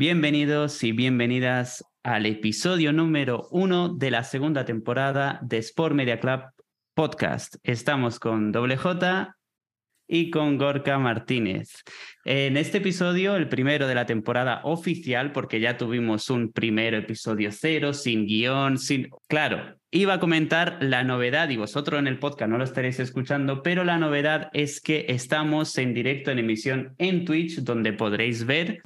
[0.00, 6.42] Bienvenidos y bienvenidas al episodio número uno de la segunda temporada de Sport Media Club
[6.94, 7.56] Podcast.
[7.64, 9.36] Estamos con Doble J
[10.06, 11.82] y con Gorka Martínez.
[12.24, 17.50] En este episodio, el primero de la temporada oficial, porque ya tuvimos un primer episodio
[17.50, 19.10] cero, sin guion, sin...
[19.26, 23.64] Claro, iba a comentar la novedad, y vosotros en el podcast no lo estaréis escuchando,
[23.64, 28.80] pero la novedad es que estamos en directo en emisión en Twitch, donde podréis ver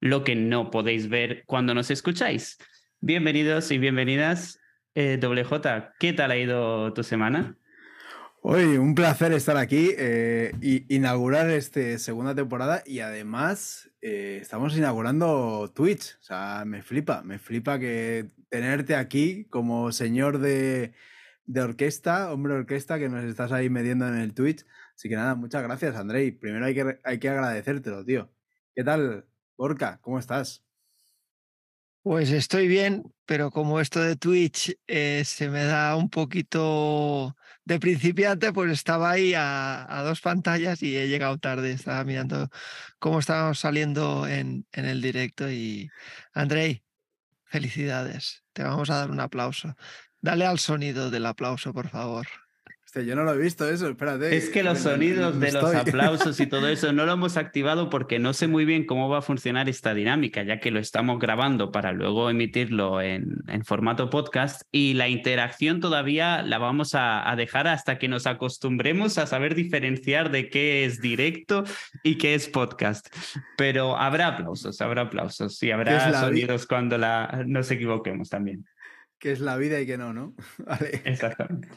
[0.00, 2.58] lo que no podéis ver cuando nos escucháis.
[3.00, 4.60] Bienvenidos y bienvenidas.
[4.94, 7.56] Eh, WJ, ¿qué tal ha ido tu semana?
[8.42, 14.76] Hoy, un placer estar aquí eh, y inaugurar esta segunda temporada y además eh, estamos
[14.76, 16.16] inaugurando Twitch.
[16.20, 20.94] O sea, me flipa, me flipa que tenerte aquí como señor de,
[21.56, 24.64] orquesta, hombre de orquesta, que nos estás ahí mediendo en el Twitch.
[24.94, 26.30] Así que nada, muchas gracias, Andrei.
[26.30, 28.30] Primero hay que, hay que agradecértelo, tío.
[28.74, 29.26] ¿Qué tal,
[29.56, 29.98] Gorka?
[30.02, 30.62] ¿Cómo estás?
[32.02, 37.80] Pues estoy bien, pero como esto de Twitch eh, se me da un poquito de
[37.80, 41.72] principiante, pues estaba ahí a, dos pantallas y he llegado tarde.
[41.72, 42.48] Estaba mirando
[43.00, 45.90] cómo estábamos saliendo en, en el directo y
[46.32, 46.84] Andrei,
[47.44, 48.44] felicidades.
[48.52, 49.76] Te vamos a dar un aplauso.
[50.20, 52.26] Dale al sonido del aplauso, por favor
[53.04, 54.36] yo no lo he visto eso, espérate.
[54.36, 58.18] Es que los sonidos de los aplausos y todo eso no lo hemos activado porque
[58.18, 61.72] no sé muy bien cómo va a funcionar esta dinámica, ya que lo estamos grabando
[61.72, 67.36] para luego emitirlo en, en formato podcast y la interacción todavía la vamos a, a,
[67.36, 71.64] dejar hasta que nos acostumbremos a saber diferenciar de qué es directo
[72.02, 73.08] y qué es podcast.
[73.56, 78.64] Pero habrá aplausos, habrá aplausos y habrá sonidos cuando la, nos equivoquemos también.
[79.18, 80.34] Que es la vida y que no, ¿no?
[80.58, 81.02] Vale.
[81.04, 81.68] Exactamente.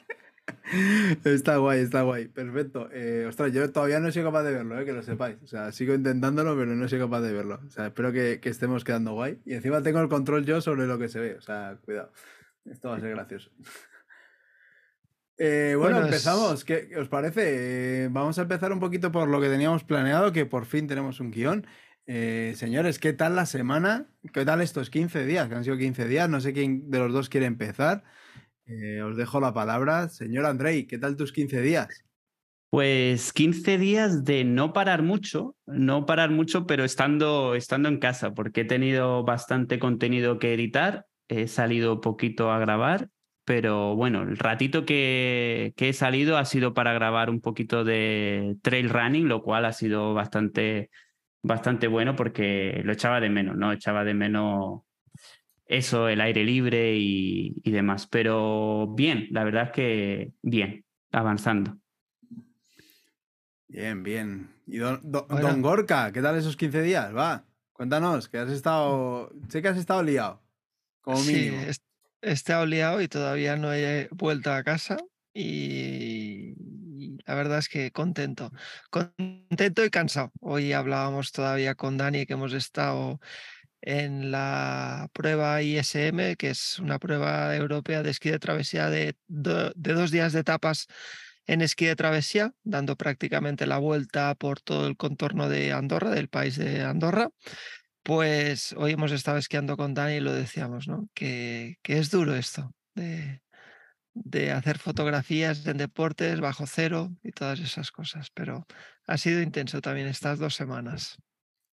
[1.24, 2.28] Está guay, está guay.
[2.28, 2.90] Perfecto.
[2.92, 5.38] Eh, ostras, yo todavía no soy capaz de verlo, eh, que lo sepáis.
[5.44, 7.60] O sea, sigo intentándolo, pero no soy capaz de verlo.
[7.66, 9.40] O sea, espero que, estemos quedando guay.
[9.46, 11.36] Y encima tengo el control yo sobre lo que se ve.
[11.36, 12.12] O sea, cuidado.
[12.66, 13.52] Esto va a ser gracioso.
[15.42, 16.66] Eh, bueno, empezamos.
[16.66, 18.10] ¿Qué os parece?
[18.12, 21.32] vamos a empezar un poquito por lo que teníamos planeado, que por fin tenemos un
[21.32, 21.66] guion.
[22.06, 24.08] señores, ¿qué tal la semana?
[24.34, 25.48] ¿Qué tal estos 15 días?
[25.48, 26.28] Que han sido 15 días.
[26.28, 28.04] No sé quién de los dos quiere empezar.
[28.70, 30.10] Eh, os dejo la palabra.
[30.10, 32.06] Señor Andrei, ¿qué tal tus 15 días?
[32.70, 38.36] Pues 15 días de no parar mucho, no parar mucho, pero estando, estando en casa,
[38.36, 43.10] porque he tenido bastante contenido que editar, he salido poquito a grabar,
[43.44, 48.56] pero bueno, el ratito que, que he salido ha sido para grabar un poquito de
[48.62, 50.92] trail running, lo cual ha sido bastante,
[51.42, 53.72] bastante bueno porque lo echaba de menos, ¿no?
[53.72, 54.82] Echaba de menos
[55.70, 58.08] eso, el aire libre y, demás.
[58.08, 61.78] Pero bien, la verdad es que bien, avanzando.
[63.68, 64.50] Bien, bien.
[64.66, 67.16] Y don, Gorka, ¿qué tal esos 15 días?
[67.16, 69.32] Va, cuéntanos, que has estado.
[69.48, 70.42] Sé que has estado liado,
[71.02, 71.62] como mínimo.
[71.72, 71.80] Sí,
[72.22, 74.98] he estado liado y todavía no he vuelto a casa.
[75.36, 76.56] Y
[77.28, 78.52] la verdad es que contento.
[78.90, 80.32] Contento y cansado.
[80.40, 83.20] Hoy hablábamos todavía con Dani que hemos estado
[83.82, 90.12] en la prueba ISM, que es una prueba europea de esquí de travesía de, dos
[90.12, 90.88] días de etapas
[91.46, 96.30] en esquí de travesía, dando prácticamente la vuelta por todo el contorno de Andorra, del
[96.30, 97.32] país de Andorra.
[98.04, 101.10] Pues hoy hemos estado esquiando con Dani y lo decíamos, ¿no?
[101.14, 103.42] Que, es duro esto de,
[104.14, 108.66] de hacer fotografías en deportes bajo cero y todas esas cosas, pero
[109.08, 111.18] ha sido intenso también estas dos semanas.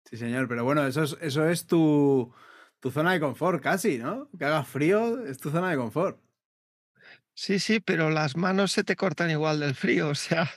[0.04, 2.32] Sí, señor, pero bueno, eso es, eso es tu,
[2.80, 4.28] tu zona de confort casi, ¿no?
[4.38, 6.20] Que haga frío es tu zona de confort.
[7.36, 10.48] Sí, sí, pero las manos se te cortan igual del frío, o sea,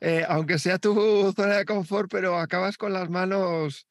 [0.00, 3.86] eh, aunque sea tu zona de confort, pero acabas con las manos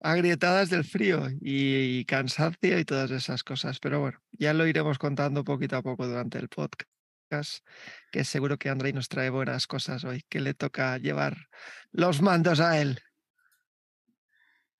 [0.00, 3.80] agrietadas del frío y, cansancio y todas esas cosas.
[3.80, 7.64] Pero bueno, ya lo iremos contando poquito a poco durante el podcast,
[8.12, 11.48] que seguro que Andrei nos trae buenas cosas hoy, que le toca llevar
[11.92, 13.00] los mandos a él.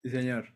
[0.03, 0.55] Sí, señor.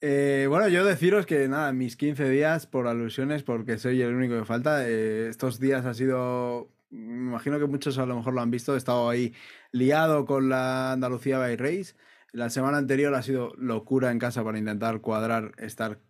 [0.00, 4.38] Eh, bueno, yo deciros que nada, mis 15 días por alusiones, porque soy el único
[4.38, 8.42] que falta, eh, estos días ha sido, me imagino que muchos a lo mejor lo
[8.42, 9.34] han visto, he estado ahí
[9.72, 11.96] liado con la Andalucía by Race.
[12.32, 16.00] La semana anterior ha sido locura en casa para intentar cuadrar estar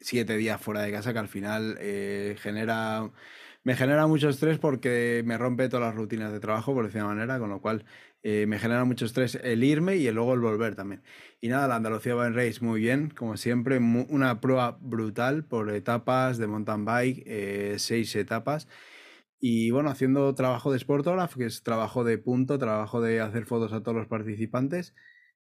[0.00, 3.10] siete días fuera de casa, que al final eh, genera
[3.64, 7.38] me genera mucho estrés porque me rompe todas las rutinas de trabajo, por decir manera,
[7.38, 7.84] con lo cual
[8.30, 11.02] eh, me genera mucho estrés el irme y el luego el volver también.
[11.40, 16.36] Y nada, la Andalucía en Race muy bien, como siempre, una prueba brutal por etapas
[16.36, 18.68] de mountain bike, eh, seis etapas.
[19.40, 23.72] Y bueno, haciendo trabajo de Sportograph, que es trabajo de punto, trabajo de hacer fotos
[23.72, 24.94] a todos los participantes.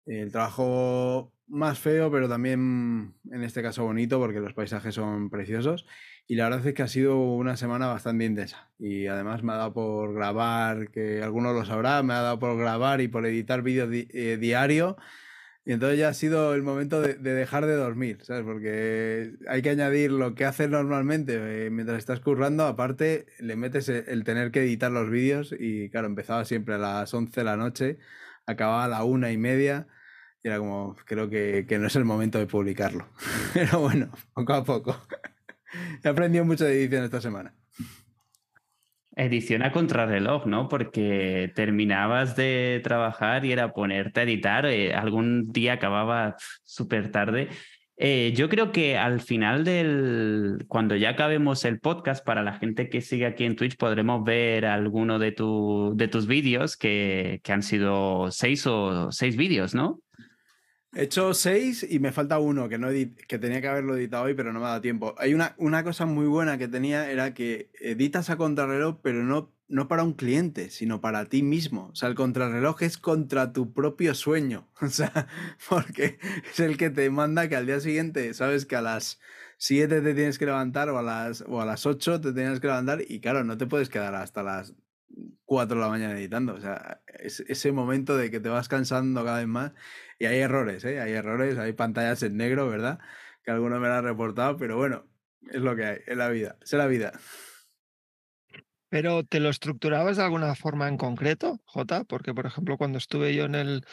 [0.06, 5.87] El trabajo más feo, pero también en este caso bonito porque los paisajes son preciosos.
[6.28, 8.69] Y la verdad es que ha sido una semana bastante intensa.
[8.78, 12.56] Y además me ha dado por grabar, que algunos lo sabrá, me ha dado por
[12.58, 14.96] grabar y por editar vídeos eh, diario.
[15.64, 18.44] Y entonces ya ha sido el momento de, dejar de dormir, ¿sabes?
[18.44, 22.67] Porque hay que añadir lo que haces normalmente eh, mientras estás currando.
[22.67, 25.55] Aparte, le metes el, el tener que editar los vídeos.
[25.58, 27.99] Y claro, empezaba siempre a las 11 de la noche,
[28.46, 29.87] acababa a la una y media
[30.46, 33.08] era como, creo que, no es el momento de publicarlo.
[33.55, 34.96] Pero bueno, poco a poco.
[36.04, 37.54] He aprendido mucho de edición esta semana.
[39.18, 40.68] Edición a contrarreloj, ¿no?
[40.68, 44.66] Porque terminabas de trabajar y era ponerte a editar.
[44.66, 47.48] Eh, algún día acababa súper tarde.
[47.98, 52.90] Eh, yo creo que al final del, cuando ya acabemos el podcast, para la gente
[52.90, 57.52] que sigue aquí en Twitch, podremos ver alguno de, tu, de tus vídeos, que, que
[57.54, 60.00] han sido seis o seis vídeos, ¿no?
[60.96, 64.32] He hecho seis y me falta uno que, no que tenía que haberlo editado hoy,
[64.32, 65.14] pero no me ha dado tiempo.
[65.19, 69.52] Hay una, una cosa muy buena que tenía, era que editas a contrarreloj, pero no,
[69.69, 71.88] no para un cliente, sino para ti mismo.
[71.93, 74.70] O sea, el contrarreloj es contra tu propio sueño.
[74.81, 75.28] O sea,
[75.69, 76.19] porque
[76.50, 79.20] es el que te manda que al día siguiente sabes que a las
[79.58, 82.69] 7 te tienes que levantar o a las, o a las 8 te tienes que
[82.69, 84.75] levantar y claro, no te puedes quedar hasta las
[85.44, 86.54] 4 de la mañana editando.
[86.54, 89.72] O sea, es ese momento de que te vas cansando cada vez más
[90.18, 91.00] y hay errores, ¿eh?
[91.00, 92.98] Hay errores, hay pantallas en negro, ¿verdad?
[93.42, 95.06] Que alguno me lo ha reportado, pero bueno,
[95.50, 97.12] es lo que hay, es la vida, es la vida.
[98.88, 102.04] Pero ¿te lo estructurabas de alguna forma en concreto, Jota?
[102.04, 103.84] Porque, por ejemplo, cuando estuve yo en el,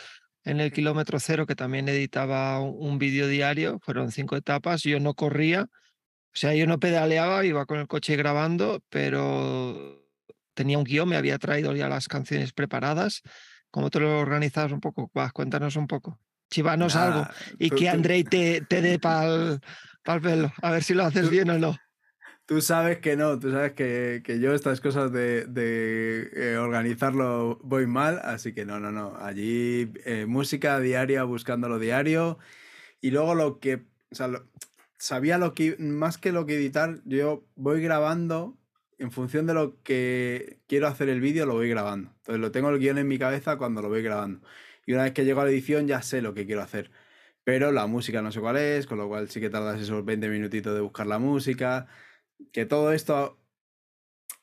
[0.43, 5.13] en el kilómetro cero, que también editaba un, vídeo diario, fueron cinco etapas, yo no
[5.15, 10.02] corría, o sea, yo no pedaleaba, iba con el coche grabando, pero
[10.53, 13.23] tenía un guion, me había traído ya las canciones preparadas
[13.73, 15.09] ¿Cómo te lo organizas un poco?
[15.33, 16.19] cuéntanos un poco.
[16.51, 17.25] Chivanos algo
[17.57, 20.53] y que Andrei te, te dé para el pelo.
[20.61, 21.75] A ver si lo haces bien o no.
[22.45, 25.47] Tú sabes que no, tú sabes que, yo estas cosas de,
[26.35, 29.17] eh, organizarlo voy mal, así que no, no, no.
[29.19, 32.37] Allí eh, música diaria, buscándolo diario.
[33.01, 34.29] Y luego lo que, o sea,
[34.99, 38.55] sabía lo que, más que lo que editar, yo voy grabando
[38.97, 42.09] en función de lo que quiero hacer el vídeo, lo voy grabando.
[42.17, 44.45] Entonces lo tengo el guion en mi cabeza cuando lo voy grabando.
[44.85, 46.91] Y una vez que llego a la edición ya sé lo que quiero hacer.
[47.43, 50.29] Pero la música no sé cuál es, con lo cual sí que tardas esos 20
[50.29, 51.87] minutitos de buscar la música.
[52.51, 53.39] Que todo esto...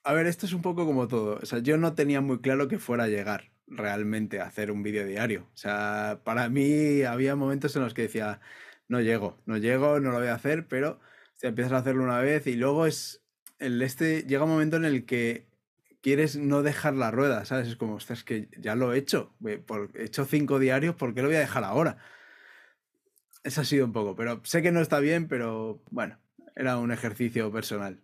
[0.04, 1.38] A ver, esto es un poco como todo.
[1.42, 4.82] O sea, yo no tenía muy claro que fuera a llegar realmente a hacer un
[4.82, 5.48] vídeo diario.
[5.54, 8.40] O sea, para mí había momentos en los que decía,
[8.88, 11.00] no llego, no llego, no lo voy a hacer, pero
[11.36, 13.22] si empiezas a hacerlo una vez y luego es
[13.60, 15.46] el este llega un momento en el que
[16.00, 17.68] quieres no dejar la rueda, ¿sabes?
[17.68, 19.62] Es como, es que ya lo he hecho, he
[20.04, 21.98] hecho cinco diarios, ¿por qué lo voy a dejar ahora?
[23.44, 26.18] Eso ha sido un poco, pero sé que no está bien, pero bueno,
[26.56, 28.00] era un ejercicio personal.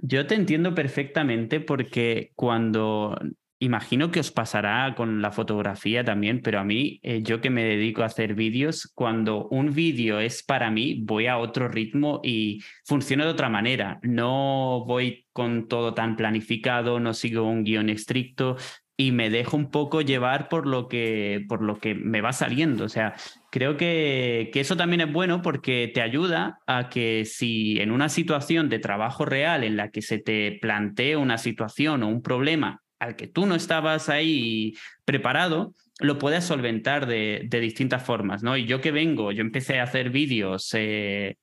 [0.00, 3.18] Yo te entiendo perfectamente porque cuando
[3.62, 7.62] Imagino que os pasará con la fotografía también, pero a mí, eh, yo que me
[7.62, 12.60] dedico a hacer vídeos, cuando un vídeo es para mí, voy a otro ritmo y
[12.84, 14.00] funciona de otra manera.
[14.02, 18.56] No voy con todo tan planificado, no sigo un guion estricto
[18.96, 22.82] y me dejo un poco llevar por lo que, por lo que me va saliendo.
[22.84, 23.14] O sea,
[23.52, 28.08] creo que, que eso también es bueno porque te ayuda a que si en una
[28.08, 32.82] situación de trabajo real en la que se te plantea una situación o un problema
[33.02, 38.56] al que tú no estabas ahí preparado, lo puedes solventar de, distintas formas, ¿no?
[38.56, 41.36] Y yo que vengo, yo empecé a hacer vídeos eh,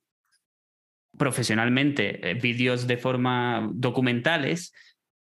[1.17, 4.73] profesionalmente, eh, vídeos de forma documentales,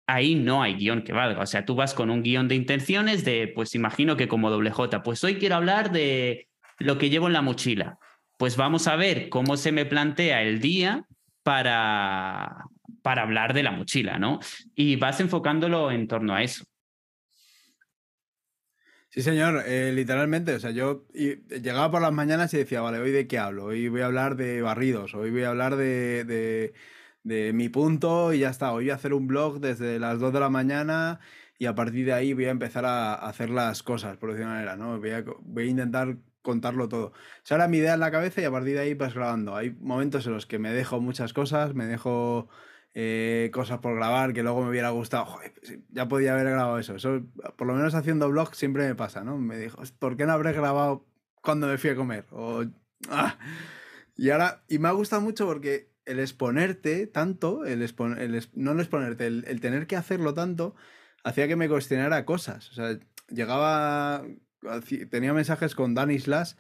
[0.08, 1.42] ahí no hay guion que valga.
[1.42, 4.72] O sea, tú vas con un guion de intenciones de, pues imagino que como doble
[4.72, 6.50] J, pues hoy quiero hablar de
[6.80, 7.98] lo que llevo en la mochila.
[8.38, 11.06] Pues vamos a ver cómo se me plantea el día
[11.44, 12.66] para,
[13.02, 14.40] para hablar de la mochila, ¿no?
[14.76, 16.66] Y vas enfocándolo en torno a eso.
[19.16, 20.56] Sí, señor, eh, literalmente.
[20.56, 23.64] O sea, yo llegaba por las mañanas y decía, vale, hoy de qué hablo.
[23.66, 26.74] Hoy voy a hablar de barridos, hoy voy a hablar de,
[27.24, 28.74] mi punto y ya está.
[28.74, 31.22] Hoy voy a hacer un blog desde las 2 de la mañana
[31.58, 34.56] y a partir de ahí voy a empezar a hacer las cosas, por decirlo de
[34.56, 35.00] manera, ¿no?
[35.00, 37.08] Voy a, voy a intentar contarlo todo.
[37.08, 37.14] O
[37.44, 39.56] sea, mi idea en la cabeza y a partir de ahí vas grabando.
[39.56, 42.50] Hay momentos en los que me dejo muchas cosas, me dejo
[42.98, 45.38] eh, cosas por grabar que luego me hubiera gustado.
[45.60, 46.96] Pues ya podía haber grabado eso.
[46.96, 47.24] Eso,
[47.58, 49.38] por lo menos haciendo blog siempre me pasa, ¿no?
[49.38, 51.06] Me dijo, ¿por qué no habré grabado
[51.42, 52.26] cuando me fui a comer?
[53.10, 53.38] Ah.
[54.16, 57.80] Y ahora, y me ha gustado mucho porque el exponerte tanto, el,
[58.54, 60.74] no el exponerte, el, tener que hacerlo tanto,
[61.26, 62.72] hacía que me cuestionara cosas.
[63.28, 64.24] Llegaba,
[65.12, 66.56] tenía mensajes con Danislas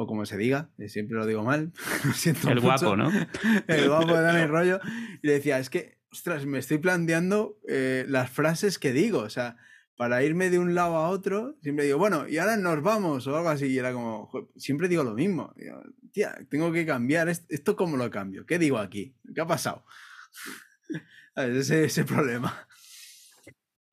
[0.00, 1.72] o como se diga, siempre lo digo mal.
[2.04, 3.10] lo siento el guapo, ¿no?
[3.66, 4.80] el guapo de Dani Rollo.
[5.22, 9.18] Y le decía, es que, ostras, me estoy planteando eh, las frases que digo.
[9.18, 9.58] O sea,
[9.96, 13.36] para irme de un lado a otro, siempre digo, bueno, y ahora nos vamos o
[13.36, 13.66] algo así.
[13.66, 15.54] Y era como, siempre digo lo mismo.
[16.12, 17.28] tía, tengo que cambiar.
[17.28, 18.46] ¿Esto cómo lo cambio?
[18.46, 19.14] ¿Qué digo aquí?
[19.34, 19.84] ¿Qué ha pasado?
[21.36, 22.66] ese, ese problema.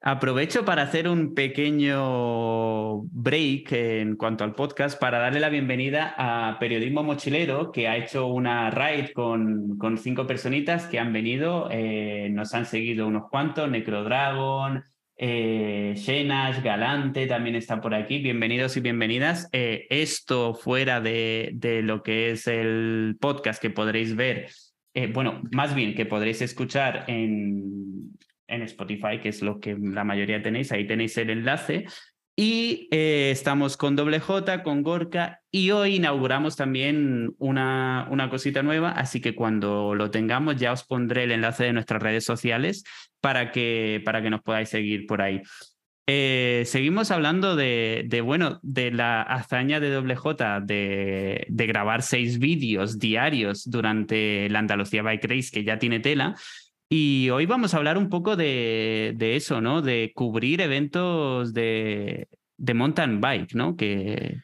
[0.01, 6.59] Aprovecho para hacer un pequeño break en cuanto al podcast para darle la bienvenida a
[6.59, 12.29] Periodismo Mochilero, que ha hecho una raid con, con cinco personitas que han venido, eh,
[12.31, 14.83] nos han seguido unos cuantos, Necrodragon,
[15.17, 18.19] eh, Shenash, Galante también está por aquí.
[18.19, 19.49] Bienvenidos y bienvenidas.
[19.51, 24.47] Eh, esto fuera de, de, lo que es el podcast que podréis ver,
[24.93, 28.11] eh, bueno, más bien que podréis escuchar en,
[28.47, 31.85] en Spotify, que es lo que la mayoría tenéis, ahí tenéis el enlace.
[32.39, 38.61] Y eh, estamos con Doble J, con Gorka, y hoy inauguramos también una, una cosita
[38.61, 42.83] nueva, así que cuando lo tengamos ya os pondré el enlace de nuestras redes sociales
[43.21, 45.41] para que, para que nos podáis seguir por ahí.
[46.09, 52.39] Eh, seguimos hablando de, bueno, de la hazaña de Doble J de, de grabar seis
[52.39, 56.35] vídeos diarios durante la Andalucía Bike Race, que ya tiene tela,
[56.89, 59.81] y hoy vamos a hablar un poco de, eso, ¿no?
[59.81, 63.75] De cubrir eventos de, mountain bike, ¿no?
[63.75, 64.37] Que...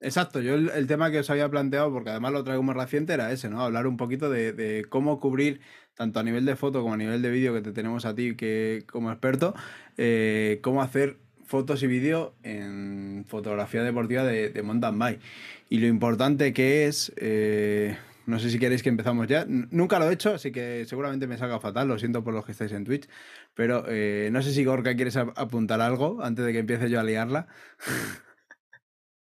[0.00, 3.30] Exacto, yo el, tema que os había planteado, porque además lo traigo muy reciente, era
[3.30, 3.60] ese, ¿no?
[3.60, 5.60] Hablar un poquito de, cómo cubrir,
[5.94, 8.34] tanto a nivel de foto como a nivel de vídeo que te tenemos a ti
[8.34, 9.54] que, como experto,
[9.98, 15.20] eh, cómo hacer fotos y vídeo en fotografía deportiva de, de, mountain bike.
[15.68, 17.12] Y lo importante que es...
[17.16, 17.96] Eh,
[18.30, 19.44] no sé si queréis que empezamos ya.
[19.46, 21.88] Nunca lo he hecho, así que seguramente me salga fatal.
[21.88, 23.08] Lo siento por los que estáis en Twitch.
[23.54, 27.02] Pero eh, no sé si Gorka quieres apuntar algo antes de que empiece yo a
[27.02, 27.48] liarla.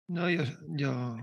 [0.06, 1.16] No, yo, yo,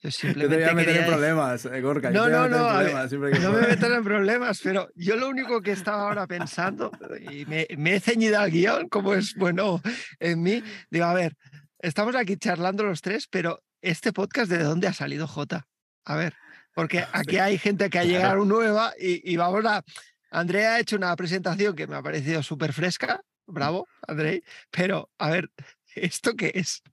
[0.00, 0.40] yo simplemente.
[0.42, 2.10] Yo te voy a meter en problemas, eh, Gorka.
[2.10, 2.68] No, no, no.
[2.68, 6.92] Problemas, ver, no me metan en problemas, pero yo lo único que estaba ahora pensando,
[7.30, 9.80] y me, me he ceñido al guion, como es bueno
[10.20, 11.34] en mí, digo, a ver,
[11.80, 15.66] estamos aquí charlando los tres, pero este podcast, ¿de dónde ha salido J?
[16.04, 16.34] A ver
[16.78, 19.82] porque aquí hay gente que ha llegado nueva y, y, vamos a...
[20.30, 25.28] Andrea ha hecho una presentación que me ha parecido súper fresca, bravo, Andrei, pero a
[25.28, 25.50] ver,
[25.96, 26.84] ¿esto qué es?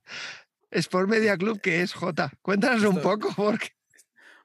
[0.72, 2.32] Sport Media Club, ¿qué es, J?
[2.42, 3.76] Cuéntanos un poco, porque...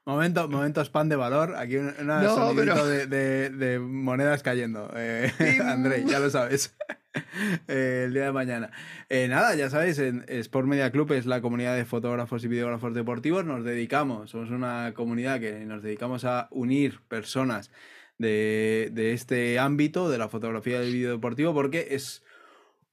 [0.05, 1.55] Momento, momento spam de valor.
[1.55, 2.85] Aquí una no, pero...
[2.85, 4.91] de, de, de, monedas cayendo.
[4.95, 5.33] Eh,
[5.65, 6.75] Andrei, ya lo sabes.
[7.67, 8.71] eh, el día de mañana.
[9.09, 12.93] Eh, nada, ya sabéis, en Sport Media Club es la comunidad de fotógrafos y videógrafos
[12.93, 13.45] deportivos.
[13.45, 17.71] Nos dedicamos, somos una comunidad que nos dedicamos a unir personas
[18.17, 22.23] de, de este ámbito, de la fotografía del vídeo deportivo, porque es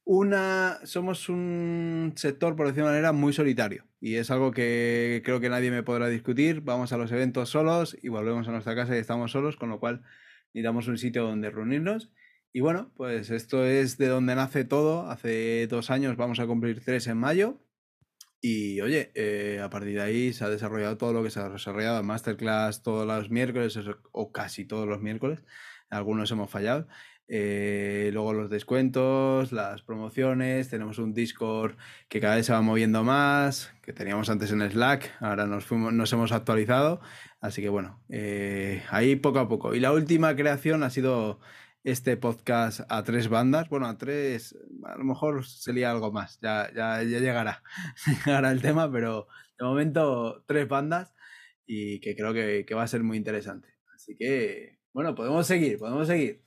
[0.05, 0.79] una.
[0.85, 3.85] Somos un sector, por decirlo de manera, muy solitario.
[4.01, 6.63] Y es algo que creo que nadie me podrá discutir.
[6.63, 9.81] Vamos a los eventos solos y volvemos a nuestra casa y estamos solos, con lo
[9.81, 10.03] cual
[10.55, 12.11] necesitamos un sitio donde reunirnos
[12.53, 15.11] y bueno, pues esto es de donde nace todo.
[15.11, 17.61] Hace dos años vamos a cumplir tres en mayo.
[18.41, 21.49] Y oye, eh, a partir de ahí se ha desarrollado todo lo que se ha
[21.49, 22.03] desarrollado.
[22.03, 23.79] Masterclass todos los miércoles
[24.13, 25.45] o casi todos los miércoles.
[25.91, 26.87] Algunos hemos fallado.
[27.31, 30.71] Eh, luego los descuentos, las promociones.
[30.71, 31.77] Tenemos un Discord
[32.09, 35.17] que cada vez se va moviendo más, que teníamos antes en Slack.
[35.21, 37.01] Ahora nos, fuimos, nos hemos actualizado.
[37.41, 39.75] Así que bueno, eh, ahí poco a poco.
[39.75, 41.41] Y la última creación ha sido
[41.91, 43.69] este podcast a tres bandas.
[43.71, 44.55] Bueno, a tres,
[44.85, 47.63] a lo mejor sería algo más, ya, ya, ya llegará,
[48.27, 49.27] llegará el tema, pero
[49.59, 51.15] de momento tres bandas
[51.67, 53.69] y que creo que, que va a ser muy interesante.
[53.95, 56.43] Así que, bueno, podemos seguir, podemos seguir.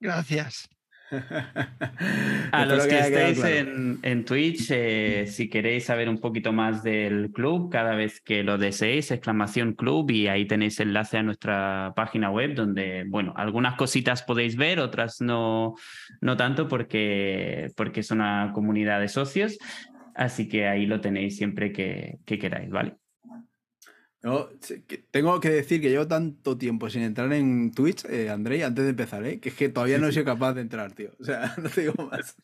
[0.00, 0.73] Gracias.
[2.52, 3.54] A los que, estéis claro.
[3.54, 8.42] en, en, Twitch, eh, si queréis saber un poquito más del club, cada vez que
[8.42, 13.76] lo deseéis, exclamación club, y ahí tenéis enlace a nuestra página web, donde, bueno, algunas
[13.76, 15.74] cositas podéis ver, otras no,
[16.20, 19.58] no tanto, porque, porque es una comunidad de socios.
[20.14, 22.94] Así que ahí lo tenéis siempre que, que queráis, ¿vale?
[24.24, 24.48] No,
[25.10, 28.90] tengo que decir que llevo tanto tiempo sin entrar en Twitch, eh, Andrei, antes de
[28.92, 29.38] empezar, ¿eh?
[29.38, 31.10] que es que todavía no he sido capaz de entrar, tío.
[31.20, 32.34] O sea, no te digo más.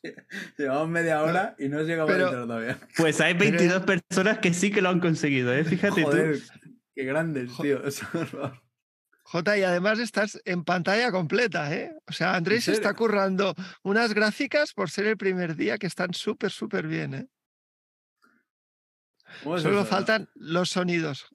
[0.59, 2.79] Llevamos media hora y no he sido capaz Pero, de entrar todavía.
[2.99, 4.03] Pues hay 22 Pero...
[4.03, 5.65] personas que sí que lo han conseguido, ¿eh?
[5.65, 6.71] Fíjate Joder, tú.
[6.95, 7.81] Qué grandes, tío.
[9.23, 11.97] J, y además estás en pantalla completa, ¿eh?
[12.07, 16.13] O sea, Andrés se está currando unas gráficas por ser el primer día que están
[16.13, 17.27] súper, súper bien, ¿eh?
[19.43, 21.31] Solo faltan los sonidos.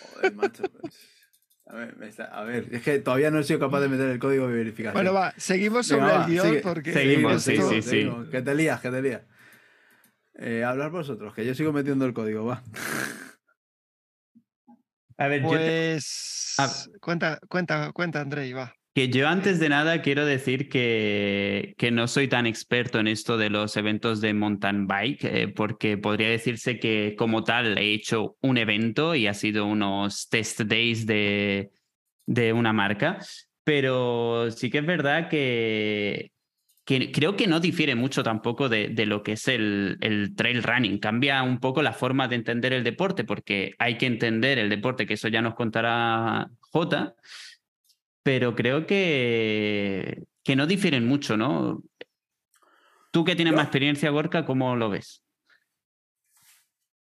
[0.00, 0.62] Joder, macho.
[0.70, 0.94] Pues.
[1.66, 4.18] A ver, está, a ver, es que todavía no he sido capaz de meter el
[4.18, 4.94] código de verificación.
[4.94, 6.92] Bueno, va, seguimos sobre Venga, el guion sigue, porque.
[6.92, 8.10] Seguimos, sí, sí, sí.
[8.30, 9.22] Que te lías, que te lías.
[10.34, 12.62] Eh, hablar vosotros, que yo sigo metiendo el código, va.
[15.16, 18.74] A ver, yo te- Pues cuenta, cuenta, cuenta, Andrei, va.
[18.92, 23.38] Que yo antes de nada quiero decir que, que no soy tan experto en esto
[23.38, 28.36] de los eventos de mountain bike, eh, porque podría decirse que como tal he hecho
[28.40, 31.70] un evento y ha sido unos test days de,
[32.26, 33.18] de una marca,
[33.62, 36.32] pero sí que es verdad que,
[36.84, 40.64] que creo que no difiere mucho tampoco de, de lo que es el, el trail
[40.64, 40.98] running.
[40.98, 45.06] Cambia un poco la forma de entender el deporte, porque hay que entender el deporte,
[45.06, 47.14] que eso ya nos contará Jota
[48.22, 51.82] pero creo que, que no difieren mucho, ¿no?
[53.10, 55.22] Tú que tienes Yo- más experiencia, Gorka, ¿cómo lo ves?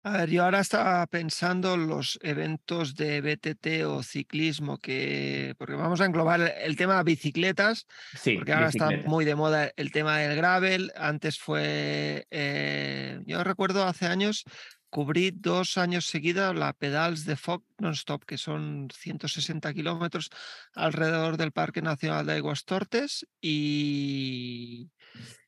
[0.01, 5.99] A ver, yo ahora estaba pensando los eventos de BTT o ciclismo que, porque vamos
[5.99, 7.85] a englobar el- tema bicicletas,
[8.15, 10.93] Sí, porque ahora está muy de moda el tema del gravel.
[10.95, 14.45] Antes fue, eh, yo recuerdo hace años,
[14.89, 20.29] cubrí dos años seguidos la Pedals de Fog Non-Stop, que son 160 kilómetros
[20.73, 23.27] alrededor del Parque Nacional de Aguas Tortes.
[23.41, 24.89] Y,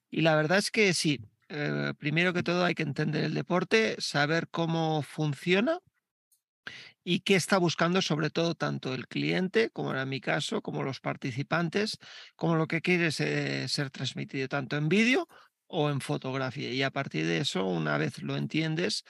[0.10, 1.19] y la verdad es que sí,
[1.50, 5.79] eh, primero que todo hay que entender el deporte, saber cómo funciona
[7.03, 11.00] y qué está buscando sobre todo tanto el cliente, como era mi caso, como los
[11.00, 11.98] participantes,
[12.36, 15.27] como lo que quiere se- ser transmitido tanto en vídeo
[15.67, 16.71] o en fotografía.
[16.71, 19.03] Y a partir de eso, una vez lo entiendes,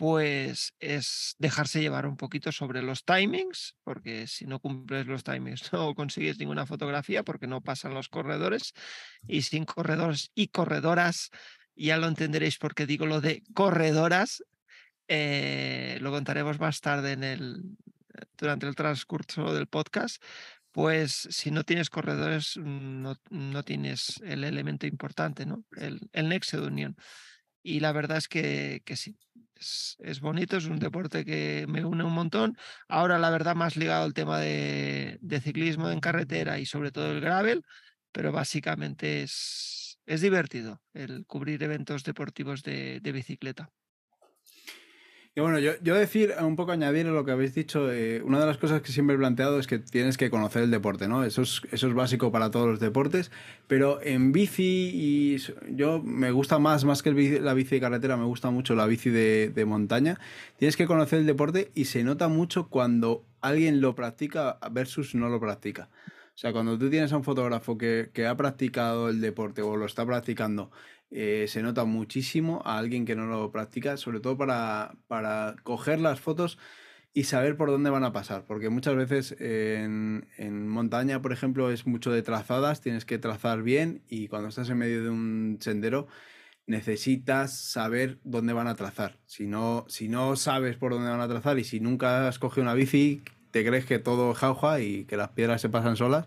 [0.00, 5.70] pues es dejarse llevar un poquito sobre los timings, porque si no cumples los timings
[5.74, 8.72] no consigues ninguna fotografía porque no pasan los corredores
[9.28, 11.28] y sin corredores y corredoras,
[11.76, 14.42] ya lo entenderéis porque digo lo de corredoras,
[15.06, 17.62] eh, lo contaremos más tarde en el,
[18.38, 20.24] durante el transcurso del podcast,
[20.72, 25.62] pues si no tienes corredores no, no tienes el elemento importante, ¿no?
[25.76, 26.96] El, el nexo de unión.
[27.62, 29.18] Y la verdad es que, que sí,
[29.54, 32.56] es, es bonito, es un deporte que me une un montón.
[32.88, 37.12] Ahora la verdad más ligado al tema de, de ciclismo en carretera y sobre todo
[37.12, 37.62] el gravel,
[38.12, 43.70] pero básicamente es, es divertido el cubrir eventos deportivos de, de bicicleta.
[45.36, 48.40] Y bueno, yo, yo decir, un poco añadir a lo que habéis dicho, eh, una
[48.40, 51.22] de las cosas que siempre he planteado es que tienes que conocer el deporte, ¿no?
[51.24, 53.30] Eso es, eso es básico para todos los deportes,
[53.68, 55.36] pero en bici y
[55.76, 58.86] yo me gusta más, más que bici- la bici de carretera, me gusta mucho la
[58.86, 60.18] bici de, de montaña.
[60.56, 65.28] Tienes que conocer el deporte y se nota mucho cuando alguien lo practica versus no
[65.28, 65.90] lo practica.
[66.34, 69.76] O sea, cuando tú tienes a un fotógrafo que, que ha practicado el deporte o
[69.76, 70.70] lo está practicando
[71.10, 76.00] eh, se nota muchísimo a alguien que no lo practica, sobre todo para, para coger
[76.00, 76.58] las fotos
[77.12, 81.70] y saber por dónde van a pasar, porque muchas veces en, en montaña, por ejemplo,
[81.70, 85.58] es mucho de trazadas, tienes que trazar bien y cuando estás en medio de un
[85.60, 86.06] sendero
[86.66, 89.18] necesitas saber dónde van a trazar.
[89.26, 92.62] Si no, si no sabes por dónde van a trazar y si nunca has cogido
[92.62, 96.26] una bici, te crees que todo jauja y que las piedras se pasan solas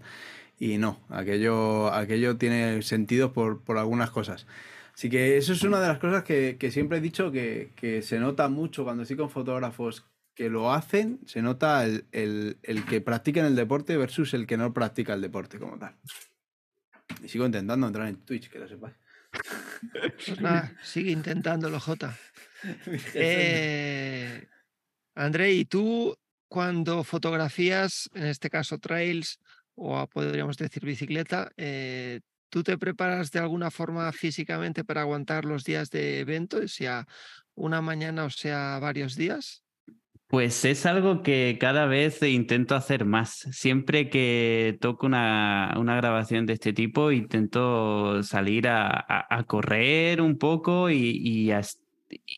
[0.60, 4.46] y no, aquello, aquello tiene sentido por, por algunas cosas.
[4.93, 8.01] Así que eso es una de las cosas que, que siempre he dicho que, que
[8.01, 12.86] se nota mucho cuando estoy con fotógrafos que lo hacen, se nota el, el, el
[12.86, 15.95] que practica el deporte versus el que no practica el deporte como tal.
[17.23, 18.95] Y sigo intentando entrar en Twitch, que lo sepáis.
[20.25, 22.17] Pues nada, sigue intentándolo, Jota.
[23.13, 24.47] Eh,
[25.15, 26.15] André, ¿y tú
[26.47, 29.38] cuando fotografías, en este caso trails
[29.75, 32.21] o podríamos decir bicicleta, eh,
[32.54, 37.08] ¿tú te preparas de alguna forma físicamente para aguantar los días de evento, sea
[37.56, 39.63] una mañana o sea varios días?
[40.28, 43.48] Pues es algo que cada vez intento hacer más.
[43.52, 50.92] Siempre que toco una, una grabación de este tipo, intento salir a, correr un poco
[50.92, 51.52] y,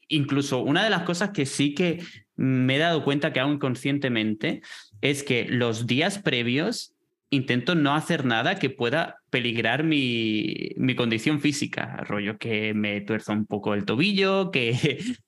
[0.08, 2.02] incluso una de las cosas que sí que
[2.38, 4.62] me he dado cuenta que hago inconscientemente
[5.02, 6.95] es que los días previos
[7.30, 11.98] intento no hacer nada que pueda peligrar mi, mi condición física.
[12.08, 15.00] Rollo que me tuerza un poco el tobillo, que,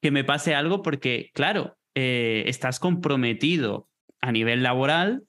[0.00, 3.88] que me pase algo porque, claro, eh, estás comprometido
[4.20, 5.22] a nivel laboral,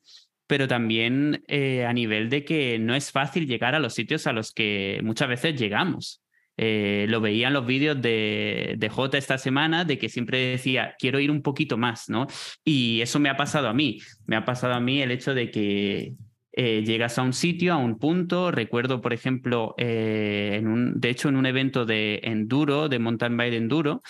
[0.48, 4.34] pero también eh, a nivel de que no es fácil llegar a los sitios a
[4.34, 6.22] los que muchas veces llegamos.
[6.58, 10.96] Eh, lo veía en los vídeos de, de J esta semana, de que siempre decía,
[10.98, 12.28] quiero ir un poquito más, ¿no?
[12.64, 14.00] Y eso me ha pasado a mí.
[14.26, 16.14] Me ha pasado a mí el hecho de que
[16.58, 18.50] eh, llegas a un sitio, a un punto.
[18.52, 24.02] Recuerdo, por ejemplo, eh, de hecho, en un evento de enduro, de mountain bike enduro,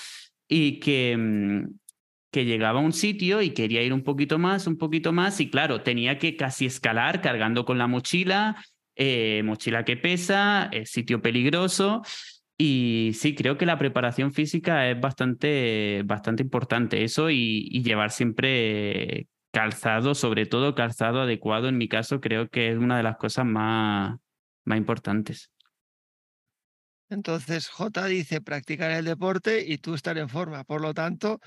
[0.47, 1.73] y que, mm,
[2.31, 5.49] que llegaba a un sitio y quería ir un poquito más, un poquito más, y
[5.49, 8.63] claro, tenía que casi escalar cargando con la mochila,
[8.95, 12.03] eh, mochila que pesa, sitio peligroso.
[12.57, 17.03] Y sí, creo que la preparación física es bastante, bastante importante.
[17.03, 22.77] Eso y, llevar siempre calzado, sobre todo calzado adecuado, en mi caso, creo que es
[22.77, 24.17] una de las cosas más,
[24.63, 25.51] más importantes.
[27.09, 30.63] Entonces, J dice practicar el deporte y tú estar en forma.
[30.63, 31.39] Por lo tanto,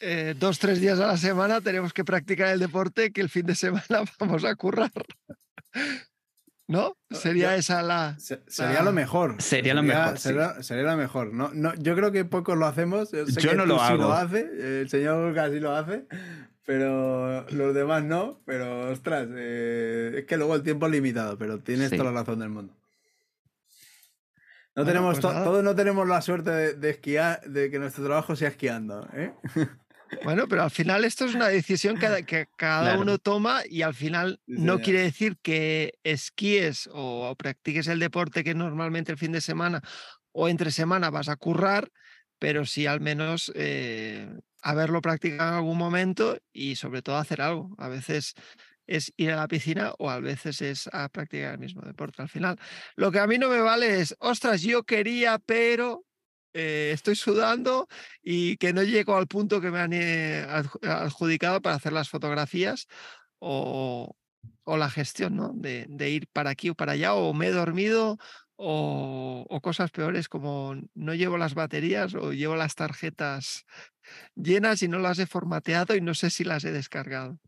[0.00, 3.46] eh, dos, tres días a la semana tenemos que practicar el deporte que el fin
[3.46, 4.92] de semana vamos a currar.
[6.68, 6.96] ¿No?
[7.10, 8.16] Sería esa la.
[8.18, 9.40] sería lo mejor.
[9.40, 10.18] Sería, lo mejor.
[10.18, 11.32] Sería, lo mejor.
[11.32, 13.12] No, no, yo creo que pocos lo hacemos.
[13.12, 14.02] Yo, no lo hago.
[14.02, 16.06] lo hace, el señor casi lo hace,
[16.64, 18.40] pero los demás no.
[18.46, 22.40] Pero ostras, eh, es que luego el tiempo es limitado, pero tienes toda la razón
[22.40, 22.74] del mundo.
[24.74, 28.48] No tenemos pues todos no tenemos la suerte de, esquiar, de que nuestro trabajo sea
[28.48, 29.08] esquiando.
[29.14, 29.32] ¿eh?
[30.24, 33.94] Bueno, pero al final esto es una decisión que, que cada uno toma y al
[33.94, 39.40] final no quiere decir que esquíes o, practiques el deporte que normalmente el fin de
[39.40, 39.82] semana
[40.32, 41.90] o entre semana vas a currar,
[42.38, 44.28] pero sí al menos eh,
[44.62, 47.74] haberlo practicado en algún momento y sobre todo hacer algo.
[47.78, 48.34] A veces
[48.86, 52.22] es ir a la piscina o a veces es a practicar el mismo deporte.
[52.22, 52.58] Al final,
[52.94, 56.04] lo que a mí no me vale es, ostras, yo quería, pero
[56.56, 57.86] eh, estoy sudando
[58.22, 60.46] y que no llego al punto que me han eh,
[60.82, 62.86] adjudicado para hacer las fotografías
[63.38, 64.16] o,
[64.66, 65.52] la gestión, ¿no?
[65.54, 68.18] De, ir para aquí o para allá, o me he dormido,
[68.56, 73.66] o, o, cosas peores como no llevo las baterías o llevo las tarjetas
[74.34, 77.38] llenas y no las he formateado y no sé si las he descargado.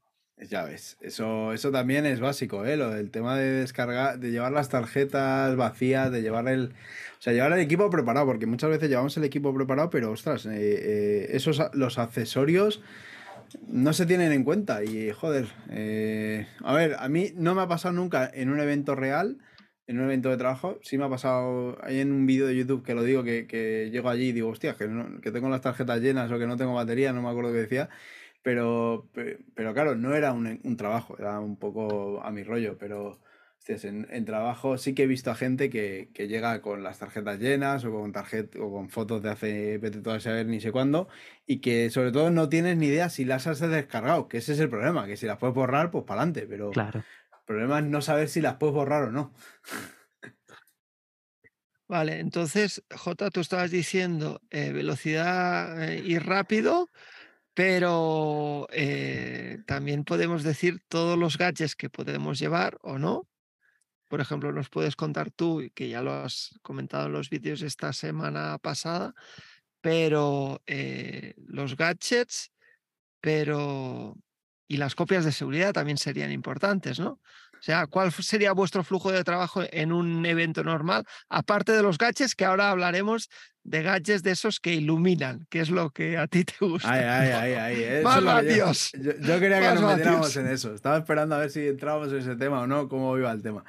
[0.41, 2.77] Ya ves, eso, eso también es básico, ¿eh?
[2.77, 6.75] Lo del tema de descargar, de llevar las tarjetas vacías, de llevar el.
[7.19, 10.47] O sea, llevar el equipo preparado, porque muchas veces llevamos el equipo preparado, pero ostras,
[10.47, 12.81] eh, eh, esos los accesorios
[13.67, 14.85] no se tienen en cuenta.
[14.85, 18.95] Y joder, eh, a ver, a mí no me ha pasado nunca en un evento
[18.95, 19.39] real,
[19.89, 20.79] en un evento de trabajo.
[20.83, 23.91] Sí me ha pasado, hay en un vídeo de YouTube que lo digo, que, que
[23.91, 24.89] llego allí y digo, hostia, que,
[25.21, 27.89] que tengo las tarjetas llenas o que no tengo batería, no me acuerdo qué decía.
[28.49, 29.11] Pero,
[29.55, 33.21] pero claro, no era un, trabajo, era un poco a mi rollo, pero
[33.69, 37.93] en, trabajo sí que he visto a gente que, llega con las tarjetas llenas o
[37.93, 41.09] con tarjet, o con fotos de hace vete todo a saber ni sé cuándo
[41.45, 44.61] y que sobre todo no tienes ni idea si las has descargado, que ese es
[44.61, 47.01] el problema, que si las puedes borrar, pues para adelante, pero claro.
[47.01, 49.35] el problema es no saber si las puedes borrar o no.
[51.87, 56.89] Vale, entonces, J, tú estabas diciendo eh, velocidad eh, y rápido,
[57.59, 63.27] pero eh, también podemos decir todos los gadgets que podemos llevar o no.
[64.07, 67.93] Por ejemplo, nos puedes contar tú, que ya lo has comentado en los vídeos esta
[67.93, 69.13] semana pasada,
[69.81, 72.53] pero eh, los gadgets,
[73.21, 74.15] pero
[74.69, 77.21] y las copias de seguridad también serían importantes, ¿no?
[77.59, 81.05] O sea, ¿cuál sería vuestro flujo de trabajo en un evento normal?
[81.29, 83.29] Aparte de los gadgets, que ahora hablaremos
[83.65, 86.91] de gadgets de esos que iluminan, que es lo que a ti te gusta.
[86.91, 88.03] Ay, ay, ay, ay.
[88.05, 88.93] Más Dios.
[88.95, 90.75] Yo, quería que nos metiéramos en eso.
[90.75, 93.65] Estaba esperando a ver si entrábamos en ese tema o no, cómo iba el tema.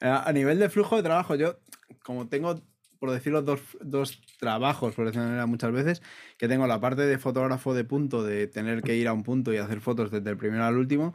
[0.00, 1.58] Eh, a nivel de flujo de trabajo, yo,
[2.04, 2.62] como tengo,
[2.98, 6.02] por decirlo, dos, dos trabajos, por decirlo de manera, muchas veces,
[6.38, 9.52] que tengo la parte de fotógrafo de punto, de tener que ir a un punto
[9.52, 11.14] y hacer fotos desde el primero al último,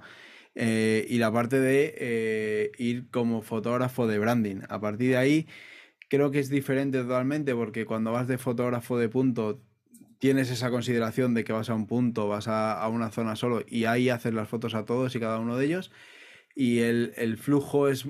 [0.62, 4.58] eh, y la parte de eh, ir como fotógrafo de branding.
[4.68, 5.48] A partir de ahí
[6.10, 9.62] creo que es diferente totalmente porque cuando vas de fotógrafo de punto
[10.18, 13.86] tienes esa consideración de que vas a un punto, vas a, una zona solo y
[13.86, 15.92] ahí haces las fotos a todos y cada uno de ellos
[16.56, 18.06] y el, flujo es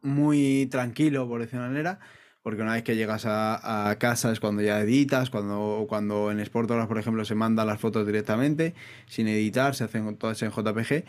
[0.00, 1.98] muy tranquilo, por decir una manera,
[2.44, 6.86] porque una vez que llegas a, casa es cuando ya editas, cuando, cuando en Sportoras,
[6.86, 8.74] por ejemplo, se mandan las fotos directamente,
[9.06, 11.04] sin editar, se hacen todas en JPG.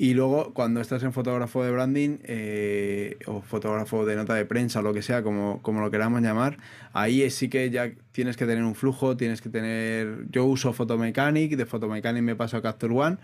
[0.00, 4.80] Y luego, cuando estás en fotógrafo de branding eh, o fotógrafo de nota de prensa
[4.80, 6.58] lo que sea, como, como lo queramos llamar,
[6.92, 10.26] ahí sí que ya tienes que tener un flujo, tienes que tener...
[10.30, 13.16] Yo uso Photomechanic, de Photomechanic me paso a Capture One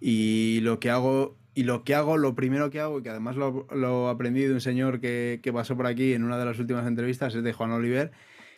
[0.00, 3.36] y lo que hago, y lo que hago, lo primero que hago, y que además
[3.36, 6.58] lo, lo aprendí de un señor que, que pasó por aquí en una de las
[6.58, 8.10] últimas entrevistas, es de Juan Oliver,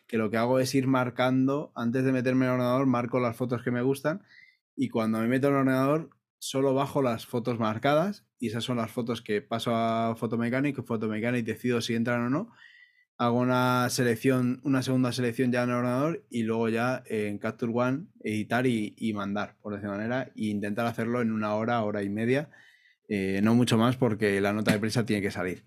[0.06, 3.36] que lo que hago es ir marcando, antes de meterme en el ordenador, marco las
[3.36, 4.22] fotos que me gustan
[4.76, 8.78] y cuando me meto en el ordenador solo bajo las fotos marcadas y esas son
[8.78, 12.50] las fotos que paso a Photomechanic, Photomechanic decido si entran o no.
[13.18, 17.70] Hago una selección, una segunda selección ya en el ordenador y luego ya en Capture
[17.72, 22.08] One editar y, mandar, por esa manera, e intentar hacerlo en una hora, hora y
[22.08, 22.48] media,
[23.08, 25.66] eh, no mucho más porque la nota de prisa tiene que salir.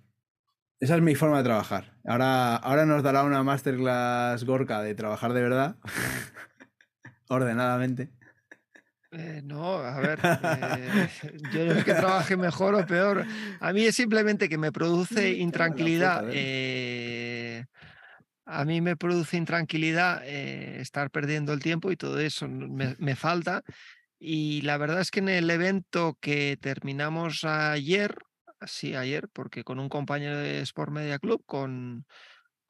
[0.80, 2.00] Esa es mi forma de trabajar.
[2.04, 5.78] Ahora, ahora nos dará una masterclass Gorka de trabajar de verdad,
[7.30, 8.10] ordenadamente.
[9.16, 11.10] Eh, no, a ver, eh,
[11.54, 13.26] yo no es que trabaje mejor o peor.
[13.60, 16.26] A mí es simplemente que me produce intranquilidad.
[16.32, 17.66] Eh,
[18.46, 23.16] a mí me produce intranquilidad eh, estar perdiendo el tiempo y todo eso me, me,
[23.16, 23.62] falta.
[24.20, 28.16] Y la verdad es que en el evento que terminamos ayer,
[28.66, 32.06] sí, ayer, porque con un compañero de Sport Media Club, con,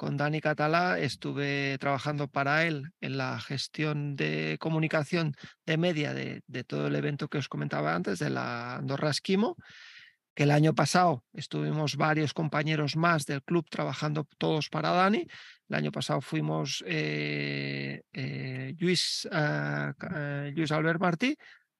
[0.03, 5.33] con Dani Catalá, estuve trabajando para él en la gestión de comunicación
[5.65, 9.55] de media de, todo el evento que os comentaba antes, de la Andorra Esquimo
[10.35, 15.25] que el año pasado estuvimos varios compañeros más del club trabajando todos para Dani.
[15.69, 21.37] El año pasado fuimos eh, eh, Luis, ah, eh, Luis Albert Martí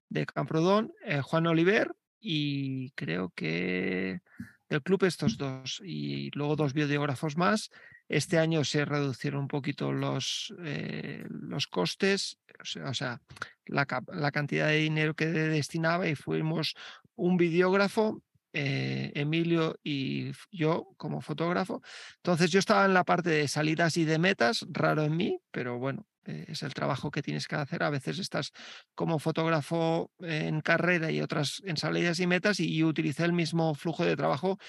[0.07, 4.21] de Camprodón, Juan Oliver y creo que
[4.69, 7.69] del club estos dos y luego dos biodiógrafos más.
[8.09, 12.37] Este año se reducieron un poquito los, los costes,
[12.85, 13.21] o sea,
[13.65, 16.75] la, la, cantidad de dinero que destinaba y fuimos
[17.15, 18.21] un videógrafo
[18.55, 21.81] eh, Emilio y yo como fotógrafo.
[22.17, 25.79] Entonces yo estaba en la parte de salidas y de metas, raro en mí, pero
[25.79, 27.81] bueno, eh, es el trabajo que tienes que hacer.
[27.81, 28.51] A veces estás
[28.93, 34.05] como fotógrafo en carrera y otras en salidas y metas y, utilicé el mismo flujo
[34.05, 34.59] de trabajo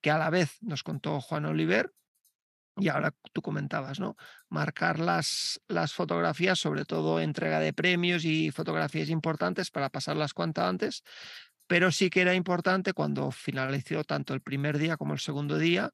[0.00, 1.92] que a la vez nos contó Juan Oliver,
[2.76, 4.16] y ahora tú comentabas, ¿no?
[4.48, 10.62] Marcar las, las fotografías, sobre todo entrega de premios y fotografías importantes para pasarlas cuanto
[10.62, 11.04] antes,
[11.66, 15.90] pero sí que era importante cuando finalizó tanto el primer día como el segundo día,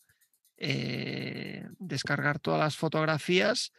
[0.57, 3.73] eh, descargar todas las fotografías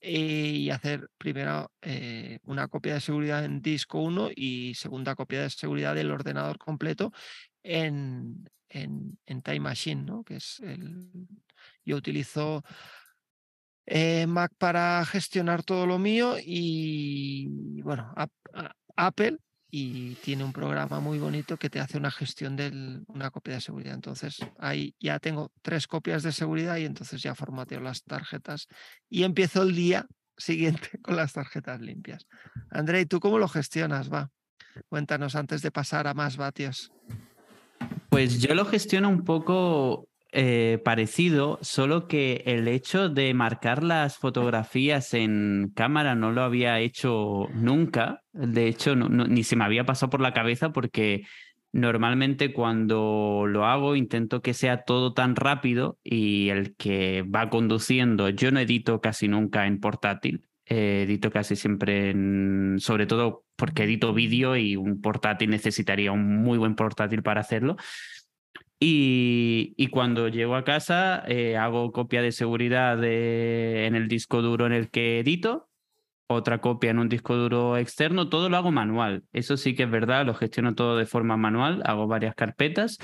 [0.00, 5.50] y hacer primero eh, una copia de seguridad en disco 1 y segunda copia de
[5.50, 7.12] seguridad del ordenador completo
[7.62, 10.24] en, en, Time Machine, ¿no?
[10.24, 11.08] que es el...
[11.84, 12.62] Yo utilizo
[13.86, 18.14] eh, Mac para gestionar todo lo mío y bueno,
[18.96, 19.38] Apple
[19.74, 23.60] y tiene un programa muy bonito que te hace una gestión de una copia de
[23.62, 23.94] seguridad.
[23.94, 28.68] Entonces ahí ya tengo tres copias de seguridad y entonces ya formateo las tarjetas
[29.08, 32.26] y empiezo el día siguiente con las tarjetas limpias.
[32.70, 34.12] André, ¿tú cómo lo gestionas?
[34.12, 34.30] Va,
[34.88, 36.92] cuéntanos antes de pasar a más vatios.
[38.10, 44.16] Pues yo lo gestiono un poco eh, parecido, solo que el hecho de marcar las
[44.16, 48.22] fotografías en cámara no lo había hecho nunca.
[48.32, 51.26] De hecho, ni se me había pasado por la cabeza porque
[51.70, 58.30] normalmente cuando lo hago intento que sea todo tan rápido y el que va conduciendo,
[58.30, 60.46] yo no edito casi nunca en portátil.
[60.64, 62.14] Eh, edito casi siempre
[62.78, 67.76] sobre todo porque edito vídeo y un portátil necesitaría un muy buen portátil para hacerlo.
[68.84, 74.72] Y, cuando llego a casa, eh, hago copia de seguridad en el disco duro en
[74.72, 75.68] el que edito,
[76.26, 79.22] otra copia en un disco duro externo, todo lo hago manual.
[79.32, 82.98] Eso sí que es verdad, lo gestiono todo de forma manual, hago varias carpetas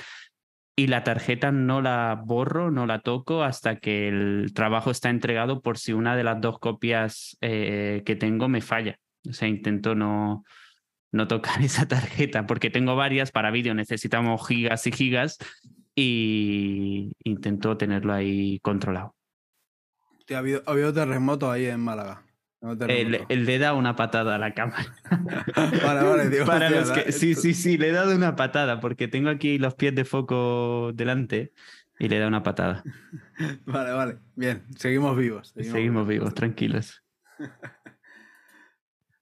[0.74, 5.60] y la tarjeta no la borro, no la toco hasta que el trabajo está entregado
[5.62, 8.98] por si una de las dos copias eh, que tengo me falla.
[9.28, 10.42] O sea, intento no,
[11.12, 15.38] no tocar esa tarjeta, porque tengo varias para vídeo, necesitamos gigas y gigas
[15.94, 19.14] y intento tenerlo ahí controlado.
[20.32, 22.24] ha, habido, ha habido terremoto ahí en Málaga.
[22.60, 24.84] El, le da una patada a la cámara.
[25.84, 26.46] vale, vale, digo,
[27.10, 30.90] sí, sí, sí, le he dado una patada porque tengo aquí los pies de foco
[30.92, 31.52] delante
[32.00, 32.82] y le da una patada.
[33.66, 35.52] Vale, vale, bien, seguimos vivos.
[35.56, 37.02] Seguimos, vivos, tranquilos.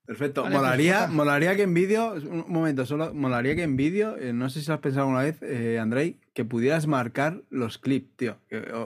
[0.07, 0.49] Perfecto.
[0.49, 4.61] molaría, molaría que en vídeo, un momento, solo molaría que en vídeo, eh, no sé
[4.61, 8.37] si has pensado alguna vez, eh, Andrei, que pudieras marcar los clips, tío.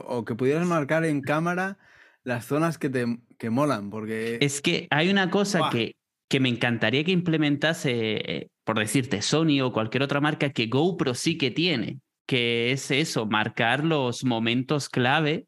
[0.08, 1.78] o, que pudieras marcar en cámara
[2.24, 3.06] las zonas que te
[3.38, 4.38] que molan, porque.
[4.40, 5.94] Es que hay una cosa que,
[6.28, 11.14] que me encantaría que implementase, eh, por decirte, Sony o cualquier otra marca que GoPro
[11.14, 15.46] sí que tiene, que es eso, marcar los momentos clave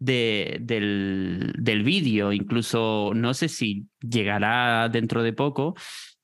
[0.00, 2.32] de, del, del vídeo.
[2.32, 5.76] Incluso no sé si llegará dentro de poco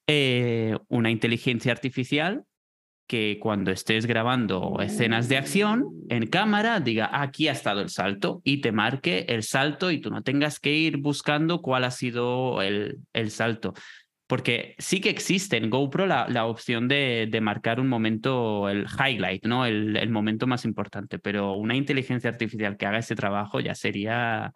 [0.08, 2.44] eh, una inteligencia artificial
[3.06, 8.40] que cuando estés grabando escenas de acción en cámara diga aquí ha estado el salto
[8.42, 12.62] y te marque el salto y tú no tengas que ir buscando cuál ha sido
[12.62, 13.74] el, el salto.
[14.26, 18.86] Porque sí que existe en GoPro la, la opción de, de, marcar un momento, el
[18.86, 19.66] highlight, ¿no?
[19.66, 24.52] El, el, momento más importante, pero una inteligencia artificial que haga ese trabajo ya sería...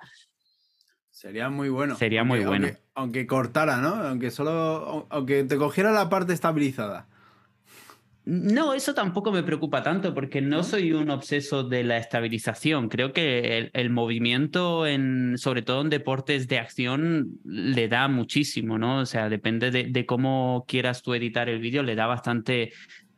[1.11, 1.97] Sería muy bueno.
[1.97, 2.67] Sería muy bueno.
[2.67, 3.95] Aunque, aunque cortara, ¿no?
[3.95, 7.10] Aunque solo, aunque te cogiera la parte estabilizada.
[8.25, 12.89] No, eso tampoco me preocupa tanto porque no, soy un obseso de la estabilización.
[12.89, 18.99] Creo que el, movimiento, en, sobre todo en deportes de acción, le da muchísimo, ¿no?
[19.01, 22.73] O sea, depende de, cómo quieras tú editar el vídeo, le da bastante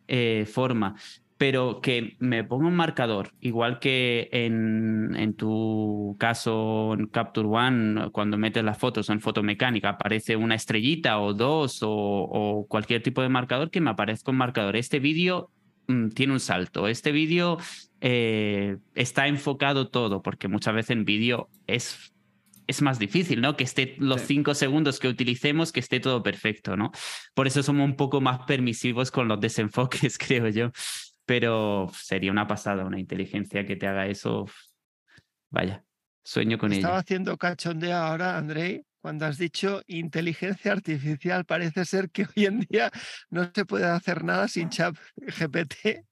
[0.07, 0.95] eh, forma.
[1.43, 8.13] Pero que me ponga un marcador, igual que en, en tu caso en Capture One,
[8.13, 13.29] cuando metes las fotos en fotomecánica, aparece una estrellita o dos o, cualquier tipo de
[13.29, 14.77] marcador, que me aparezca un marcador.
[14.77, 15.51] Este vídeo
[15.89, 17.59] mm, tiene un salto, este vídeo
[18.01, 22.15] eh, está enfocado todo, porque muchas veces en vídeo es
[22.69, 23.57] es más difícil, ¿no?
[23.57, 26.93] Que esté los cinco segundos que utilicemos, que esté todo perfecto, ¿no?
[27.35, 30.71] Por eso somos un poco más permisivos con los desenfoques, creo yo
[31.25, 34.47] pero sería una pasada una inteligencia que te haga eso.
[35.51, 35.85] Vaya,
[36.25, 36.81] sueño con ella.
[36.81, 41.45] Estaba haciendo cachondeo ahora, Andrei, cuando has dicho inteligencia artificial.
[41.45, 42.91] Parece ser que hoy en día
[43.31, 46.05] no se puede hacer nada sin chat GPT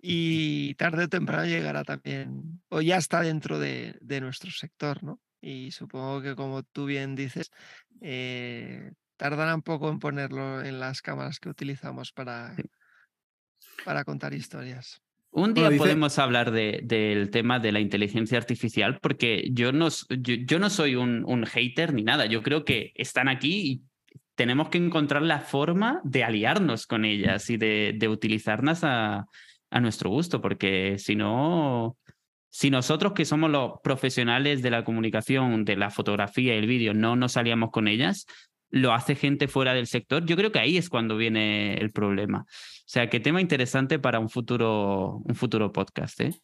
[0.00, 5.20] y tarde o temprano llegará también, o ya está dentro de, nuestro sector, ¿no?
[5.40, 7.50] Y supongo que como tú bien dices,
[8.00, 12.54] eh, tardará un poco en ponerlo en las cámaras que utilizamos para,
[13.84, 15.00] para contar historias.
[15.30, 20.70] Un día podemos hablar del tema de la inteligencia artificial, porque yo no, yo, no
[20.70, 22.26] soy un, hater ni nada.
[22.26, 23.82] Yo creo que están aquí y
[24.34, 29.26] tenemos que encontrar la forma de aliarnos con ellas y de, de utilizarlas a,
[29.70, 31.96] a, nuestro gusto, porque si no,
[32.48, 36.94] si nosotros que somos los profesionales de la comunicación, de la fotografía y el vídeo,
[36.94, 38.26] no nos aliamos con ellas,
[38.70, 42.46] lo hace gente fuera del sector, yo creo que ahí es cuando viene el problema.
[42.48, 46.20] O sea, qué tema interesante para un futuro, un futuro podcast.
[46.20, 46.34] ¿eh?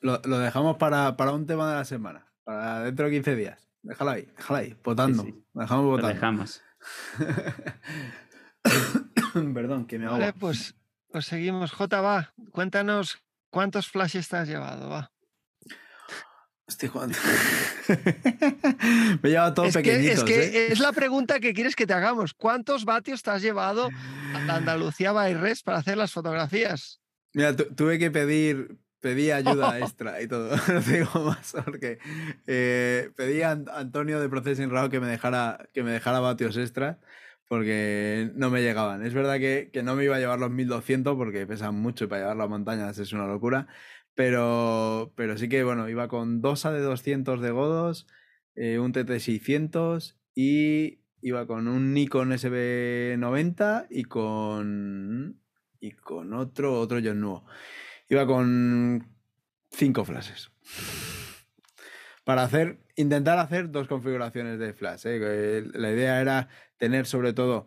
[0.00, 3.68] Lo, dejamos para, para, un tema de la semana, para dentro de 15 días.
[3.82, 5.24] Déjalo ahí, déjalo ahí, votando.
[5.52, 6.08] Dejamos votando.
[6.08, 6.62] Lo dejamos.
[9.54, 10.18] Perdón, que me hago.
[10.18, 10.74] Vale, pues,
[11.10, 11.72] pues seguimos.
[11.72, 13.18] J, va, cuéntanos
[13.50, 15.13] cuántos flashes te has llevado, va.
[16.66, 17.16] Estoy jugando.
[19.22, 20.24] Me he llevado todo es pequeñitos.
[20.24, 22.32] Que, es que es la pregunta que quieres que te hagamos.
[22.32, 23.90] ¿Cuántos vatios te has llevado
[24.32, 27.00] a Andalucía Bayrres para hacer las fotografías?
[27.34, 30.56] Mira, tuve que pedir, pedí ayuda extra y todo.
[30.72, 31.98] No te digo más porque
[32.46, 36.98] eh, pedí a Antonio de Processing Raw que me dejara, que me dejara vatios extra
[37.46, 39.04] porque no me llegaban.
[39.04, 42.06] Es verdad que, que, no me iba a llevar los 1200 porque pesan mucho y
[42.06, 43.68] para llevar las montañas es una locura,
[44.14, 48.06] pero, pero sí que, bueno, iba con dos de 200 de Godos,
[48.54, 55.40] eh, un TT600 y iba con un Nikon SB90 y con,
[55.80, 57.42] y con otro, otro John
[58.08, 59.08] Iba con
[59.70, 60.50] cinco flashes.
[62.24, 65.06] Para hacer, intentar hacer dos configuraciones de flash.
[65.06, 65.64] ¿eh?
[65.74, 67.66] La idea era tener sobre todo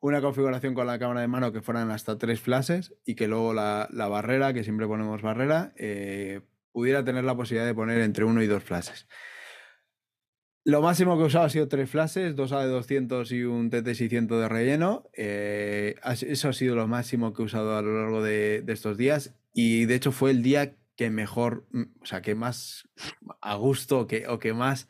[0.00, 3.52] una configuración con la cámara de mano que fueran hasta tres flashes y que luego
[3.52, 6.40] la, barrera, que siempre ponemos barrera, eh,
[6.72, 9.08] pudiera tener la posibilidad de poner entre uno y dos flashes.
[10.64, 13.70] Lo máximo que he usado ha sido tres flashes, dos A de 200 y un
[13.70, 15.08] TT600 de relleno.
[15.14, 19.34] Eh, eso ha sido lo máximo que he usado a lo largo de estos días
[19.54, 22.88] y de hecho fue el día que mejor, mm, o sea, que más
[23.40, 24.88] a gusto que, o que más,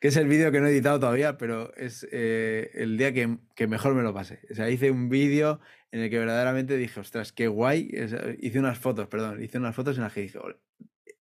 [0.00, 3.38] que es el vídeo que no he editado todavía, pero es eh, el día que,
[3.54, 4.40] que, mejor me lo pasé.
[4.50, 5.60] O sea, hice un vídeo
[5.92, 7.90] en el que verdaderamente dije, ostras, qué guay.
[8.38, 10.38] hice unas fotos, perdón, hice unas fotos en las que dije,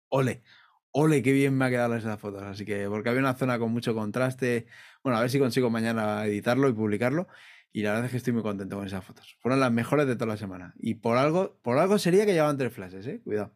[0.10, 0.44] ole,
[0.92, 2.44] ole, qué bien me ha quedado esas fotos.
[2.44, 4.68] Así que, porque había una zona con mucho contraste.
[5.02, 7.30] Bueno, a ver si consigo mañana editarlo y publicarlo.
[7.72, 9.38] Y la verdad es que estoy muy contento con esas fotos.
[9.40, 10.74] Fueron las mejores de toda la semana.
[10.78, 13.22] Y por algo, por algo sería que llevaban tres flashes, ¿eh?
[13.24, 13.54] Cuidado.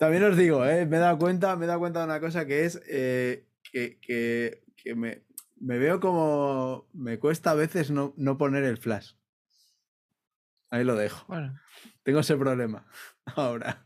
[0.00, 2.46] También os digo, eh, me he dado cuenta, me he dado cuenta de una cosa
[2.46, 4.62] que es eh, que,
[4.96, 5.20] me,
[5.58, 9.12] veo como me cuesta a veces no, no, poner el flash.
[10.70, 11.26] Ahí lo dejo.
[12.02, 12.86] Tengo ese problema
[13.36, 13.84] ahora.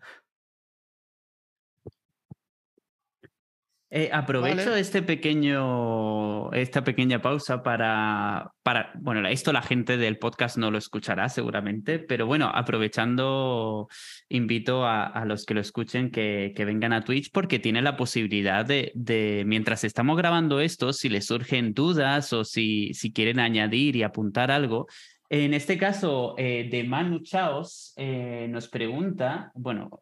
[3.97, 10.57] Eh, aprovecho este pequeño, esta pequeña pausa para, para, bueno, esto la gente del podcast
[10.57, 13.87] no lo escuchará seguramente, pero bueno, aprovechando,
[14.29, 18.67] invito a, los que lo escuchen que, que, vengan a Twitch porque tiene la posibilidad
[18.67, 23.95] de, de, mientras estamos grabando esto, si les surgen dudas o si, si quieren añadir
[23.95, 24.89] y apuntar algo,
[25.31, 30.01] en este caso, eh, de Manu Chaos eh, nos pregunta, bueno,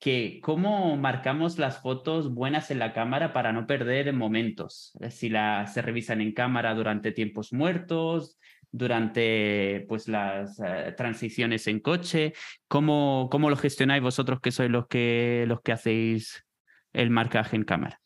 [0.00, 4.92] que cómo marcamos las fotos buenas en la cámara para no perder momentos.
[4.98, 8.38] Eh, si la, se revisan en cámara durante tiempos muertos,
[8.72, 12.32] durante pues, las eh, transiciones en coche.
[12.66, 16.46] ¿Cómo, ¿Cómo lo gestionáis vosotros que sois los que, los que hacéis
[16.94, 18.00] el marcaje en cámara?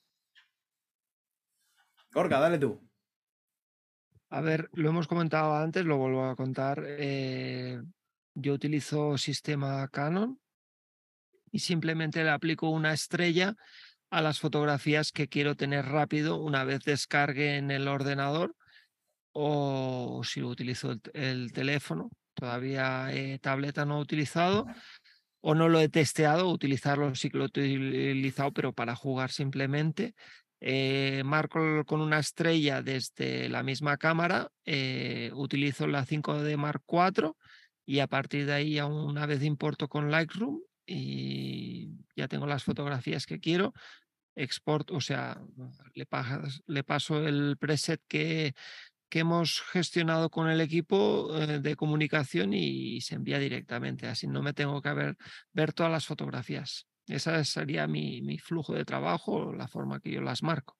[2.12, 2.80] Gorka, dale tú.
[4.30, 6.82] A ver, lo hemos comentado antes, lo vuelvo a contar.
[6.84, 7.80] Eh,
[8.34, 10.40] yo utilizo sistema Canon
[11.54, 13.54] y simplemente le aplico una estrella
[14.10, 18.56] a las fotografías que quiero tener rápido una vez descargue en el ordenador
[19.30, 24.66] o si utilizo el, teléfono, Todavía eh, tableta no he utilizado
[25.40, 30.14] o no lo he testeado, utilizarlo sí que lo he utilizado, pero para jugar simplemente.
[30.60, 37.34] Eh, marco con una estrella desde la misma cámara, eh, utilizo la 5D Mark IV
[37.86, 43.26] y a partir de ahí, una vez importo con Lightroom y ya tengo las fotografías
[43.26, 43.72] que quiero,
[44.36, 45.40] export, o sea,
[45.94, 46.06] le,
[46.66, 48.54] le paso el preset que,
[49.08, 54.08] que hemos gestionado con el equipo eh, de comunicación y se envía directamente.
[54.08, 55.16] Así no me tengo que ver,
[55.52, 56.86] ver todas las fotografías.
[57.06, 60.76] Esa sería mi, mi flujo de trabajo, la forma que yo las marco.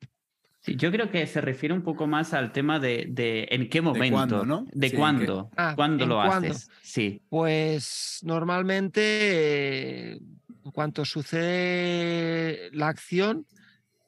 [0.65, 3.83] Sí, yo creo que se refiere un poco más al tema de, de en qué
[3.83, 4.67] momento, de cuándo, ¿no?
[4.73, 6.71] De cuándo, ah, cuándo lo haces.
[6.81, 7.21] Sí.
[7.29, 13.47] Pues normalmente, en cuanto sucede la acción,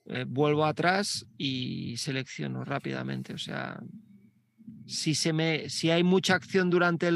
[0.06, 3.34] eh, vuelvo atrás y selecciono rápidamente.
[3.34, 3.78] O sea,
[4.86, 7.10] si, se me, si hay mucha acción durante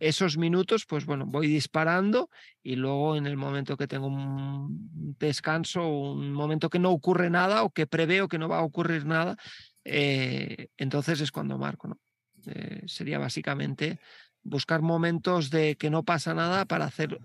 [0.00, 2.30] esos minutos, pues bueno, voy disparando
[2.62, 7.62] y luego en el momento que tengo un descanso, un momento que no ocurre nada
[7.62, 9.36] o que preveo que no va a ocurrir nada,
[9.84, 11.88] eh, entonces es cuando marco.
[11.88, 11.98] ¿no?
[12.46, 14.00] Eh, sería básicamente
[14.42, 17.18] buscar momentos de que no pasa nada para hacer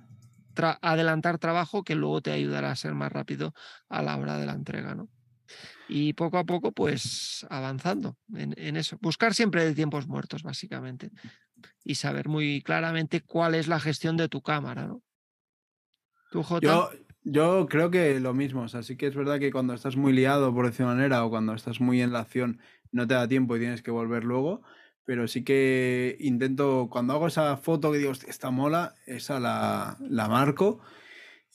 [0.81, 3.53] adelantar trabajo que luego te ayudará a ser más rápido
[3.89, 4.93] a la hora de la entrega.
[4.93, 5.09] ¿no?
[5.93, 8.97] Y poco a poco pues avanzando en, eso.
[8.99, 11.11] Buscar siempre de tiempos muertos, básicamente,
[11.83, 15.03] y saber muy claramente cuál es la gestión de tu cámara, ¿no?
[16.31, 16.89] ¿Tú, Yo,
[17.21, 20.65] yo creo que lo mismo, así que es verdad que cuando estás muy liado, por
[20.65, 22.59] decir manera, o cuando estás muy en la acción,
[22.91, 24.63] no te da tiempo y tienes que volver luego,
[25.05, 30.27] pero sí que intento, cuando hago esa foto que digo, esta mola, esa la, la
[30.27, 30.81] marco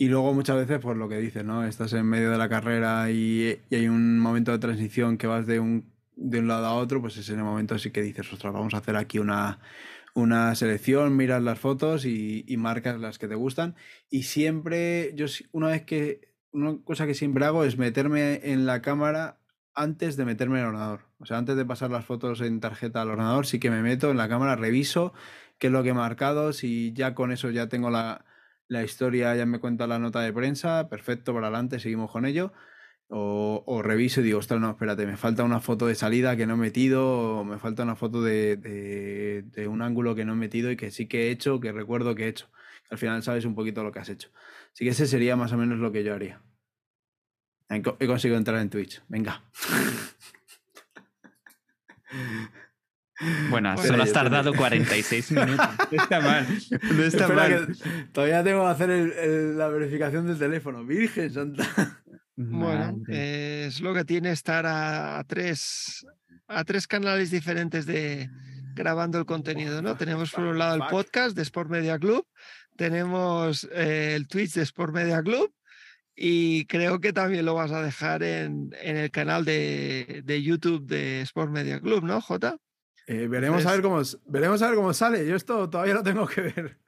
[0.00, 1.64] y luego muchas veces, por lo que dices, ¿no?
[1.64, 5.58] Estás en medio de la carrera y, hay un momento de transición que vas de
[5.58, 8.78] un, de un lado a otro, pues ese momento sí que dices, ostras, vamos a
[8.78, 9.58] hacer aquí una,
[10.14, 13.74] una selección, miras las fotos y, marcas las que te gustan.
[14.08, 18.80] Y siempre, yo una vez que, una cosa que siempre hago es meterme en la
[18.82, 19.40] cámara
[19.74, 21.06] antes de meterme en el ordenador.
[21.18, 24.12] O sea, antes de pasar las fotos en tarjeta al ordenador, sí que me meto
[24.12, 25.12] en la cámara, reviso
[25.58, 28.24] qué es lo que he marcado, si ya con eso ya tengo la,
[28.68, 32.52] la historia ya me cuenta la nota de prensa, perfecto, para adelante, seguimos con ello.
[33.10, 36.54] O, reviso y digo, ostras, no, espérate, me falta una foto de salida que no
[36.54, 40.76] he metido, o me falta una foto de, un ángulo que no he metido y
[40.76, 42.50] que sí que he hecho, que recuerdo que he hecho.
[42.90, 44.30] Al final sabes un poquito lo que has hecho.
[44.72, 46.42] Así que ese sería más o menos lo que yo haría.
[47.70, 49.02] He conseguido entrar en Twitch.
[49.08, 49.42] Venga.
[53.50, 55.68] Bueno, solo has tardado 46 minutos.
[55.90, 56.46] No está mal.
[56.94, 57.76] No está mal.
[58.12, 58.90] todavía tengo que hacer
[59.56, 60.84] la verificación del teléfono.
[60.84, 62.02] Virgen Santa.
[62.36, 66.06] Bueno, es lo que tiene estar a, tres,
[66.46, 68.30] a tres canales diferentes de
[68.74, 69.96] grabando el contenido, ¿no?
[69.96, 72.24] Tenemos por un lado el podcast de Sport Media Club,
[72.76, 75.52] tenemos eh, el Twitch de Sport Media Club
[76.14, 81.22] y creo que también lo vas a dejar en, el canal de, de YouTube de
[81.22, 82.56] Sport Media Club, ¿no, Jota?
[83.10, 85.26] Eh, veremos, a ver cómo, veremos a ver cómo sale.
[85.26, 86.78] Yo esto todavía lo tengo que ver.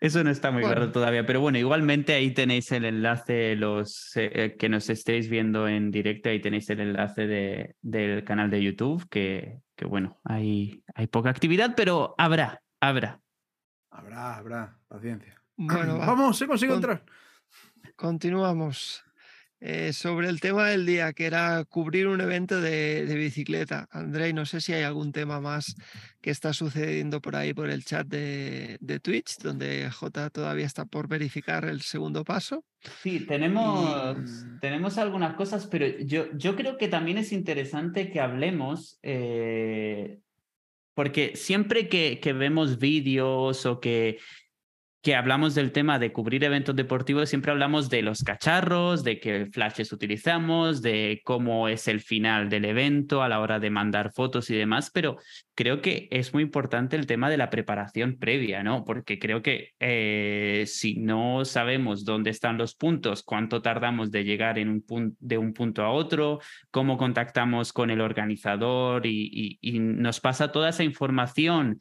[0.00, 4.54] Eso, no está muy claro todavía, pero bueno, igualmente ahí tenéis el enlace, los eh,
[4.56, 9.08] que nos estéis viendo en directo, ahí tenéis el enlace de, del canal de YouTube,
[9.08, 13.20] que, que bueno, hay, hay poca actividad, pero habrá, habrá.
[13.90, 15.42] Habrá, habrá, paciencia.
[15.56, 17.04] Bueno, vamos, se consigo entrar.
[17.96, 19.07] Continuamos.
[19.60, 23.88] Eh, sobre el tema del día, que era cubrir un evento de, bicicleta.
[23.90, 25.74] Andrei, no sé si hay algún tema más
[26.20, 31.08] que está sucediendo por ahí, por el chat de, Twitch, donde J todavía está por
[31.08, 32.64] verificar el segundo paso.
[33.02, 34.16] Sí, tenemos,
[34.60, 40.20] tenemos algunas cosas, pero yo, yo creo que también es interesante que hablemos, eh,
[40.94, 44.18] porque siempre que, que vemos vídeos o que
[45.00, 49.46] que hablamos del tema de cubrir eventos deportivos, siempre hablamos de los cacharros, de qué
[49.46, 54.50] flashes utilizamos, de cómo es el final del evento a la hora de mandar fotos
[54.50, 55.16] y demás, pero
[55.54, 58.84] creo que es muy importante el tema de la preparación previa, ¿no?
[58.84, 64.58] Porque creo que eh, si no sabemos dónde están los puntos, cuánto tardamos de llegar
[64.58, 66.40] en un de un punto a otro,
[66.72, 71.78] cómo contactamos con el organizador y nos pasa toda esa información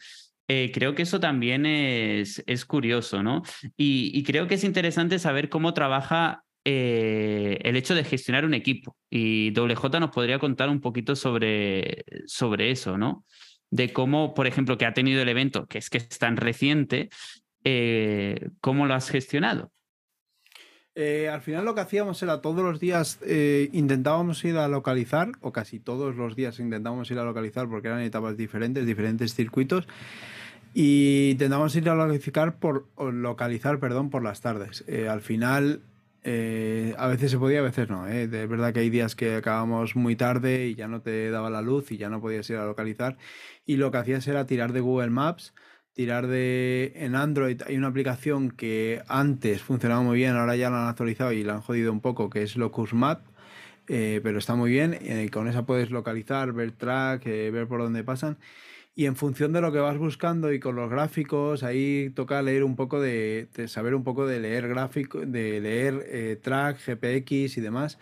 [0.49, 3.43] eh, creo que eso también es, es curioso, ¿no?
[3.75, 8.95] Y, creo que es interesante saber cómo trabaja eh, el hecho de gestionar un equipo.
[9.09, 13.25] Y WJ nos podría contar un poquito sobre, sobre eso, ¿no?
[13.71, 17.09] De cómo, por ejemplo, que ha tenido el evento, que es que es tan reciente,
[17.65, 19.71] eh, ¿cómo lo has gestionado?
[21.31, 23.19] al final lo que hacíamos era todos los días
[23.71, 28.01] intentábamos ir a localizar, o casi todos los días intentábamos ir a localizar porque eran
[28.01, 29.87] etapas diferentes, diferentes circuitos,
[30.79, 34.85] Y intentamos ir a localizar por, localizar, perdón, por las tardes.
[34.87, 35.81] Eh, al final,
[36.21, 38.07] eh, a veces se podía, a veces no.
[38.07, 38.27] ¿eh?
[38.27, 41.63] De verdad que hay días que acabamos muy tarde y ya no te daba la
[41.63, 43.17] luz y ya no podías ir a localizar.
[43.65, 45.55] Y lo que hacías era tirar de Google Maps,
[45.93, 46.93] tirar de...
[46.95, 51.31] En Android hay una aplicación que antes funcionaba muy bien, ahora ya la han actualizado
[51.31, 53.25] y la han jodido un poco, que es Locus Map.
[53.87, 54.99] pero está muy bien,
[55.31, 58.37] con esa puedes localizar, ver track, ver por dónde pasan
[58.97, 62.63] y en función de lo que vas buscando y con los gráficos, ahí toca leer
[62.63, 67.61] un poco de, saber un poco de leer gráfico, de leer eh, track, GPX y
[67.61, 67.99] demás.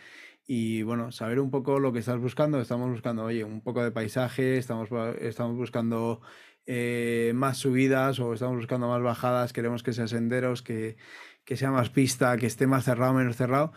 [0.48, 2.62] Y bueno, saber un poco lo que estás buscando.
[2.62, 4.88] Estamos buscando, oye, un poco de paisaje, estamos,
[5.20, 6.22] estamos buscando
[6.66, 10.96] eh, más subidas o estamos buscando más bajadas, queremos que sea senderos, que,
[11.44, 13.74] que sea más pista, que esté más cerrado, menos cerrado.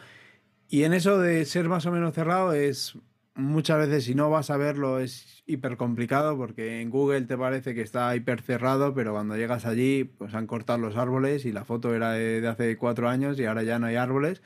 [0.68, 2.96] Y en eso de ser más o menos cerrado es
[3.38, 7.74] muchas veces si no vas a verlo es hiper complicado porque en Google te parece
[7.74, 11.64] que está hiper cerrado, pero cuando llegas allí pues han cortado los árboles y la
[11.64, 14.42] foto era de, hace cuatro años y ahora ya no hay árboles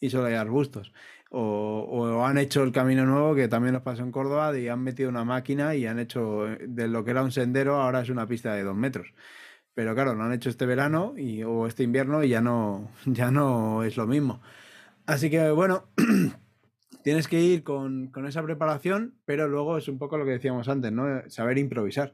[0.00, 0.92] y solo hay arbustos.
[1.30, 5.08] O, han hecho el camino nuevo que también nos pasó en Córdoba y han metido
[5.10, 8.54] una máquina y han hecho de lo que era un sendero ahora es una pista
[8.54, 9.08] de dos metros.
[9.74, 13.30] Pero claro, lo han hecho este verano y, o este invierno y ya no, ya
[13.30, 14.40] no es lo mismo.
[15.06, 15.88] Así que bueno,
[17.06, 20.90] tienes que ir con, esa preparación, pero luego es un poco lo que decíamos antes,
[20.90, 21.22] ¿no?
[21.30, 22.12] Saber improvisar.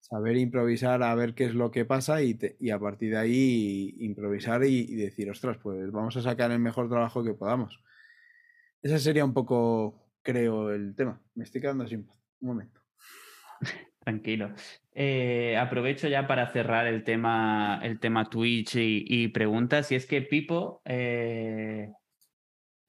[0.00, 2.38] Saber improvisar a ver qué es lo que pasa y,
[2.70, 7.24] a partir de ahí improvisar y, decir, ostras, pues vamos a sacar el mejor trabajo
[7.24, 7.82] que podamos.
[8.82, 11.18] Ese sería un poco, creo, el tema.
[11.34, 12.82] Me estoy quedando sin Un momento.
[14.00, 14.52] Tranquilo.
[14.92, 19.90] Eh, aprovecho ya para cerrar el tema, el tema Twitch y, preguntas.
[19.90, 21.90] Y es que Pipo, eh,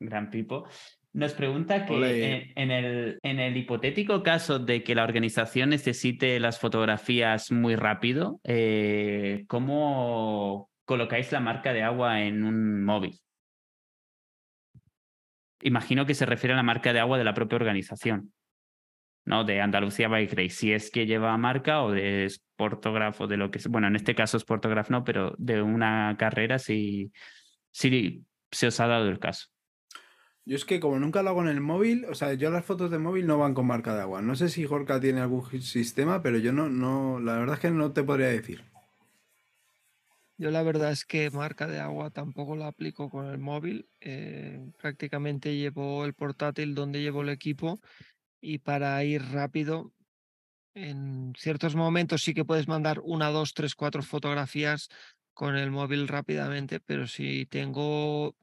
[0.01, 0.67] gran Pipo,
[1.15, 6.59] nos pregunta que en, el, en el hipotético caso de que la organización necesite las
[6.59, 13.17] fotografías muy rápido, eh, ¿cómo colocáis la marca de agua en un móvil?
[15.61, 18.33] Imagino que se refiere a la marca de agua de la propia organización,
[19.23, 19.45] ¿no?
[19.45, 23.59] De Andalucía Bike Race, si es que lleva marca o de Sportograph de lo que
[23.59, 23.67] es.
[23.69, 27.13] Bueno, en este caso Sportograph no, pero de una carrera sí,
[27.71, 29.54] sí se os ha dado el caso.
[30.45, 32.91] Yo es que como nunca lo hago en el móvil, o sea, yo las fotos
[32.91, 34.21] de móvil no van con marca de agua.
[34.21, 37.71] No sé si Jorka tiene algún sistema, pero yo no, no, la verdad es que
[37.71, 38.63] no te podría decir.
[40.37, 43.89] Yo la verdad es que marca de agua tampoco la aplico con el móvil.
[44.01, 47.79] Eh, prácticamente llevo el portátil donde llevo el equipo
[48.39, 49.93] y para ir rápido,
[50.75, 54.89] en ciertos momentos sí que puedes mandar una, dos, tres, cuatro fotografías
[55.33, 58.35] con el móvil rápidamente, pero si tengo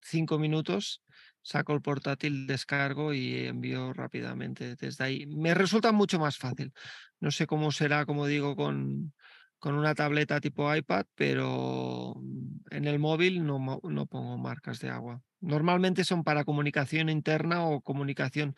[0.00, 1.02] cinco minutos,
[1.48, 5.26] saco el portátil, descargo y envío rápidamente desde ahí.
[5.26, 6.74] Me resulta mucho más fácil.
[7.20, 9.14] No sé cómo será, como digo, con,
[9.58, 12.20] con una tableta tipo iPad, pero
[12.70, 15.22] en el móvil no, no pongo marcas de agua.
[15.40, 18.54] Normalmente son para comunicación interna o comunicación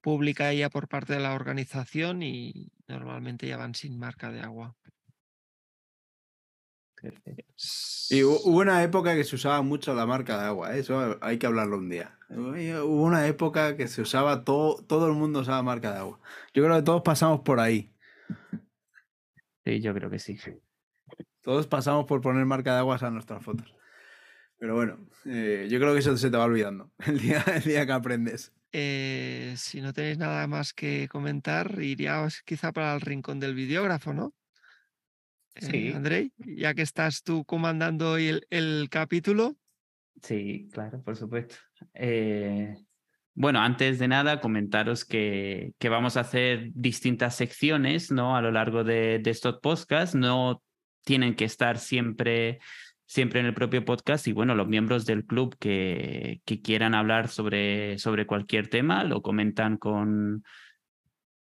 [0.00, 4.76] pública ya por parte de la organización y normalmente ya van sin marca de agua.
[8.10, 10.80] Y hubo una época que se usaba mucho la marca de agua, ¿eh?
[10.80, 12.18] eso hay que hablarlo un día.
[12.30, 16.20] Hubo una época que se usaba todo, todo el mundo usaba marca de agua.
[16.54, 17.92] Yo creo que todos pasamos por ahí.
[19.64, 20.38] Sí, yo creo que sí.
[21.42, 23.74] Todos pasamos por poner marca de aguas a nuestras fotos.
[24.58, 27.86] Pero bueno, eh, yo creo que eso se te va olvidando el día, el día
[27.86, 28.52] que aprendes.
[28.72, 34.12] Eh, si no tenéis nada más que comentar, iríamos quizá para el rincón del videógrafo,
[34.12, 34.34] ¿no?
[35.58, 35.92] Sí.
[35.92, 39.56] Andrei, ya que estás tú comandando el, el capítulo.
[40.22, 41.56] Sí, claro, por supuesto.
[41.94, 42.76] Eh,
[43.34, 48.36] bueno, antes de nada, comentaros que, que, vamos a hacer distintas secciones ¿no?
[48.36, 50.14] a lo largo de, de, estos podcasts.
[50.16, 50.62] No
[51.04, 52.58] tienen que estar siempre,
[53.06, 54.26] siempre en el propio podcast.
[54.26, 59.22] Y bueno, los miembros del club que, que quieran hablar sobre, sobre cualquier tema lo
[59.22, 60.42] comentan con,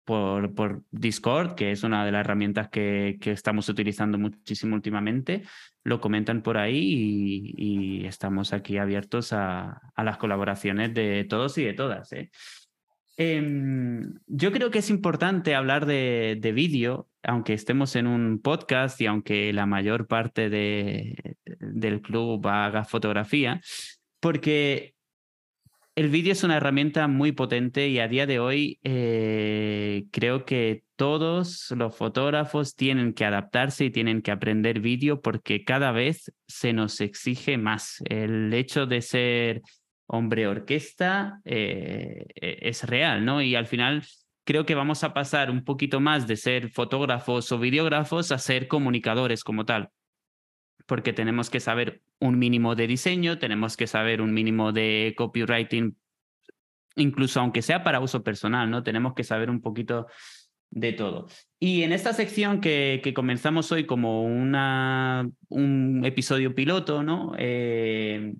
[0.04, 5.43] por, por, Discord, que es una de las herramientas que, que estamos utilizando muchísimo últimamente.
[5.84, 11.64] Lo comentan por ahí y, estamos aquí abiertos a, a, las colaboraciones de todos y
[11.64, 12.12] de todas.
[12.14, 12.30] ¿eh?
[13.18, 18.99] Em, yo creo que es importante hablar de, de vídeo, aunque estemos en un podcast
[18.99, 23.62] y aunque la mayor parte de, del club haga fotografía,
[24.20, 24.95] porque
[26.02, 30.84] el vídeo es una herramienta muy potente y a día de hoy eh, creo que
[30.95, 36.74] todos los fotógrafos tienen que adaptarse y tienen que aprender vídeo porque cada vez se
[36.74, 38.02] nos exige más.
[38.06, 39.62] El hecho de ser
[40.08, 43.43] hombre orquesta eh, e-, es real, ¿no?
[43.43, 44.04] Y al final
[44.43, 48.68] creo que vamos a pasar un poquito más de ser fotógrafos o videógrafos a ser
[48.68, 49.91] comunicadores como tal.
[50.86, 55.98] Porque tenemos que saber un mínimo de diseño, tenemos que saber un mínimo de copywriting,
[56.96, 58.84] incluso aunque sea para uso personal, ¿no?
[58.84, 60.08] Tenemos que saber un poquito
[60.70, 61.28] de todo.
[61.60, 67.34] Y en esta sección que, comenzamos hoy como una, un episodio piloto, ¿no?
[67.38, 68.36] Eh,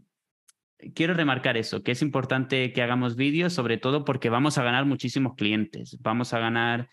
[0.96, 4.86] quiero remarcar eso, que es importante que hagamos vídeos, sobre todo porque vamos a ganar
[4.86, 5.98] muchísimos clientes.
[6.02, 6.90] Vamos a ganar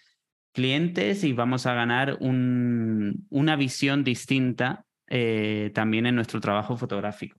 [0.53, 7.39] clientes y vamos a ganar un, una visión distinta eh, también en nuestro trabajo fotográfico.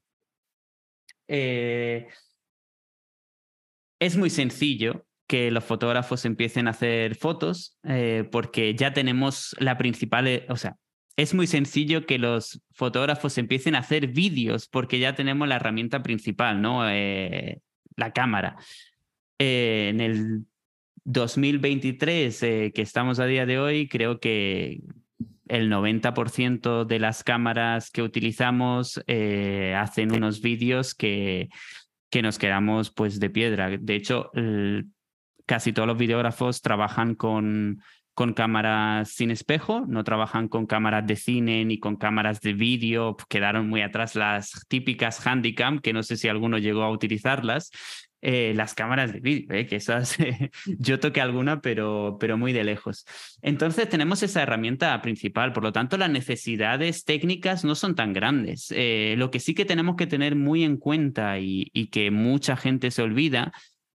[1.28, 2.08] Eh,
[4.00, 9.78] es muy sencillo que los fotógrafos empiecen a hacer fotos eh, porque ya tenemos la
[9.78, 10.78] principal, o sea,
[11.16, 16.02] es muy sencillo que los fotógrafos empiecen a hacer vídeos porque ya tenemos la herramienta
[16.02, 16.84] principal, ¿no?
[16.86, 18.56] La cámara.
[19.38, 20.46] En el
[21.10, 24.82] 2023, eh, que estamos a día de hoy, creo que
[25.50, 29.02] el 90% de las cámaras que utilizamos
[29.76, 31.50] hacen unos vídeos que,
[32.10, 33.70] que nos quedamos pues de piedra.
[33.78, 34.32] De hecho,
[35.46, 37.82] casi todos los videógrafos trabajan con
[38.20, 43.16] con cámaras sin espejo, no trabajan con cámaras de cine ni con cámaras de vídeo,
[43.30, 47.72] quedaron muy atrás las típicas Handycam, que no sé si alguno llegó a utilizarlas,
[48.22, 50.18] eh, las cámaras de vídeo, eh, que esas
[50.80, 53.06] yo toqué alguna, pero, pero muy de lejos.
[53.42, 58.74] Entonces tenemos esa herramienta principal, por lo tanto las necesidades técnicas no son tan grandes.
[58.76, 62.58] Eh, lo que sí que tenemos que tener muy en cuenta y, y que mucha
[62.58, 63.52] gente se olvida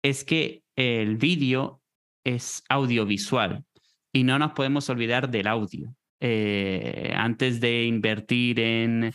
[0.04, 1.82] es que el vídeo
[2.24, 3.64] es audiovisual
[4.14, 5.94] y no nos podemos olvidar del audio.
[6.24, 9.12] Eh, antes de invertir en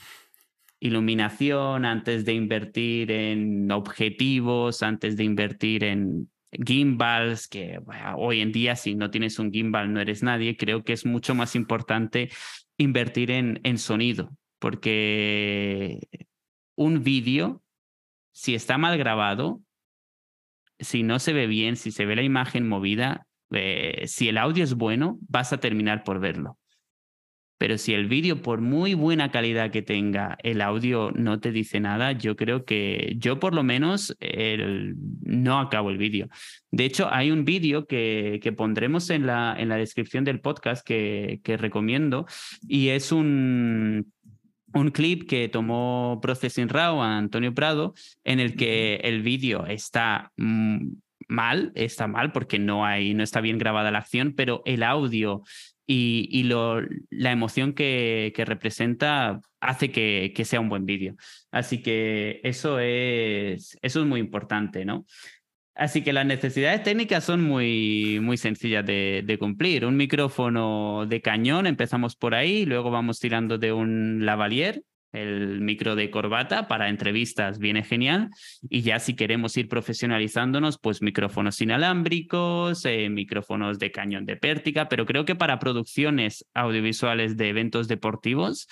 [0.80, 7.80] iluminación, antes de invertir en objetivos, antes de invertir en gimbals, que
[8.16, 11.34] hoy en día si no tienes un gimbal no eres nadie, creo que es mucho
[11.34, 12.30] más importante
[12.76, 16.00] invertir en, en sonido, porque
[16.74, 17.62] un vídeo,
[18.32, 19.60] si está mal grabado,
[20.78, 24.64] si no se ve bien, si se ve la imagen movida, eh, si el audio
[24.64, 26.58] es bueno, vas a terminar por verlo.
[27.58, 31.80] Pero si el vídeo, por muy buena calidad que tenga, el audio no te dice
[31.80, 34.16] nada, yo creo que yo por lo menos
[35.22, 36.28] no acabo el vídeo.
[36.70, 40.86] De hecho, hay un vídeo que, que, pondremos en la, en la descripción del podcast
[40.86, 42.26] que, que recomiendo
[42.68, 44.12] y es un,
[44.74, 47.94] un clip que tomó Processing Raw a Antonio Prado
[48.24, 53.58] en el que el vídeo está mal, está mal porque no, hay, no está bien
[53.58, 55.42] grabada la acción, pero el audio
[55.86, 61.14] y, la emoción que, representa hace que, que, sea un buen vídeo.
[61.50, 65.06] Así que eso es, eso es muy importante, ¿no?
[65.74, 69.84] Así que las necesidades técnicas son muy, muy sencillas de, de, cumplir.
[69.84, 74.82] Un micrófono de cañón, empezamos por ahí, luego vamos tirando de un lavalier,
[75.12, 78.30] el micro de corbata para entrevistas viene genial.
[78.68, 84.88] Y ya si queremos ir profesionalizándonos, pues micrófonos inalámbricos, eh, micrófonos de cañón de pértiga,
[84.88, 88.68] pero creo que para producciones audiovisuales de eventos deportivos,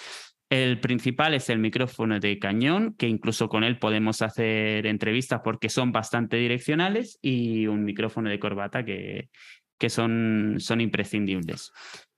[0.50, 5.68] el principal es el micrófono de cañón, que incluso con él podemos hacer entrevistas porque
[5.68, 9.30] son bastante direccionales, y un micrófono de corbata que,
[9.78, 11.72] que son, son imprescindibles.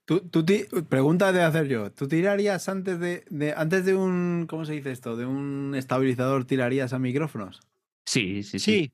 [0.07, 0.45] Tú, tú
[0.87, 1.91] pregunta de hacer yo.
[1.91, 5.17] ¿Tú tirarías antes de, de, antes de un, ¿cómo se dice esto?
[5.17, 7.59] De un estabilizador, tirarías a micrófonos?
[8.05, 8.91] Sí, sí, sí.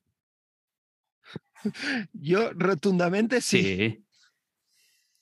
[1.63, 1.71] sí.
[2.13, 3.61] Yo rotundamente sí.
[3.61, 4.05] sí.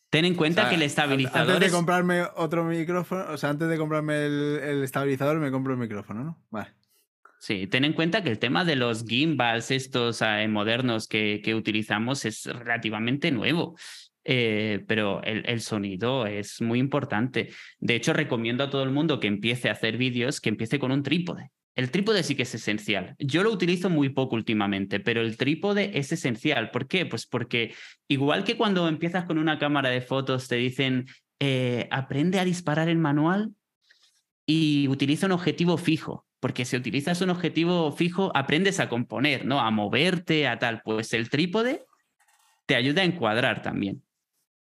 [0.09, 1.41] Ten en cuenta o sea, que el estabilizador.
[1.41, 1.73] Antes de es...
[1.73, 6.23] comprarme otro micrófono, o sea, antes de comprarme el, el, estabilizador, me compro el micrófono,
[6.23, 6.41] ¿no?
[6.51, 6.69] Vale.
[7.37, 11.53] Sí, ten en cuenta que el tema de los gimbals, estos eh, modernos que, que,
[11.53, 13.75] utilizamos, es relativamente nuevo.
[14.23, 17.49] Eh, pero el, el, sonido es muy importante.
[17.79, 20.91] De hecho, recomiendo a todo el mundo que empiece a hacer vídeos, que empiece con
[20.91, 21.51] un trípode.
[21.75, 23.15] El trípode sí que es esencial.
[23.17, 26.69] Yo lo utilizo muy poco últimamente, pero el trípode es esencial.
[26.69, 27.05] ¿Por qué?
[27.05, 27.73] Pues porque
[28.07, 31.07] igual que cuando empiezas con una cámara de fotos te dicen,
[31.39, 33.51] eh, aprende a disparar en manual
[34.45, 36.25] y utiliza un objetivo fijo.
[36.41, 39.61] Porque si utilizas un objetivo fijo, aprendes a componer, ¿no?
[39.61, 40.81] A moverte, a tal.
[40.83, 41.85] Pues el trípode
[42.65, 44.03] te ayuda a encuadrar también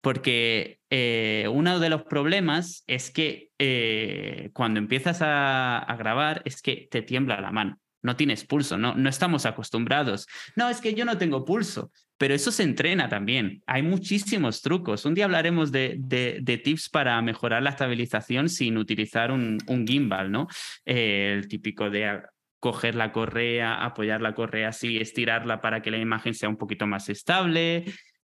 [0.06, 6.88] porque eh, uno de los problemas es que eh, cuando empiezas a, grabar es que
[6.92, 10.28] te tiembla la mano, no tienes pulso, no, estamos acostumbrados.
[10.56, 13.64] No, es que yo no tengo pulso, pero eso se entrena también.
[13.66, 15.06] Hay muchísimos trucos.
[15.06, 20.48] Un día hablaremos de, tips para mejorar la estabilización sin utilizar un, un gimbal, ¿no?
[20.86, 22.22] Eh, el típico de
[22.66, 26.88] coger la correa, apoyar la correa así, estirarla para que la imagen sea un poquito
[26.88, 27.86] más estable,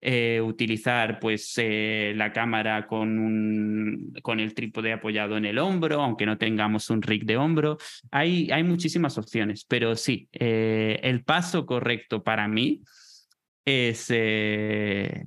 [0.04, 6.02] eh, utilizar pues eh, la cámara con, un, con el trípode apoyado en el hombro,
[6.02, 7.78] aunque no tengamos un rig de hombro.
[8.10, 12.82] Hay, hay muchísimas opciones, pero sí, eh, el paso correcto para mí
[13.64, 14.12] es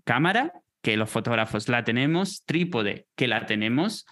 [0.04, 0.52] cámara,
[0.82, 4.06] que los fotógrafos la tenemos, trípode, que la tenemos,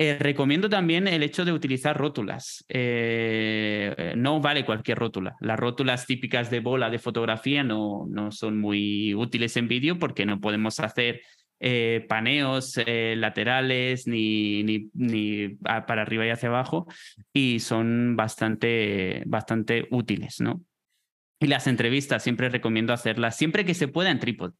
[0.00, 2.64] eh, recomiendo también el hecho de utilizar rótulas.
[2.68, 5.36] Eh, no vale cualquier rótula.
[5.40, 10.24] Las rótulas típicas de bola de fotografía no, no son muy útiles en vídeo porque
[10.24, 11.22] no podemos hacer
[11.60, 16.86] eh, paneos laterales ni, ni, ni, para arriba y hacia abajo
[17.32, 20.62] y son bastante, bastante útiles, ¿no?
[21.40, 24.54] Y las entrevistas siempre recomiendo hacerlas siempre que se pueda en trípode.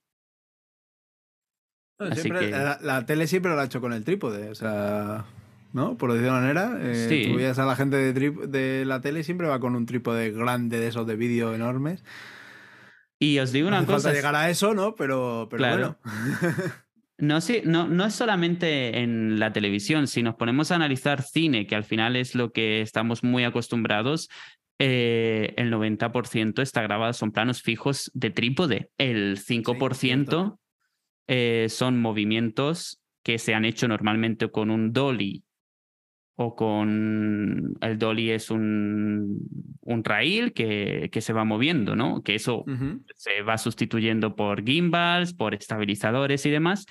[1.99, 5.25] La, tele siempre lo ha hecho con el trípode, o sea,
[5.73, 5.97] ¿no?
[5.97, 6.79] Por decirlo de manera.
[6.81, 10.31] Eh, Tú veías a la gente de, de la tele siempre va con un trípode
[10.31, 12.05] grande de esos de vídeo enormes.
[13.19, 14.09] Y os digo una cosa.
[14.09, 14.95] Falta llegar a eso, ¿no?
[14.95, 15.99] Pero, pero bueno.
[17.21, 21.67] No, sí, no, no es solamente en la televisión, si nos ponemos a analizar cine,
[21.67, 24.29] que al final es lo que estamos muy acostumbrados,
[24.79, 28.91] eh, el 90% está grabado, son planos fijos de trípode.
[28.99, 30.59] El 5%
[31.29, 35.45] eh, son movimientos que se han hecho normalmente con un dolly
[36.41, 39.41] o con el dolly es un,
[39.83, 42.23] un rail que, que, se va moviendo, ¿no?
[42.23, 42.65] Que eso
[43.17, 46.87] se va sustituyendo por gimbals, por estabilizadores y demás.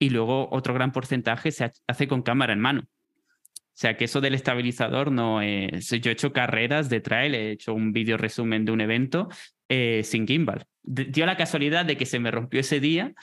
[0.00, 2.82] Y luego otro gran porcentaje se hace con cámara en mano.
[2.82, 5.88] O sea que eso del estabilizador no es.
[5.88, 9.28] Yo he hecho carreras de trail, he hecho un vídeo resumen de un evento
[9.68, 10.66] eh, sin gimbal.
[10.82, 13.14] Dio la casualidad de que se me rompió ese día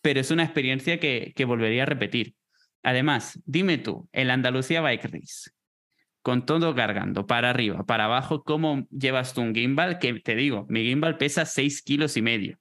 [0.00, 2.34] pero es una experiencia que, que volvería a repetir.
[2.82, 5.50] Además, dime tú, el Andalucía Bike Race,
[6.22, 9.98] con todo cargando, para arriba, para abajo, ¿cómo llevas tú un gimbal?
[9.98, 12.58] Que te digo, mi gimbal pesa 6 kilos y medio.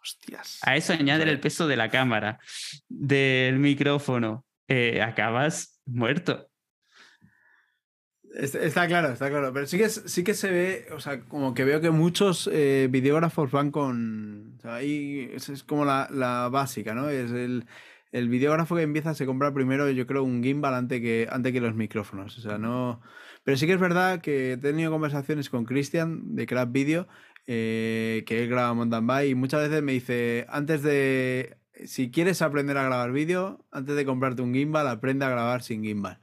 [0.00, 0.60] Hostias.
[0.62, 2.38] A eso añade el peso de la cámara,
[2.88, 4.44] del micrófono.
[4.68, 6.48] Eh, acabas muerto.
[8.36, 9.52] Está claro, está claro.
[9.52, 12.86] Pero sí que, sí que se ve, o sea, como que veo que muchos eh,
[12.90, 14.56] videógrafos van con.
[14.58, 17.08] O sea, ahí es, como la, la, básica, ¿no?
[17.08, 17.64] Es el,
[18.12, 21.60] el, videógrafo que empieza se compra primero, yo creo, un gimbal antes que, antes que
[21.60, 22.36] los micrófonos.
[22.36, 23.00] O sea, no.
[23.42, 27.08] Pero sí que es verdad que he tenido conversaciones con Cristian de Craft Video,
[27.46, 31.56] eh, que él graba mountain bike, y muchas veces me dice, antes de.
[31.86, 35.82] Si quieres aprender a grabar vídeo, antes de comprarte un gimbal, aprende a grabar sin
[35.82, 36.20] gimbal.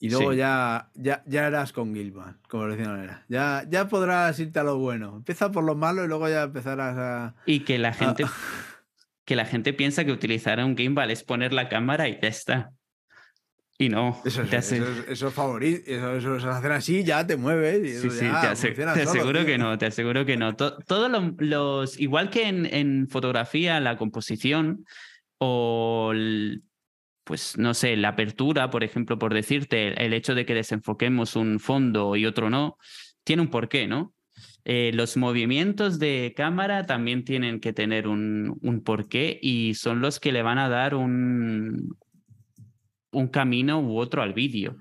[0.00, 3.24] Y luego ya, ya, ya eras con Gilman, como decía.
[3.28, 5.16] Ya, ya podrás irte a lo bueno.
[5.16, 7.34] Empieza por lo malo y luego ya empezarás a.
[7.46, 8.24] Y que la gente,
[9.24, 12.70] que la gente piensa que utilizar un gimbal es poner la cámara y ya está.
[13.76, 14.20] Y no.
[14.24, 15.82] Eso es, eso, eso, favorito.
[15.86, 18.00] Eso, eso, eso, hacer así, ya te mueves.
[18.00, 18.26] sí, sí,
[18.70, 20.54] te, te aseguro que no, te aseguro que no.
[20.54, 21.98] Todos los.
[21.98, 24.84] Igual que en, en fotografía, la composición
[25.38, 26.12] o
[27.28, 31.60] pues no sé, la apertura, por ejemplo, por decirte, el hecho de que desenfoquemos un
[31.60, 32.78] fondo y otro no,
[33.22, 34.14] tiene un porqué, ¿no?
[34.64, 40.20] Eh, los movimientos de cámara también tienen que tener un, un, porqué y son los
[40.20, 41.98] que le van a dar un,
[43.12, 44.78] un camino u otro al vídeo.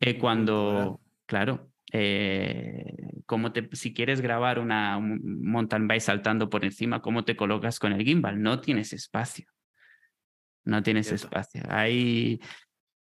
[0.00, 7.02] Eh, cuando, claro, eh, como te, si quieres grabar una mountain bike saltando por encima,
[7.02, 8.40] ¿cómo te colocas con el gimbal?
[8.40, 9.53] No tienes espacio
[10.64, 11.62] no tienes espacio.
[11.68, 12.40] Hay,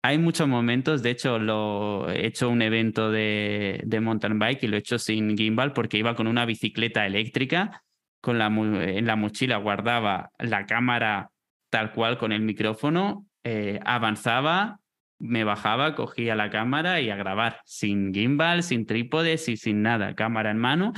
[0.02, 4.66] hay muchos momentos, de hecho, lo, he hecho un evento de, de mountain bike y
[4.68, 7.82] lo he hecho sin gimbal porque iba con una bicicleta eléctrica,
[8.20, 11.30] con la, en la mochila guardaba la cámara
[11.70, 14.78] tal cual con el micrófono, eh, avanzaba,
[15.18, 20.14] me bajaba, cogía la cámara y a grabar, sin gimbal, sin trípodes y sin nada,
[20.14, 20.92] cámara en mano.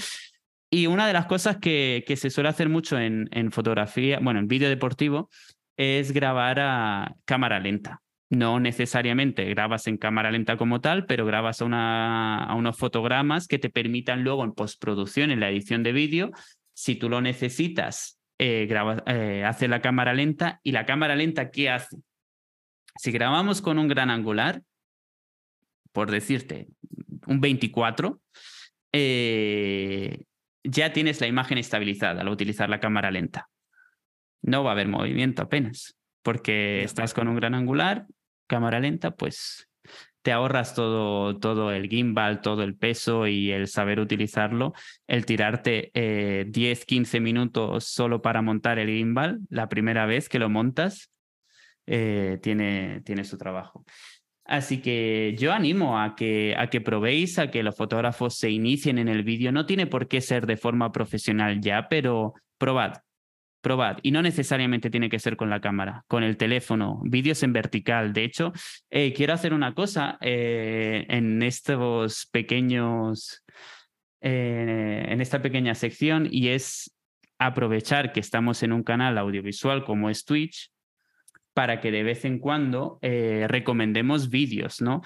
[0.69, 4.39] Y una de las cosas que, que se suele hacer mucho en, en fotografía, bueno,
[4.39, 5.31] en vídeo deportivo,
[5.77, 8.03] es grabar a cámara lenta.
[8.29, 13.47] No necesariamente grabas en cámara lenta como tal, pero grabas a, una, a unos fotogramas
[13.47, 16.33] que te permitan luego en postproducción, en la edición de vídeo,
[16.75, 18.69] si tú lo necesitas, eh,
[19.07, 20.61] eh, hace la cámara lenta.
[20.63, 21.97] ¿Y la cámara lenta qué hace?
[22.97, 24.63] Si grabamos con un gran angular,
[25.93, 26.67] por decirte,
[27.27, 28.21] un 24,
[28.93, 30.25] eh,
[30.65, 33.49] ya tienes la imagen estabilizada al utilizar la cámara lenta
[34.47, 38.07] no va a haber movimiento apenas, porque estás con un gran angular,
[38.47, 39.69] cámara lenta, pues
[40.23, 44.73] te ahorras todo, todo el gimbal, todo el peso y el saber utilizarlo,
[45.07, 50.41] el tirarte 10, eh, 15 minutos solo para montar el gimbal, la primera vez que
[50.41, 51.13] lo montas,
[51.87, 53.85] eh, tiene, tiene su trabajo.
[54.45, 58.99] Así que yo animo a que, a que probéis, a que los fotógrafos se inicien
[58.99, 59.53] en el vídeo.
[59.53, 62.95] No tiene por qué ser de forma profesional ya, pero probad,
[64.03, 68.13] Y no necesariamente tiene que ser con la cámara, con el teléfono, vídeos en vertical.
[68.13, 68.53] De hecho,
[68.91, 73.45] eh, quiero hacer una cosa eh, en estos pequeños,
[74.21, 76.95] eh, en esta pequeña sección y es
[77.39, 80.71] aprovechar que estamos en un canal audiovisual como es Twitch
[81.53, 85.01] para que de vez en cuando recomendemos vídeos, ¿no?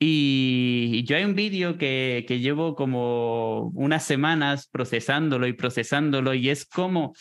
[0.00, 6.50] Y yo hay un vídeo que, que, llevo como unas semanas procesándolo y procesándolo y
[6.50, 7.14] es como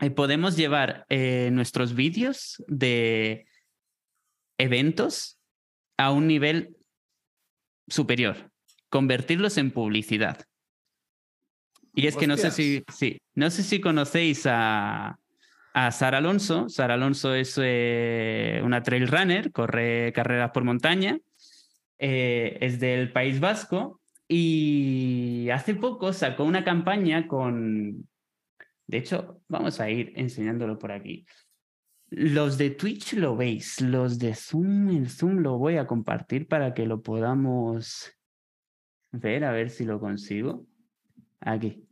[0.00, 3.46] eh, podemos llevar eh, nuestros vídeos de
[4.58, 5.38] eventos
[5.96, 6.76] a un nivel
[7.88, 8.50] superior,
[8.88, 10.44] convertirlos en publicidad.
[11.94, 15.18] Y es que no sé si, sí, no sé si conocéis a,
[15.72, 16.68] a Sara Alonso.
[16.68, 21.18] Sara Alonso es eh, una trail runner, corre carreras por montaña
[21.98, 28.08] es del País Vasco y hace poco sacó una campaña con...
[28.86, 31.26] De hecho, vamos a ir enseñándolo por aquí.
[32.08, 36.72] Los de Twitch lo veis, los de Zoom, el Zoom lo voy a compartir para
[36.72, 38.12] que lo podamos
[39.10, 40.66] ver, a ver si lo consigo.
[41.40, 41.84] Aquí.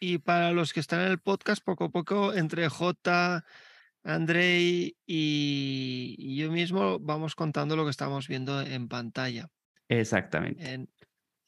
[0.00, 3.44] Y para los que están en el podcast, poco a poco, entre J,
[4.02, 9.48] Andrei y, yo mismo vamos contando lo que estamos viendo en pantalla.
[9.88, 10.86] Exactamente.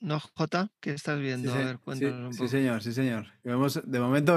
[0.00, 0.70] ¿No, Jota?
[0.80, 1.52] ¿Qué estás viendo?
[1.52, 3.26] Sí, a ver, cuéntanos sí, señor, sí, señor.
[3.42, 4.36] de momento,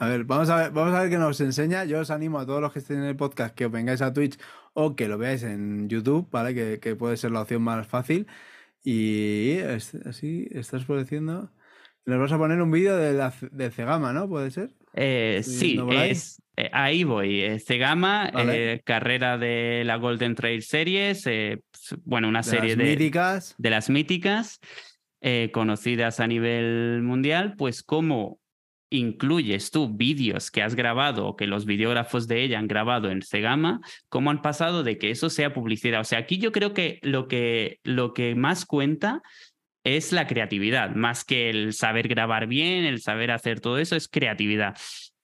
[0.00, 1.84] a ver, vamos a ver, vamos a ver qué nos enseña.
[1.84, 4.14] Yo os animo a todos los que estén en el podcast que os vengáis a
[4.14, 4.38] Twitch
[4.72, 6.54] o que lo veáis en YouTube, ¿vale?
[6.80, 8.26] Que, puede ser la opción más fácil.
[8.82, 9.58] Y
[10.06, 11.50] así estás produciendo.
[12.06, 14.26] Nos vas a poner un vídeo de la, del Cegama, ¿no?
[14.26, 14.70] ¿Puede ser?
[14.94, 17.42] Eh, sí, es, eh, ahí voy.
[17.42, 18.30] Eh, Cegama,
[18.84, 21.28] carrera de la Golden Trail Series,
[22.04, 23.54] bueno, una serie de, míticas.
[23.58, 24.60] de las míticas,
[25.52, 28.40] conocidas a nivel mundial, pues cómo
[28.90, 33.22] incluyes tú vídeos que has grabado o que los videógrafos de ella han grabado en
[33.22, 36.00] Cegama, cómo han pasado de que eso sea publicidad.
[36.00, 39.22] O sea, aquí yo creo que lo que, lo que más cuenta
[39.84, 44.08] es la creatividad, más que el saber grabar bien, el saber hacer todo eso, es
[44.08, 44.76] creatividad.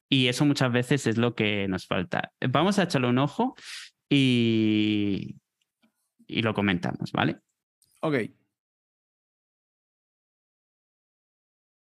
[0.08, 2.32] Y eso muchas veces es lo que nos falta.
[2.40, 3.54] Vamos a echarle un ojo
[4.08, 5.36] y,
[6.26, 7.38] y lo comentamos, ¿vale?
[8.00, 8.14] Ok.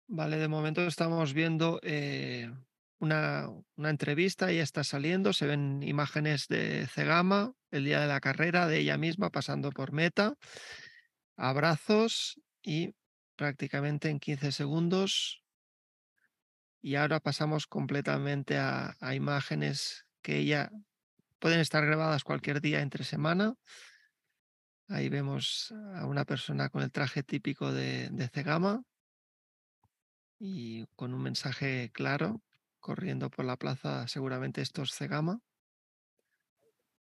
[0.09, 2.51] Vale, de momento estamos viendo eh,
[3.01, 8.21] una, una, entrevista, ya está saliendo, se ven imágenes de Cegama, el día de la
[8.21, 10.35] carrera, de ella misma pasando por meta,
[11.37, 12.95] abrazos y
[13.37, 15.43] prácticamente en 15 segundos.
[16.83, 20.71] Y ahora pasamos completamente a, imágenes que ya
[21.39, 23.55] pueden estar grabadas cualquier día entre semana.
[24.89, 28.83] Ahí vemos a una persona con el traje típico de, de Cegama
[30.39, 32.43] y con un mensaje claro,
[32.81, 35.41] corriendo por la plaza, seguramente esto es Cegama.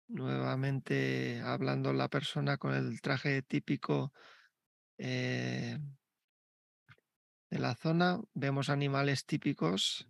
[0.08, 4.14] Nuevamente hablando la persona con el traje típico
[5.00, 5.78] eh,
[7.50, 8.20] de la zona.
[8.34, 10.08] Vemos animales típicos.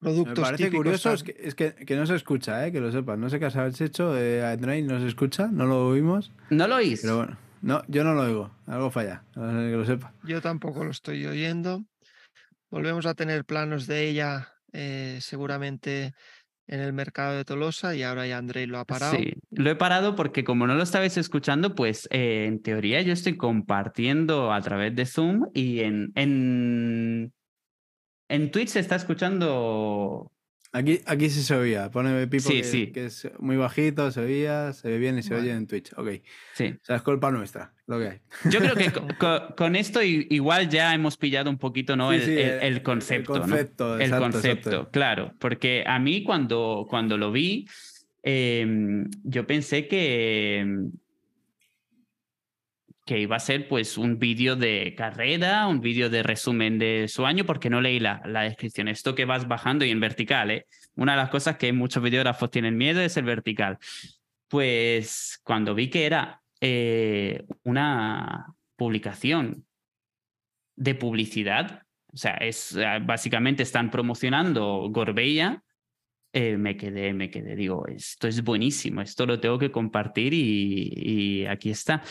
[0.00, 2.70] Productos Me parece curioso es, que, que, no se escucha, ¿eh?
[2.70, 3.18] que lo sepas.
[3.18, 4.16] No sé qué has hecho.
[4.16, 6.32] Eh, no se escucha, no lo oímos.
[6.50, 7.00] No lo oís.
[7.02, 8.50] Pero bueno, no, yo no lo oigo.
[8.66, 9.24] Algo falla.
[9.34, 10.14] que lo sepa.
[10.22, 11.84] Yo tampoco lo estoy oyendo.
[12.70, 16.14] Volvemos a tener planos de ella eh, seguramente
[16.68, 19.16] en el mercado de Tolosa y ahora ya Andrei lo ha parado.
[19.16, 23.12] Sí, lo he parado porque como no lo estabais escuchando, pues eh, en teoría yo
[23.12, 27.32] estoy compartiendo a través de Zoom y en, en,
[28.28, 30.30] en Twitch se está escuchando
[30.70, 31.90] Aquí, aquí sí se oía.
[31.90, 35.66] Pone Pipo que, es muy bajito, se oía, se ve bien y se oye en
[35.66, 35.92] Twitch.
[35.96, 36.08] Ok.
[36.54, 36.74] Sí.
[36.80, 38.20] O sea, es culpa nuestra, lo que hay.
[38.50, 38.92] Yo creo que
[39.56, 42.12] con, esto igual ya hemos pillado un poquito ¿no?
[42.12, 43.36] el, el, concepto.
[43.36, 45.32] El concepto, El concepto, claro.
[45.38, 47.66] Porque a mí cuando, cuando lo vi,
[48.22, 50.90] em, yo pensé que
[53.08, 57.24] que iba a ser pues un vídeo de carrera, un vídeo de resumen de su
[57.24, 58.86] año, porque no leí la, la, descripción.
[58.86, 60.66] Esto que vas bajando y en vertical, ¿eh?
[60.94, 63.78] Una de las cosas que muchos videógrafos tienen miedo es el vertical.
[64.48, 69.64] Pues cuando vi que era eh, una publicación
[70.76, 75.62] de publicidad, o sea, es, eh, básicamente están promocionando Gorbella,
[76.34, 80.92] eh, me quedé, me quedé, digo, esto es buenísimo, esto lo tengo que compartir y,
[80.94, 82.02] y aquí está.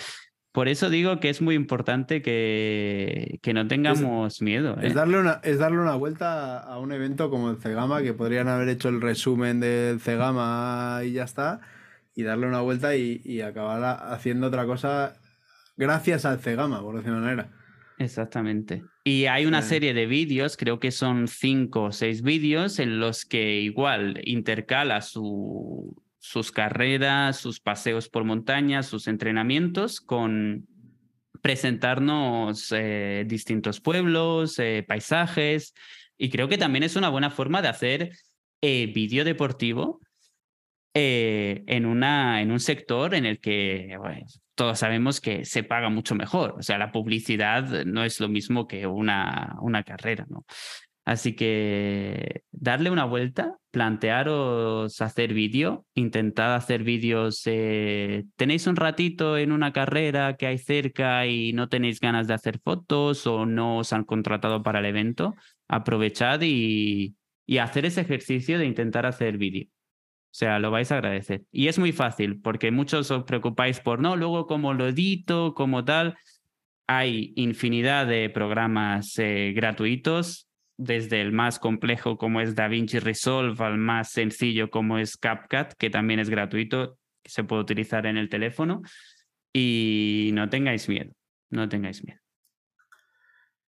[0.57, 4.75] Por eso digo que es muy importante que, que no tengamos miedo.
[4.81, 4.95] Es, ¿eh?
[4.95, 8.67] darle una, es darle una vuelta a un evento como el Cegama, que podrían haber
[8.69, 11.61] hecho el resumen del Cegama y ya está,
[12.15, 15.13] y darle una vuelta y, y acabar haciendo otra cosa
[15.75, 17.49] gracias al Cegama, por decirlo de manera.
[17.99, 18.83] Exactamente.
[19.03, 23.25] Y hay una serie de vídeos, creo que son cinco o seis vídeos, en los
[23.25, 30.67] que igual intercala su, sus carreras, sus paseos por montaña, sus entrenamientos con
[31.41, 35.73] presentarnos eh, distintos pueblos, eh, paisajes.
[36.17, 38.11] Y creo que también es una buena forma de hacer
[38.61, 38.91] eh,
[39.23, 40.01] deportivo
[40.93, 43.95] en, una, en un sector en el que
[44.55, 46.55] todos sabemos que se paga mucho mejor.
[46.57, 50.43] O sea, la publicidad no es lo mismo que una, una carrera, ¿no?
[51.07, 57.43] Así que darle una vuelta, plantearos hacer vídeo, intentad hacer vídeos.
[57.45, 62.33] Eh, ¿Tenéis un ratito en una carrera que hay cerca y no tenéis ganas de
[62.33, 65.33] hacer fotos o no os han contratado para el evento?
[65.69, 69.67] Aprovechad y, y hacer ese ejercicio de intentar hacer vídeo.
[69.67, 71.43] O sea, lo vais a agradecer.
[71.53, 75.85] Y es muy fácil, porque muchos os preocupáis por, no, luego como lo edito, como
[75.85, 76.17] tal.
[76.85, 80.46] Hay infinidad de programas eh, gratuitos,
[80.77, 85.89] desde el más complejo como es DaVinci Resolve al más sencillo como es CapCut, que
[85.89, 88.81] también es gratuito, que se puede utilizar en el teléfono.
[89.53, 91.11] Y no tengáis miedo,
[91.49, 92.19] no tengáis miedo.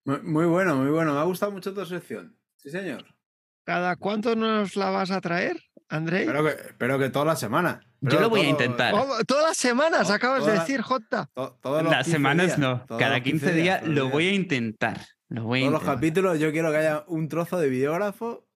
[0.06, 1.14] Muy bueno, muy bueno.
[1.14, 2.36] Me ha gustado mucho tu sección.
[2.58, 3.06] Sí, señor.
[3.64, 5.58] ¿Cada cuánto nos la vas a traer?
[5.90, 6.22] André.
[6.22, 7.80] Espero que, espero que todas las semanas.
[8.02, 8.94] Yo lo voy a intentar.
[9.28, 11.30] todas las semanas, acabas de decir, Jota.
[11.64, 12.86] las semanas no.
[12.88, 15.00] Cada 15, días, lo voy a intentar.
[15.30, 18.48] Lo voy todos los capítulos yo quiero que haya un trozo de videógrafo,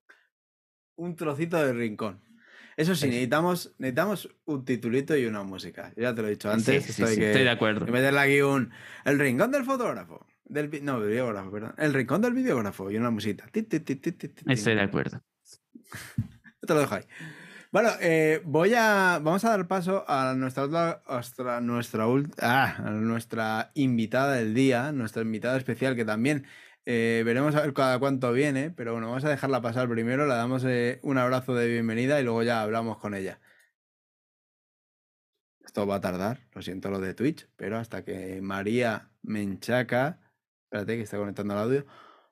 [0.96, 2.22] un trocito de rincón.
[2.76, 5.94] Eso sí, necesitamos, necesitamos un titulito y una música.
[5.96, 6.90] ya te lo he dicho antes.
[6.90, 7.88] estoy, de acuerdo.
[7.88, 8.72] Y meterle aquí un.
[9.06, 10.26] El rincón del fotógrafo.
[10.46, 11.76] Del, no, del videógrafo, perdón.
[11.78, 13.46] El rincón del videógrafo y una música.
[13.54, 15.22] Estoy de acuerdo.
[16.68, 17.04] te lo dejo ahí.
[17.72, 19.20] Bueno, eh, voy a.
[19.22, 20.68] Vamos a dar paso a nuestra
[21.08, 22.06] nuestra, nuestra,
[22.42, 26.46] ah, a nuestra invitada del día, nuestra invitada especial, que también
[26.86, 30.34] eh, veremos a ver cada cuánto viene, pero bueno, vamos a dejarla pasar primero, le
[30.34, 33.40] damos eh, un abrazo de bienvenida y luego ya hablamos con ella.
[35.64, 40.20] Esto va a tardar, lo siento lo de Twitch, pero hasta que María Menchaca.
[40.66, 41.86] Espérate que está conectando el audio.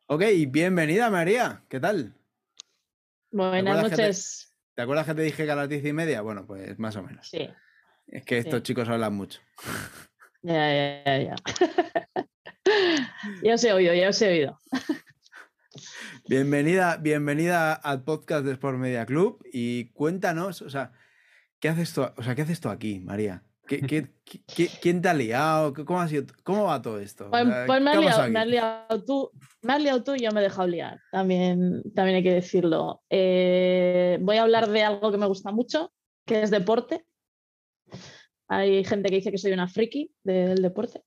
[0.07, 2.13] Ok, bienvenida María, ¿qué tal?
[3.31, 4.53] Buenas noches.
[4.75, 6.21] Te, acuerdas que te dije que a las diez y media?
[6.21, 7.29] Bueno, pues más o menos.
[7.29, 7.49] Sí.
[8.07, 9.39] Es que estos chicos hablan mucho.
[10.41, 11.35] Ya, ya, ya,
[13.43, 13.53] ya.
[13.55, 14.59] os he oído, ya os he oído.
[16.27, 20.91] Bienvenida, bienvenida al podcast de Sport Media Club y cuéntanos, o sea,
[21.59, 23.43] ¿qué haces tú, o sea, ¿qué haces tú aquí, María?
[24.81, 25.73] quién te ha liado?
[25.85, 27.29] ¿Cómo, ha sido, ¿Cómo va todo esto?
[27.29, 29.31] Pues, pues me, has liado, tú,
[29.61, 33.01] me has liado tú y yo me he dejado liar, también, también hay que decirlo.
[33.09, 35.93] Eh, voy a hablar de algo que me gusta mucho,
[36.25, 37.05] que es deporte.
[38.49, 41.01] Hay gente que dice que soy una friki del deporte.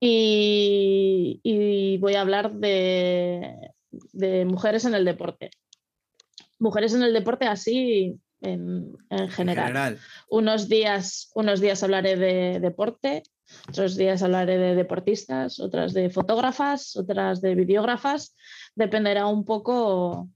[0.00, 3.72] Y, voy a hablar de,
[4.12, 5.50] de mujeres en el deporte.
[6.58, 8.96] Mujeres en el deporte así en,
[9.30, 9.98] general.
[10.28, 13.22] Unos, días, unos días hablaré de deporte,
[13.68, 18.34] otros días hablaré de deportistas, otras de fotógrafas, otras de videógrafas.
[18.74, 20.28] Dependerá un poco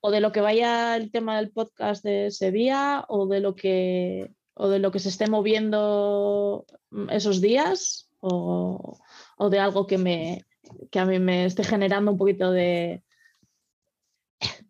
[0.00, 3.56] o de lo que vaya el tema del podcast de ese día o de lo
[3.56, 6.66] que, o de lo que se esté moviendo
[7.10, 8.98] esos días o,
[9.36, 10.46] o de algo que, me,
[10.90, 13.02] que a mí me esté generando un poquito de,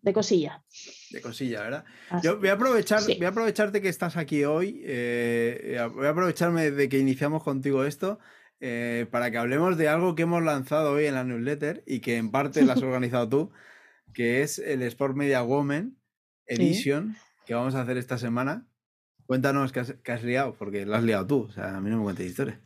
[0.03, 0.65] de cosilla.
[1.11, 1.85] De cosilla, ¿verdad?
[2.23, 4.83] Yo voy a aprovechar, voy a aprovecharte que estás aquí hoy.
[4.85, 8.19] Eh, voy a aprovecharme de que iniciamos contigo esto.
[8.61, 12.17] Eh, para que hablemos de algo que hemos lanzado hoy en la newsletter y que
[12.17, 13.53] en parte lo has organizado tú,
[14.13, 15.97] que es el Sport Media Woman
[16.47, 18.67] Edition que vamos a hacer esta semana.
[19.29, 21.49] Cuéntanos qué has, liado, porque lo has liado tú.
[21.51, 22.59] O sea, a mí no me cuentes historia.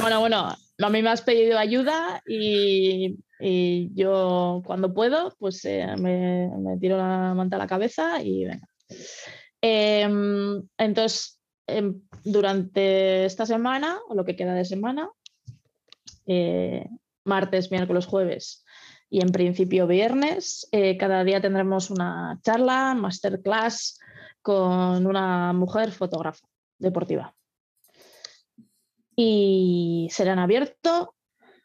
[0.00, 3.18] Bueno, bueno, a mí me has pedido ayuda y,
[3.94, 8.66] yo cuando puedo, pues eh, me, tiro la manta a la cabeza y venga.
[9.60, 15.10] Em, entonces, em, durante esta semana, o lo que queda de semana,
[16.24, 16.86] eh,
[17.26, 18.64] martes, miércoles, jueves
[19.10, 23.98] y en principio viernes, eh, cada día tendremos una charla, masterclass
[24.48, 27.34] con una mujer fotógrafa deportiva.
[29.14, 31.14] Y serán abierto,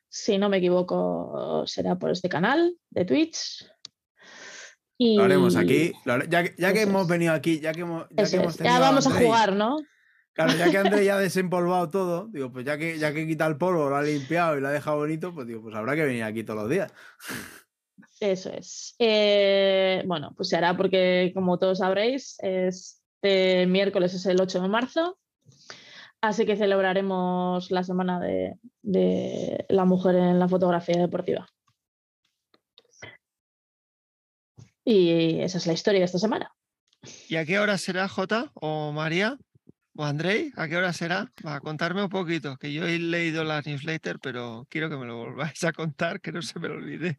[0.10, 3.66] si no me equivoco, será por este canal de Twitch.
[4.98, 5.16] Y...
[5.16, 5.94] Lo haremos aquí.
[6.28, 8.06] Ya, que hemos venido aquí, ya que hemos,
[8.60, 9.78] ya, vamos a jugar, ¿no?
[10.34, 13.48] Claro, ya que André ya ha desempolvado todo, digo, pues ya que, ya que quita
[13.48, 16.04] el polvo, lo ha limpiado y lo ha dejado bonito, pues digo, pues habrá que
[16.04, 16.92] venir aquí todos los días.
[18.20, 18.96] Eso es.
[19.00, 24.68] Eh, bueno, pues se hará porque, como todos sabréis, este miércoles es el 8 de
[24.68, 25.18] marzo.
[26.22, 31.48] Así que celebraremos la semana de, de la mujer en la fotografía deportiva.
[34.86, 36.52] Y esa es la historia de esta semana.
[37.28, 39.38] ¿Y a qué hora será, Jota o María?
[39.96, 40.52] ¿O Andrei?
[40.56, 41.32] ¿A qué hora será?
[41.46, 45.06] Va a contarme un poquito, que yo he leído la newsletter, pero quiero que me
[45.06, 47.16] lo volváis a contar, que no se me lo olvide.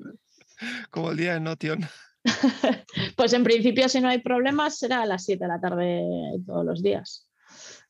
[0.90, 1.80] Como el día de Notion.
[3.16, 6.02] pues en principio, si no hay problemas, será a las 7 de la tarde
[6.46, 7.28] todos los días.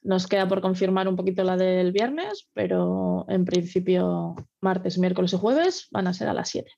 [0.03, 5.39] Nos queda por confirmar un poquito la del viernes, pero en principio martes, miércoles y
[5.39, 6.71] jueves van a ser a las 7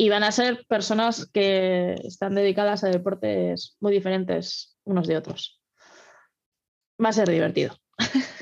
[0.00, 5.60] y van a ser personas que están dedicadas a deportes muy diferentes unos de otros.
[7.04, 7.76] Va a ser divertido.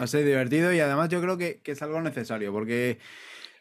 [0.01, 3.01] Va a ser divertido y además yo creo que, es algo necesario porque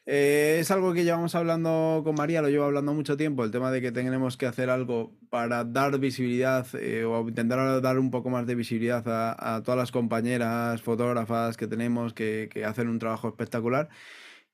[0.09, 3.71] eh, es algo que llevamos hablando con María, lo llevo hablando mucho tiempo, el tema
[3.71, 8.29] de que tenemos que hacer algo para dar visibilidad eh, o intentar dar un poco
[8.29, 13.89] más de visibilidad a, todas las compañeras fotógrafas que tenemos que, hacen un trabajo espectacular.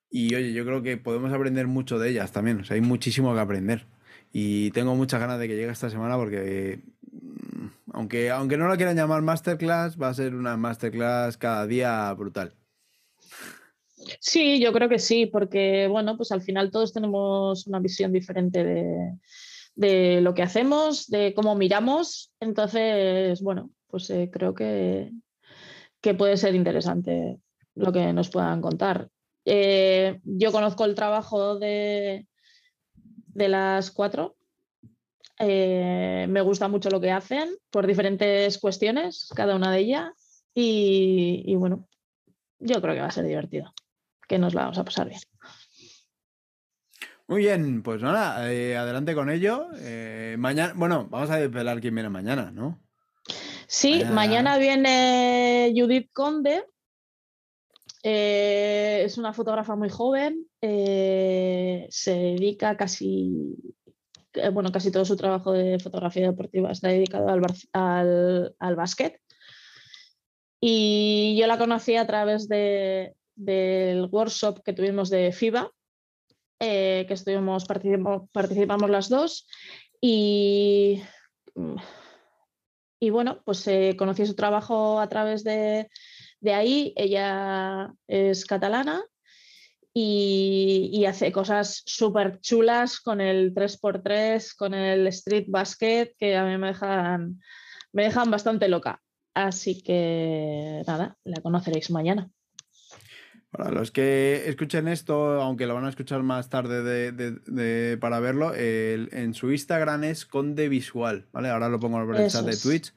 [0.09, 2.61] Y oye, yo creo que podemos aprender mucho de ellas también.
[2.61, 3.85] O sea, hay muchísimo que aprender.
[4.31, 6.81] Y tengo muchas ganas de que llegue esta semana porque,
[7.11, 12.11] mm, aunque, aunque no la quieran llamar masterclass, va a ser una masterclass cada día
[12.13, 12.55] brutal.
[14.19, 18.63] Sí, yo creo que sí, porque bueno, pues al final todos tenemos una visión diferente
[19.75, 22.31] de, lo que hacemos, de cómo miramos.
[22.39, 25.11] Entonces, bueno, pues eh, creo que,
[26.01, 27.39] que puede ser interesante
[27.75, 29.09] lo que nos puedan contar.
[29.45, 32.27] Eh, yo conozco el trabajo de,
[32.93, 34.35] de las cuatro.
[35.39, 40.43] Eh, me gusta mucho lo que hacen por diferentes cuestiones, cada una de ellas.
[40.53, 41.87] Y, bueno,
[42.59, 43.73] yo creo que va a ser divertido,
[44.27, 45.21] que nos la vamos a pasar bien.
[47.27, 49.67] Muy bien, pues nada, eh, adelante con ello.
[50.37, 52.81] mañana, bueno, vamos a desvelar quién viene mañana, ¿no?
[53.67, 56.65] Sí, mañana viene Judith Conde,
[58.05, 63.55] eh, es una fotógrafa muy joven, eh, se dedica casi,
[64.33, 69.21] eh, bueno, casi todo su trabajo de fotografía deportiva está dedicado al, al, al básquet.
[70.59, 75.71] Y yo la conocí a través de, del workshop que tuvimos de FIBA,
[76.59, 79.47] que estuvimos, participamos, las dos.
[79.99, 81.01] Y,
[82.99, 85.89] y bueno, pues conocí su trabajo a través de,
[86.39, 89.03] de ahí ella es catalana
[89.93, 96.57] y, hace cosas súper chulas con el 3x3, con el street basket, que a mí
[96.57, 96.73] me
[97.93, 99.01] me dejan bastante loca.
[99.33, 102.29] Así que nada, la conoceréis mañana.
[103.55, 107.13] Para los que escuchen esto, aunque lo van a escuchar más tarde
[107.97, 111.49] para verlo, en su Instagram es Conde Visual, ¿vale?
[111.49, 112.93] Ahora lo pongo en el chat de Twitch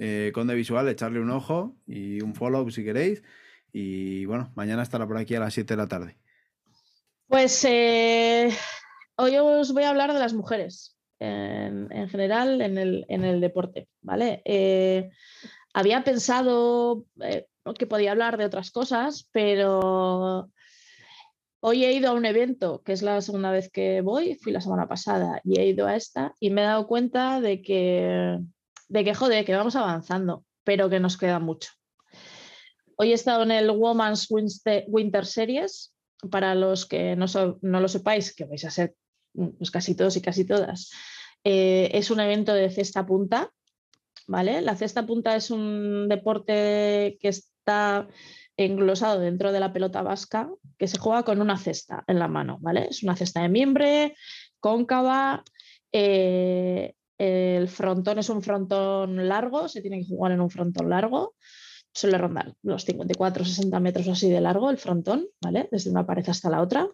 [0.00, 3.22] eh, Conde Visual, echarle un ojo y un follow si queréis.
[3.72, 6.16] Y bueno, mañana estará por aquí a las 7 de la tarde.
[7.28, 8.50] Pues eh,
[9.14, 14.42] hoy os voy a hablar de las mujeres en, general en el, deporte, ¿vale?
[14.44, 15.10] Eh,
[15.72, 20.50] había pensado eh, que podía hablar de otras cosas, pero
[21.60, 24.60] hoy he ido a un evento, que es la segunda vez que voy, fui la
[24.60, 28.38] semana pasada y he ido a esta y me he dado cuenta de que
[28.88, 31.70] de que joder, que vamos avanzando, pero que nos queda mucho.
[32.96, 35.90] Hoy he estado en el Women's Winter Series.
[36.30, 37.26] Para los que no,
[37.60, 38.94] lo sepáis, que vais a ser
[39.34, 40.90] pues, casi todos y casi todas,
[41.42, 43.50] eh, es un evento de cesta punta.
[44.26, 44.62] ¿vale?
[44.62, 47.28] La cesta punta es un deporte que
[47.64, 48.06] está
[48.56, 52.58] englosado dentro de la pelota vasca, que se juega con una cesta en la mano.
[52.60, 52.88] ¿vale?
[52.90, 54.14] Es una cesta de miembre,
[54.60, 55.42] cóncava.
[55.90, 61.34] Eh, el frontón es un frontón largo, se tiene que jugar en un frontón largo.
[61.92, 65.68] Suele rondar los 54, 60 metros así de largo el frontón, ¿vale?
[65.70, 66.88] Desde una pared hasta la otra.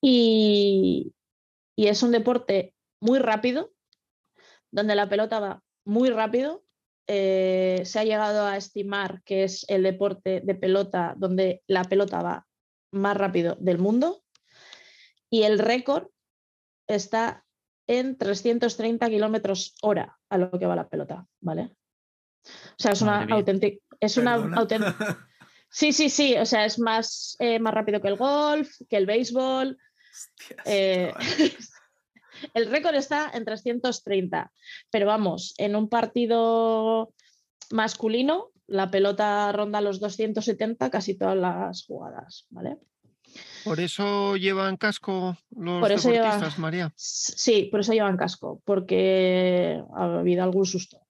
[0.00, 1.12] Y,
[1.76, 3.72] es un deporte muy rápido,
[4.70, 6.62] donde la pelota va muy rápido.
[7.06, 12.22] Eh, se ha llegado a estimar que es el deporte de pelota donde la pelota
[12.22, 12.46] va
[12.92, 14.24] más rápido del mundo.
[15.30, 16.08] Y el récord
[16.86, 17.44] está
[17.86, 21.74] en 330 kilómetros hora a lo que va la pelota, ¿vale?
[22.44, 23.84] O sea, es una auténtica.
[24.00, 25.28] Es una auténtica.
[25.74, 26.36] Sí, sí, sí.
[26.36, 29.76] O sea, es más, eh, más rápido que el golf, que el béisbol.
[30.66, 31.12] Eh,
[32.54, 34.52] el récord está en 330.
[34.90, 37.12] Pero vamos, en un partido
[37.70, 42.78] masculino, la pelota ronda los 270 casi todas las jugadas, ¿vale?
[43.64, 46.92] Por eso llevan casco los deportistas, María.
[46.96, 51.00] Sí, por eso llevan casco, porque ha habido algún susto.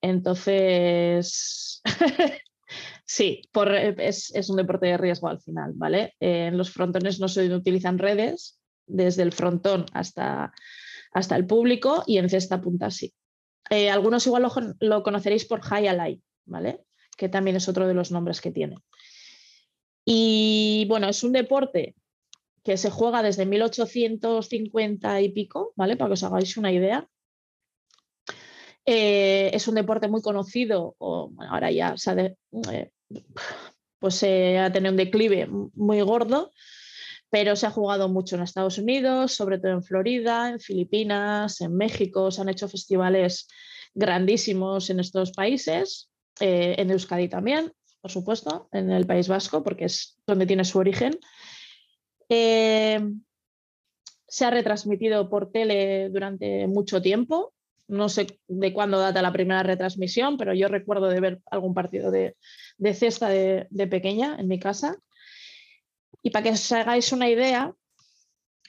[0.00, 1.82] Entonces,
[3.06, 3.40] sí,
[3.98, 6.14] es, un deporte de riesgo al final, ¿vale?
[6.20, 10.52] en los frontones no se utilizan redes, desde el frontón hasta,
[11.12, 13.14] hasta el público y en cesta punta sí.
[13.70, 14.46] Eh, algunos igual
[14.80, 16.84] lo, conoceréis por High Alive, ¿vale?
[17.16, 18.76] Que también es otro de los nombres que tiene.
[20.04, 21.94] Y bueno, es un deporte
[22.62, 25.96] que se juega desde 1850 y pico, ¿vale?
[25.96, 27.08] Para que os hagáis una idea.
[28.86, 32.90] Eh, es un deporte muy conocido, o ahora ya eh,
[33.98, 36.52] pues ha tenido un declive muy gordo,
[37.30, 41.76] pero se ha jugado mucho en Estados Unidos, sobre todo en Florida, en Filipinas, en
[41.76, 43.48] México, se han hecho festivales
[43.94, 46.10] grandísimos en estos países,
[46.40, 50.78] eh, en Euskadi también, por supuesto, en el País Vasco, porque es donde tiene su
[50.78, 51.18] origen.
[52.28, 53.00] Eh,
[54.34, 57.52] se ha retransmitido por tele durante mucho tiempo.
[57.86, 62.10] No sé de cuándo data la primera retransmisión, pero yo recuerdo de ver algún partido
[62.10, 62.34] de,
[62.94, 64.96] cesta de, pequeña en mi casa.
[66.24, 67.74] Y para que os hagáis una idea,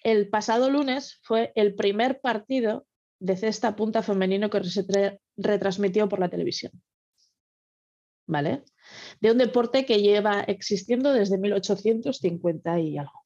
[0.03, 2.85] el pasado lunes fue el primer partido
[3.19, 4.85] de cesta punta femenino que se
[5.37, 6.73] retransmitió por la televisión.
[8.27, 8.63] ¿Vale?
[9.21, 13.23] De un deporte que lleva existiendo desde 1850 y algo.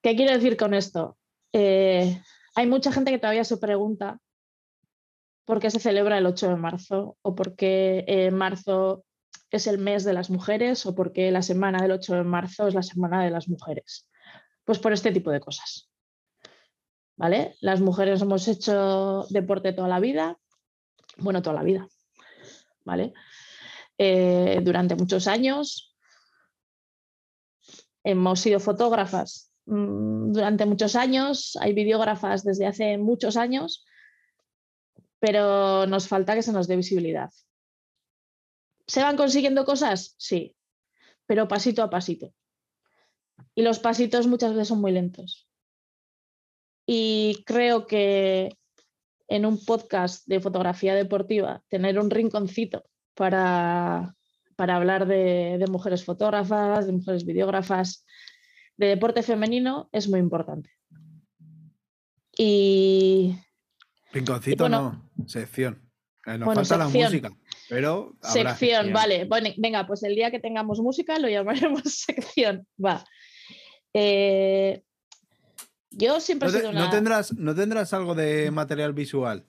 [0.00, 1.18] ¿Qué quiero decir con esto?
[1.52, 2.22] Eh,
[2.54, 4.20] hay mucha gente que todavía se pregunta
[5.44, 9.04] por qué se celebra el 8 de marzo o por qué en marzo
[9.50, 12.74] es el mes de las mujeres o porque la semana del 8 de marzo es
[12.74, 14.08] la semana de las mujeres.
[14.64, 15.90] Pues por este tipo de cosas.
[17.16, 17.56] ¿Vale?
[17.60, 20.38] Las mujeres hemos hecho deporte toda la vida,
[21.18, 21.86] bueno, toda la vida,
[22.84, 23.12] ¿vale?
[23.98, 25.94] Eh, durante muchos años.
[28.02, 33.84] Hemos sido fotógrafas mm, durante muchos años, hay videógrafas desde hace muchos años,
[35.18, 37.28] pero nos falta que se nos dé visibilidad.
[38.90, 40.16] ¿Se van consiguiendo cosas?
[40.18, 40.56] Sí,
[41.24, 42.34] pero pasito a pasito.
[43.54, 45.48] Y los pasitos muchas veces son muy lentos.
[46.86, 48.58] Y creo que
[49.28, 52.82] en un podcast de fotografía deportiva, tener un rinconcito
[53.14, 54.16] para,
[54.56, 58.04] para hablar de, mujeres fotógrafas, de mujeres videógrafas,
[58.76, 60.72] de deporte femenino es muy importante.
[62.36, 63.38] Y.
[64.12, 65.88] Rinconcito no, sección.
[66.26, 67.30] Eh, nos falta la música.
[67.70, 69.24] Pero sección, vale.
[69.24, 72.66] Bueno, venga, pues el día que tengamos música lo llamaremos sección.
[72.84, 73.04] Va.
[73.94, 74.82] Eh,
[75.90, 76.84] yo siempre he sido una...
[76.84, 79.46] ¿no tendrás, ¿No tendrás algo de material visual?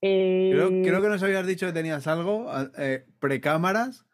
[0.00, 4.04] Creo, eh, que nos habías dicho que tenías algo, eh, precámaras,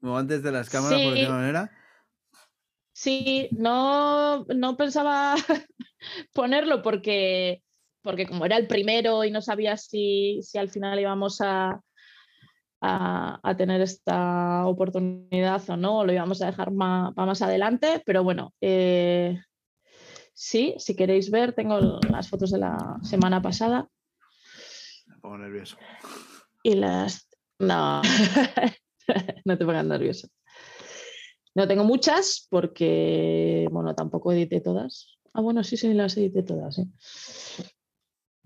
[0.00, 1.70] o antes de las cámaras, por decirlo manera.
[2.92, 5.34] Sí, no, no pensaba
[6.32, 7.62] ponerlo porque,
[8.02, 11.80] porque como era el primero y no sabía si, si al final íbamos a,
[12.80, 18.22] a, tener esta oportunidad o no, lo íbamos a dejar más, para más adelante, pero
[18.22, 19.40] bueno, eh,
[20.32, 23.88] sí, si queréis ver, tengo las fotos de la semana pasada.
[25.06, 25.76] Me pongo nervioso.
[26.62, 27.28] Y las...
[27.58, 28.02] No,
[29.44, 30.28] no te pongas nervioso.
[31.54, 35.18] No tengo muchas porque, bueno, tampoco edité todas.
[35.32, 36.78] Ah, bueno, sí, sí, las edité todas.
[36.78, 36.86] ¿eh?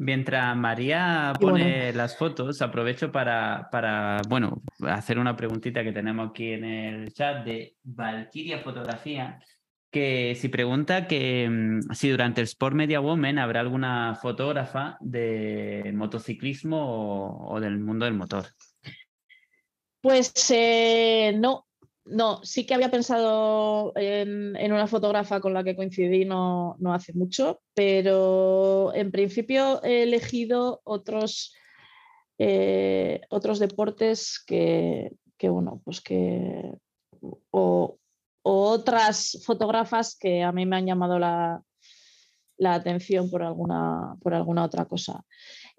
[0.03, 6.55] Mientras María pone las fotos, aprovecho para, para, bueno, hacer una preguntita que tenemos aquí
[6.55, 9.39] en el chat de Valkyria Fotografía,
[9.93, 15.93] que si pregunta que mm, si durante el Sport Media Women habrá alguna fotógrafa de
[15.95, 18.47] motociclismo o, del mundo del motor.
[20.01, 21.65] Pues eh, no,
[22.05, 27.61] no, sí que había pensado en, una fotógrafa con la que coincidí no, hace mucho,
[27.75, 31.55] pero en principio he elegido otros,
[32.39, 35.13] eh, otros deportes que,
[35.43, 36.73] bueno, pues que.
[37.51, 37.99] O,
[38.45, 41.63] otras fotógrafas que a mí me han llamado la,
[42.57, 45.25] la atención por alguna, por alguna otra cosa.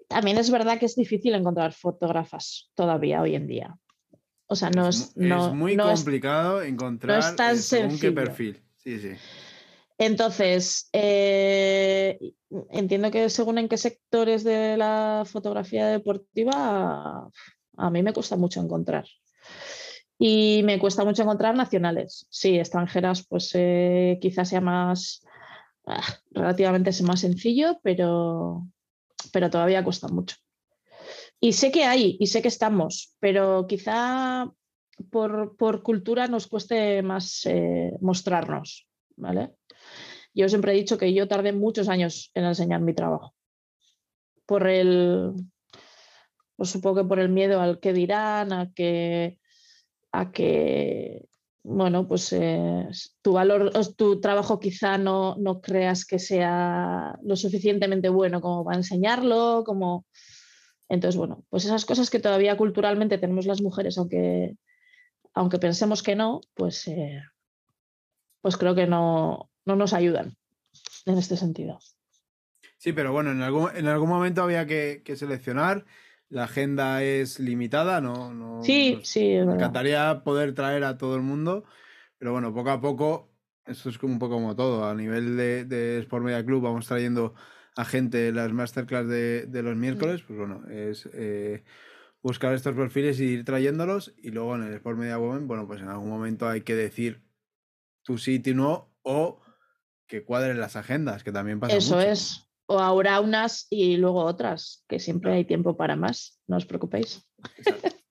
[0.08, 3.76] También es verdad que es difícil encontrar fotógrafas todavía hoy en día.
[4.46, 8.62] O sea, no es, muy complicado encontrar no tan según qué perfil.
[8.76, 9.12] Sí, sí.
[9.96, 12.18] Entonces, eh,
[12.70, 17.30] entiendo que según en qué sectores de la fotografía deportiva,
[17.76, 19.06] a mí me cuesta mucho encontrar.
[20.18, 22.26] Y me cuesta mucho encontrar nacionales.
[22.30, 25.22] Sí, extranjeras, pues eh, quizás sea más,
[25.86, 28.66] ah, relativamente más sencillo, pero,
[29.32, 30.36] pero todavía cuesta mucho.
[31.44, 34.50] Y sé que hay, y sé que estamos, pero quizá
[35.10, 39.52] por, cultura nos cueste más eh, mostrarnos, ¿vale?
[40.32, 43.34] Yo siempre he dicho que yo tardé muchos años en enseñar mi trabajo.
[44.46, 45.34] Por el,
[46.56, 49.38] pues supongo que por el miedo al que dirán, a que,
[50.12, 51.28] a que
[51.62, 52.88] bueno, pues eh,
[53.20, 58.78] tu valor, tu trabajo quizá no, no, creas que sea lo suficientemente bueno como para
[58.78, 60.06] enseñarlo, como...
[60.94, 64.56] Entonces, bueno, pues esas cosas que todavía culturalmente tenemos las mujeres, aunque,
[65.34, 67.22] aunque pensemos que no, pues, eh,
[68.40, 70.36] pues creo que no, no nos ayudan
[71.06, 71.78] en este sentido.
[72.78, 75.84] Sí, pero bueno, en algún, en algún momento había que, seleccionar.
[76.28, 78.32] La agenda es limitada, ¿no?
[78.32, 79.36] no sí, sí.
[79.46, 81.64] me encantaría poder traer a todo el mundo,
[82.18, 83.30] pero bueno, poco a poco,
[83.66, 84.84] esto es como un poco como todo.
[84.86, 87.34] A nivel de, de Sport Media Club vamos trayendo
[87.76, 91.64] a gente las masterclass de, de los miércoles, pues bueno, es eh,
[92.22, 94.14] buscar estos perfiles y ir trayéndolos.
[94.16, 97.24] Y luego en el Sport Media Women, bueno, pues en algún momento hay que decir
[98.02, 99.40] tu sí, tu no, o
[100.06, 101.76] que cuadren las agendas, que también pasa.
[101.76, 106.56] Eso es o ahora unas y luego otras, que siempre hay tiempo para más, no
[106.56, 107.26] os preocupéis.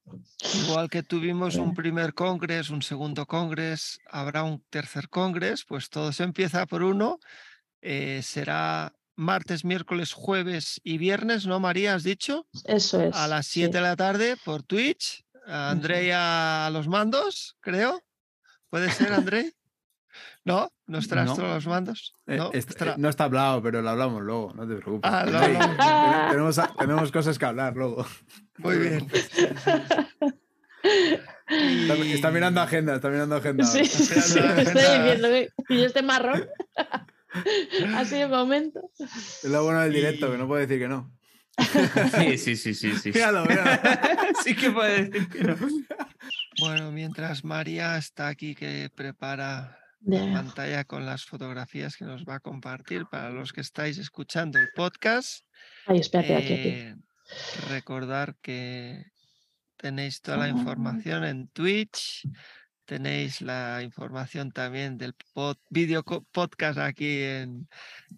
[0.68, 6.11] Igual que tuvimos un primer congreso, un segundo congreso, habrá un tercer congreso, pues todo
[6.11, 7.19] se empieza por uno.
[7.81, 11.95] Eh, será martes, miércoles, jueves y viernes, ¿no, María?
[11.95, 12.48] ¿Has dicho?
[12.65, 13.15] Eso es.
[13.15, 15.23] A las 7 de la tarde por Twitch.
[15.45, 18.02] Andrea a los mandos, creo.
[18.69, 19.53] ¿Puede ser, André?
[20.45, 20.72] ¿No?
[20.88, 22.14] ¿No estarás todos los mandos?
[22.27, 22.52] Eh, ¿No?
[22.98, 25.10] no está hablado, pero lo hablamos luego, no te preocupes.
[25.11, 28.06] Ah, tenemos, tenemos, cosas que hablar luego.
[28.57, 29.07] Muy bien.
[31.48, 33.65] Está, mirando agenda, está mirando agenda.
[33.65, 35.27] Sí, sí, sí estoy viendo.
[35.69, 36.45] Y este marrón.
[37.95, 38.81] Así de momento.
[38.99, 41.11] Es lo bueno del directo, que no puede decir que no.
[42.18, 42.93] Sí, sí, sí, sí.
[42.97, 43.11] sí.
[43.11, 43.80] Míralo, míralo.
[44.43, 45.55] sí que puede decir que no.
[46.60, 52.35] Bueno, mientras María está aquí que prepara la pantalla con las fotografías que nos va
[52.35, 55.45] a compartir para los que estáis escuchando el podcast.
[55.85, 56.69] Ay, espérate, aquí, aquí.
[56.69, 56.95] Eh,
[57.69, 59.05] recordar que
[59.77, 62.27] tenéis toda la información en Twitch,
[62.85, 67.68] tenéis la información también del pod, video podcast aquí en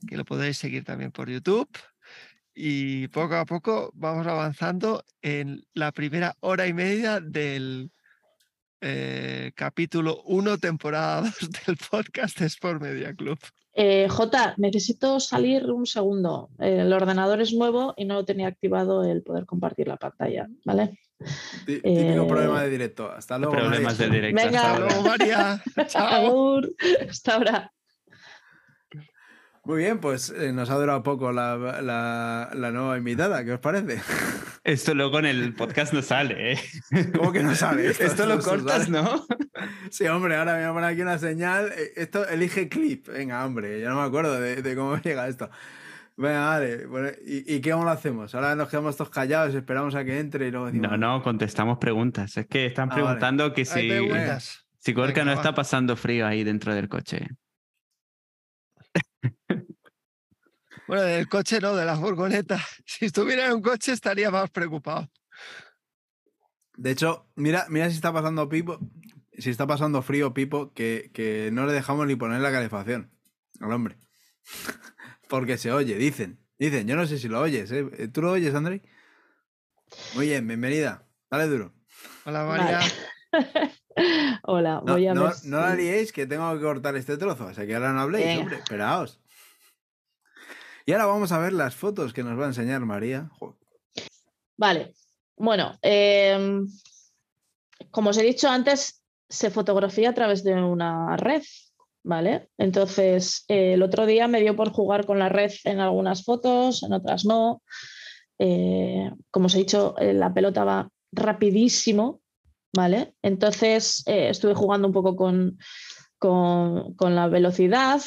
[0.07, 1.69] que lo podéis seguir también por YouTube.
[2.53, 7.91] Y poco a poco vamos avanzando en la primera hora y media del
[8.81, 13.39] eh, capítulo 1, temporada 2 del podcast Sport Media Club.
[13.73, 16.49] Eh, J, necesito salir un segundo.
[16.59, 20.97] El ordenador es nuevo y no tenía activado el poder compartir la pantalla, ¿vale?
[21.65, 23.11] Típico eh, problema de directo.
[23.11, 23.55] Hasta luego.
[23.55, 24.43] Problemas de directo.
[24.43, 24.73] Venga.
[24.73, 25.63] Hasta luego, María.
[25.87, 26.61] Chao.
[27.09, 27.71] Hasta ahora.
[29.65, 33.99] Muy bien, pues eh, nos ha durado poco la, la, nueva invitada, ¿qué os parece?
[34.63, 36.59] Esto luego en el podcast no sale, ¿eh?
[37.17, 37.87] ¿Cómo que no sale?
[37.99, 39.25] Esto, lo cortas, ¿no?
[39.89, 41.71] Sí, hombre, ahora me voy a poner aquí una señal.
[41.75, 43.07] Eh, esto elige clip.
[43.07, 45.49] Venga, hombre, ya no me acuerdo de, cómo llega esto.
[46.17, 46.49] Venga,
[46.87, 47.19] vale.
[47.25, 48.33] ¿y, ¿y, qué lo hacemos?
[48.35, 50.91] Ahora nos quedamos todos callados, esperamos a que entre y luego decimos...
[50.91, 52.37] No, no, contestamos preguntas.
[52.37, 53.89] Es que están ah, preguntando que si,
[54.79, 57.27] si Gorka no está pasando frío ahí dentro del coche.
[60.87, 62.59] Bueno, del coche no, de la furgoneta.
[62.85, 65.09] Si estuviera en un coche estaría más preocupado.
[66.77, 68.77] De hecho, mira, mira si está pasando Pipo,
[69.35, 73.11] si está pasando frío Pipo, que, que no le dejamos ni poner la calefacción
[73.59, 73.97] al hombre.
[75.27, 76.39] Porque se oye, dicen.
[76.57, 78.07] Dicen, yo no sé si lo oyes, ¿eh?
[78.13, 78.81] ¿Tú lo oyes, André?
[80.15, 81.05] Muy bien, bienvenida.
[81.29, 81.73] Dale duro.
[82.25, 82.79] Hola, María.
[84.43, 87.45] Hola, voy a no, no, la liéis que tengo que cortar este trozo.
[87.45, 88.57] O sea que ahora no habléis, hombre.
[88.57, 89.19] Esperaos.
[90.85, 93.29] Y ahora vamos a ver las fotos que nos va a enseñar María.
[94.57, 94.93] Vale.
[95.35, 96.67] Bueno, em,
[97.89, 101.43] como os he dicho antes, se fotografía a través de una red.
[102.07, 102.49] ¿Vale?
[102.59, 106.93] Entonces, el otro día me dio por jugar con la red en algunas fotos, en
[106.93, 107.63] otras no.
[108.37, 112.21] Eh, como os he dicho, eh, la pelota va rapidísimo,
[112.75, 113.15] ¿vale?
[113.23, 115.57] Entonces eh, estuve jugando un poco con,
[116.19, 118.01] con, la velocidad.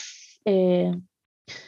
[0.45, 0.95] Eh,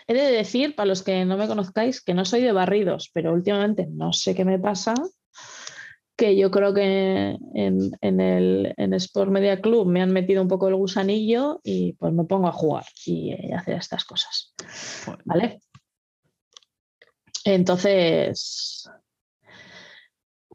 [0.06, 3.32] he de decir, para los que no me conozcáis, que no soy de barridos, pero
[3.32, 4.94] últimamente no sé qué me pasa,
[6.20, 10.68] que yo creo que en, el en Sport Media Club me han metido un poco
[10.68, 14.52] el gusanillo y pues me pongo a jugar y eh, hacer estas cosas.
[15.24, 15.62] ¿Vale?
[17.46, 18.86] Entonces,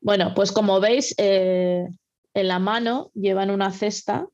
[0.01, 1.89] bueno, pues como veis, en
[2.35, 4.27] la mano llevan una cesta,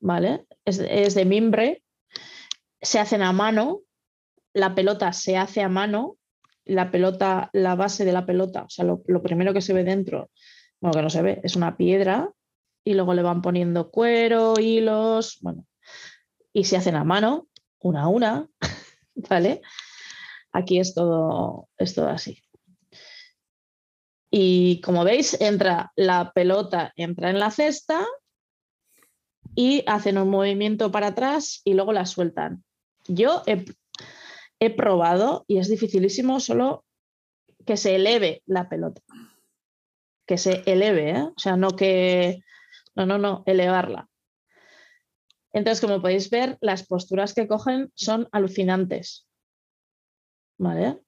[0.00, 0.46] ¿vale?
[0.64, 1.84] Es, de mimbre,
[2.80, 3.82] se hacen a mano,
[4.54, 6.16] la pelota se hace a mano,
[6.64, 10.30] la pelota, la base de la pelota, o sea, lo, primero que se ve dentro,
[10.82, 12.30] bueno, que no se ve, es una piedra
[12.84, 15.64] y luego le van poniendo cuero, hilos, bueno,
[16.52, 17.46] y se hacen a mano,
[17.78, 18.48] una a una,
[19.14, 19.62] ¿vale?
[20.50, 22.42] Aquí es todo, es todo así.
[24.28, 28.04] Y como veis, entra la pelota, entra en la cesta
[29.54, 32.64] y hacen un movimiento para atrás y luego la sueltan.
[33.06, 36.84] Yo he, probado y es dificilísimo solo
[37.66, 39.02] que se eleve la pelota.
[40.26, 41.22] Que se eleve, ¿eh?
[41.22, 42.40] o sea, no que...
[42.94, 44.08] No, no, no, elevarla.
[45.52, 49.26] Entonces, como podéis ver, las posturas que cogen son alucinantes.
[50.58, 51.00] ¿Vale?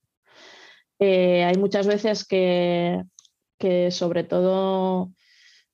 [0.99, 3.03] Eh, hay muchas veces que,
[3.59, 5.13] que sobre todo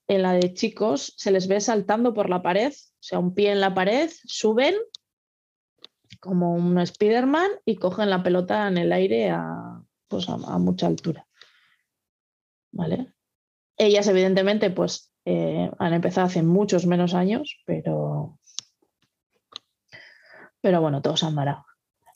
[0.08, 3.52] en la de chicos se les ve saltando por la pared, o sea, un pie
[3.52, 4.74] en la pared, suben
[6.20, 11.26] como un Spiderman y cogen la pelota en el aire a, pues a, mucha altura.
[12.72, 13.12] ¿Vale?
[13.82, 18.39] Ellas, evidentemente, pues eh, han empezado hace muchos menos años, pero,
[20.61, 21.65] pero bueno, todos han marado.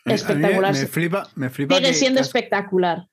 [0.04, 0.74] Espectacular.
[0.74, 3.08] Me, flipa, me flipa Sigue siendo espectacular.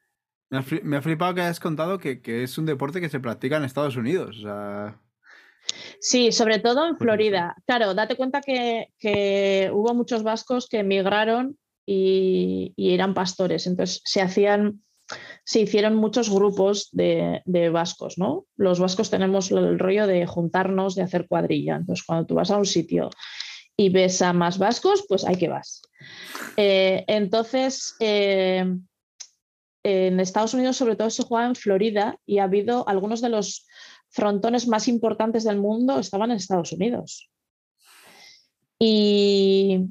[0.49, 3.95] Me ha, flipado que hayas contado que, es un deporte que se practica en Estados
[3.95, 4.43] Unidos.
[6.01, 7.55] Sí, sobre todo en Florida.
[7.65, 13.65] Claro, date cuenta que, hubo muchos vascos que emigraron y, eran pastores.
[13.65, 14.83] Entonces se hacían,
[15.43, 18.45] se hicieron muchos grupos de, de, vascos, ¿no?
[18.55, 21.75] Los vascos tenemos el rollo de juntarnos, de hacer cuadrilla.
[21.75, 23.09] Entonces, cuando tú vas a un sitio
[23.75, 25.81] y ves a más vascos, pues hay que vas.
[26.57, 28.65] Eh, entonces, eh,
[29.83, 33.65] en Estados Unidos sobre todo se juega en Florida y ha habido algunos de los
[34.09, 37.29] frontones más importantes del mundo estaban en Estados Unidos.
[38.77, 39.87] Y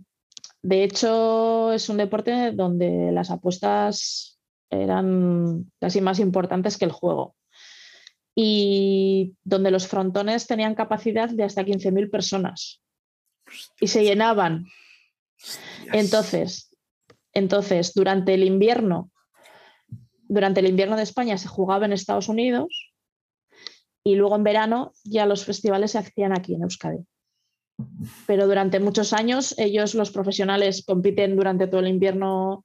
[0.63, 4.40] de hecho es un deporte donde las apuestas
[4.71, 7.35] eran casi más importantes que el juego.
[8.35, 12.81] Y donde los frontones tenían capacidad de hasta 15.000 personas.
[13.81, 14.67] Y se llenaban.
[15.93, 16.71] Entonces,
[17.33, 19.11] entonces, durante el invierno
[20.31, 22.93] durante el invierno de España se jugaba en Estados Unidos
[24.05, 27.05] y luego en verano ya los festivales se hacían aquí en Euskadi.
[28.29, 32.65] Pero durante muchos años ellos, los profesionales, compiten durante todo el invierno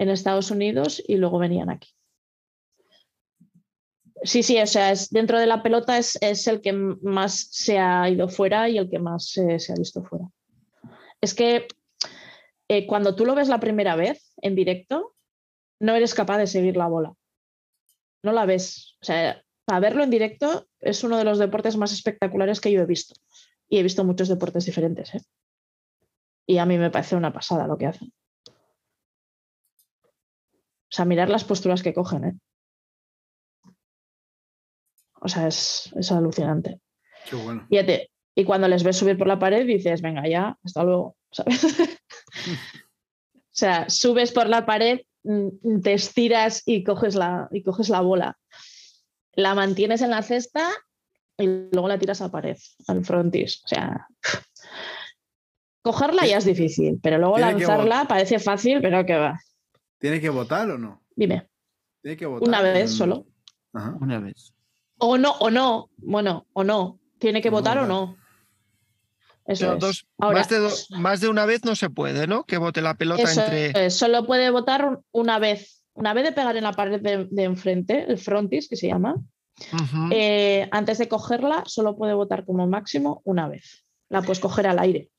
[0.00, 1.90] en Estados Unidos y luego venían aquí.
[4.22, 8.08] Sí, sí, o sea, es, dentro de la pelota es, el que más se ha
[8.08, 10.26] ido fuera y el que más se, ha visto fuera.
[11.20, 11.68] Es que
[12.68, 15.14] eh, cuando tú lo ves la primera vez en directo,
[15.80, 17.12] no eres capaz de seguir la bola.
[18.22, 18.96] No la ves.
[19.02, 22.80] O sea, para verlo en directo es uno de los deportes más espectaculares que yo
[22.80, 23.14] he visto.
[23.68, 25.14] Y he visto muchos deportes diferentes.
[25.14, 25.20] ¿eh?
[26.46, 28.12] Y a mí me parece una pasada lo que hacen.
[30.90, 32.24] O sea, mirar las posturas que cogen.
[32.24, 32.34] ¿eh?
[35.20, 36.80] O sea, es, alucinante.
[37.28, 37.66] Qué bueno.
[38.34, 41.16] Y, cuando les ves subir por la pared dices, venga, ya, hasta luego.
[41.36, 41.46] o
[43.50, 48.38] sea, subes por la pared Mm, te estiras y coges la, y coges la bola.
[49.34, 50.70] La mantienes en la cesta
[51.36, 52.56] y luego la tiras a pared,
[52.86, 53.62] al frontis.
[53.64, 54.06] O sea,
[55.82, 59.40] cogerla ya es difícil, pero luego lanzarla parece fácil, pero que va.
[60.00, 61.02] ¿Tiene que votar o no?
[61.14, 61.48] Dime.
[62.02, 62.48] ¿Tiene que votar?
[62.48, 63.26] Una vez solo.
[63.72, 64.54] Una vez.
[64.98, 65.90] O no, o no.
[65.98, 66.98] Bueno, o no.
[67.18, 68.16] ¿Tiene que votar o no?
[70.90, 72.44] más, de una vez no se puede, ¿no?
[72.44, 73.90] Que bote la pelota entre.
[73.90, 75.84] solo puede votar una vez.
[75.92, 79.16] Una vez de pegar en la pared de, enfrente, el frontis, que se llama.
[80.12, 83.84] Eh, antes de cogerla, solo puede votar como máximo una vez.
[84.08, 85.10] La puedes coger al aire.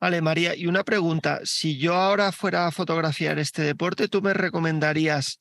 [0.00, 1.40] Vale, María, y una pregunta.
[1.44, 5.40] Si yo ahora fuera a fotografiar este deporte, ¿tú me recomendarías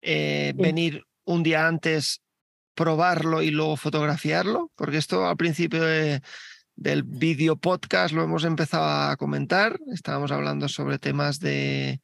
[0.00, 2.22] eh, venir un día antes,
[2.74, 4.70] probarlo y luego fotografiarlo?
[4.76, 6.22] Porque esto al principio de,
[6.74, 9.78] del vídeo podcast lo hemos empezado a comentar.
[9.92, 12.00] Estábamos hablando sobre temas de,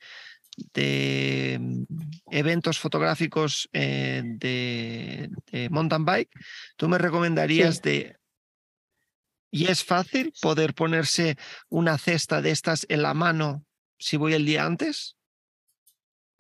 [0.75, 1.85] de mm,
[2.31, 6.31] eventos fotográficos eh, de, mountain bike.
[6.77, 8.17] ¿Tú me recomendarías de...
[9.55, 11.37] ¿Y es fácil poder ponerse
[11.69, 13.65] una cesta de estas en la mano
[14.01, 15.17] si voy el día antes?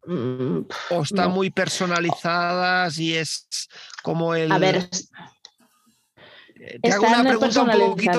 [0.05, 3.69] Mm, ¿O están muy personalizadas y es
[4.03, 4.51] como el...
[4.51, 4.89] A ver,
[6.57, 8.19] eh, te hago una pregunta un poquito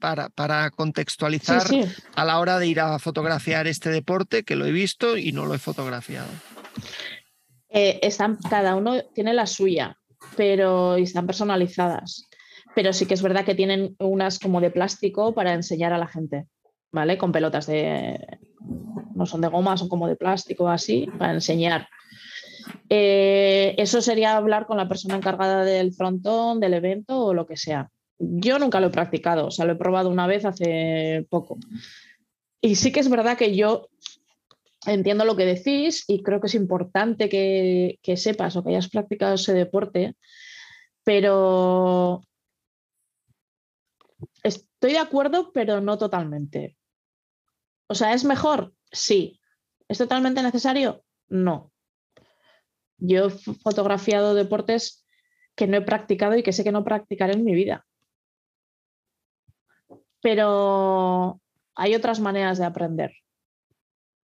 [0.00, 1.66] para, para, contextualizar
[2.14, 5.46] a la hora de ir a fotografiar este deporte, que lo he visto y no
[5.46, 6.28] lo he fotografiado.
[7.70, 9.96] Eh, están, cada uno tiene la suya,
[10.36, 12.28] pero están personalizadas.
[12.76, 16.06] Pero sí que es verdad que tienen unas como de plástico para enseñar a la
[16.06, 16.46] gente,
[16.92, 17.16] ¿vale?
[17.16, 18.20] Con pelotas de.
[19.14, 21.88] No son de goma, son como de plástico, así, para enseñar.
[22.90, 27.56] Eh, eso sería hablar con la persona encargada del frontón, del evento o lo que
[27.56, 27.88] sea.
[28.18, 31.56] Yo nunca lo he practicado, o sea, lo he probado una vez hace poco.
[32.60, 33.88] Y sí que es verdad que yo
[34.86, 38.90] entiendo lo que decís y creo que es importante que, que sepas o que hayas
[38.90, 40.14] practicado ese deporte,
[41.04, 42.20] pero
[44.76, 46.76] estoy de acuerdo, pero no totalmente.
[47.88, 48.74] O sea, ¿es mejor?
[48.92, 49.40] Sí.
[49.88, 51.04] ¿Es totalmente necesario?
[51.28, 51.72] No.
[52.98, 55.06] Yo he fotografiado deportes
[55.54, 57.86] que no he practicado y que sé que no practicaré en mi vida.
[60.20, 61.40] Pero
[61.74, 63.12] hay otras maneras de aprender.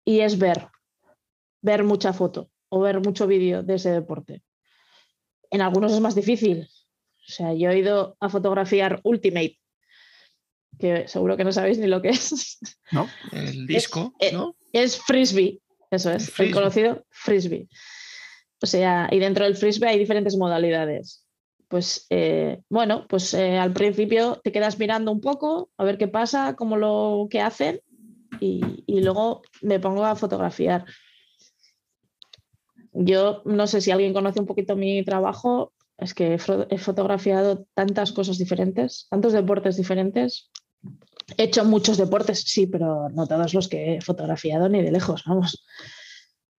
[0.05, 0.69] Y es ver,
[1.61, 4.43] ver mucha foto o ver mucho vídeo de ese deporte.
[5.51, 6.67] En algunos es más difícil.
[7.17, 9.59] O sea, yo he ido a fotografiar Ultimate,
[10.77, 12.59] que seguro que no sabéis ni lo que es.
[12.91, 14.55] No, el disco, es, ¿no?
[14.73, 15.59] Es frisbee,
[15.91, 17.67] eso es, el, conocido frisbee.
[18.61, 21.25] O sea, y dentro del frisbee hay diferentes modalidades.
[21.67, 26.07] Pues eh, bueno, pues eh, al principio te quedas mirando un poco a ver qué
[26.07, 27.81] pasa, cómo lo que hacen
[28.39, 30.85] y, y luego me pongo a fotografiar.
[32.91, 38.11] Yo no sé si alguien conoce un poquito mi trabajo, es que he fotografiado tantas
[38.11, 40.49] cosas diferentes, tantos deportes diferentes.
[41.37, 45.23] He hecho muchos deportes, sí, pero no todos los que he fotografiado ni de lejos,
[45.25, 45.63] vamos.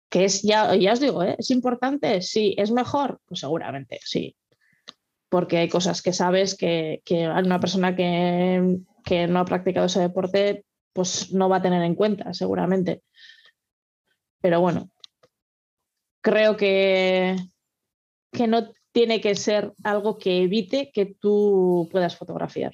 [0.10, 1.36] Que es, ya, ya os digo, ¿eh?
[1.38, 2.22] ¿es importante?
[2.22, 3.20] Sí, ¿es mejor?
[3.26, 4.36] Pues seguramente, sí.
[5.30, 10.00] Porque hay cosas que sabes que, que una persona que, que no ha practicado ese
[10.00, 13.04] deporte, pues no va a tener en cuenta, seguramente.
[14.42, 14.90] Pero bueno,
[16.22, 17.36] creo que,
[18.32, 22.74] que no tiene que ser algo que evite que tú puedas fotografiar.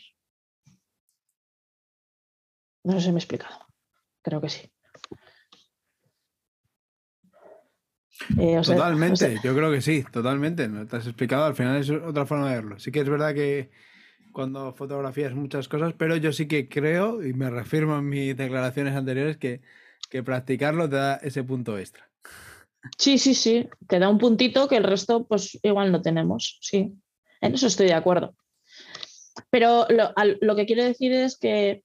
[2.86, 3.66] No sé si me he explicado.
[4.22, 4.72] Creo que sí.
[8.40, 10.68] Eh, totalmente, yo creo que sí, totalmente.
[10.68, 12.80] No te has explicado, al final es otra forma de verlo.
[12.80, 13.72] Sí que es verdad que
[14.32, 18.96] cuando fotografías muchas cosas, pero yo sí que creo, y me reafirmo en mis declaraciones
[18.96, 19.62] anteriores, que,
[20.10, 22.10] que practicarlo te da ese punto extra.
[22.98, 26.94] Sí, sí, sí, te da un puntito que el resto pues igual no tenemos, sí.
[27.42, 28.36] En eso estoy de acuerdo.
[29.50, 31.84] Pero lo, que quiero decir es que,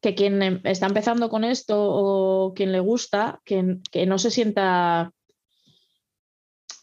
[0.00, 5.12] quien em, está empezando con esto o quien le gusta, que, que no se sienta,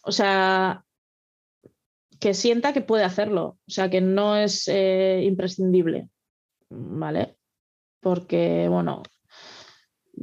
[0.04, 0.84] o sea,
[2.20, 6.10] que sienta que puede hacerlo, o sea, que no es eh, imprescindible,
[6.70, 7.38] ¿vale?
[8.00, 9.04] Porque, bueno,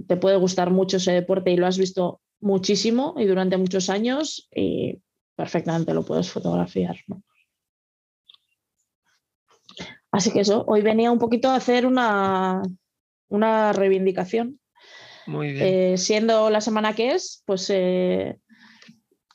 [0.08, 4.48] te puede gustar mucho ese deporte y lo has visto muchísimo y durante muchos años
[4.54, 5.00] y
[5.36, 6.96] perfectamente lo puedes fotografiar.
[10.10, 12.62] Así que eso, hoy venía un poquito a hacer una,
[13.28, 14.60] una reivindicación.
[15.26, 15.66] Muy bien.
[15.66, 18.38] Eh, siendo la semana que es, pues eh,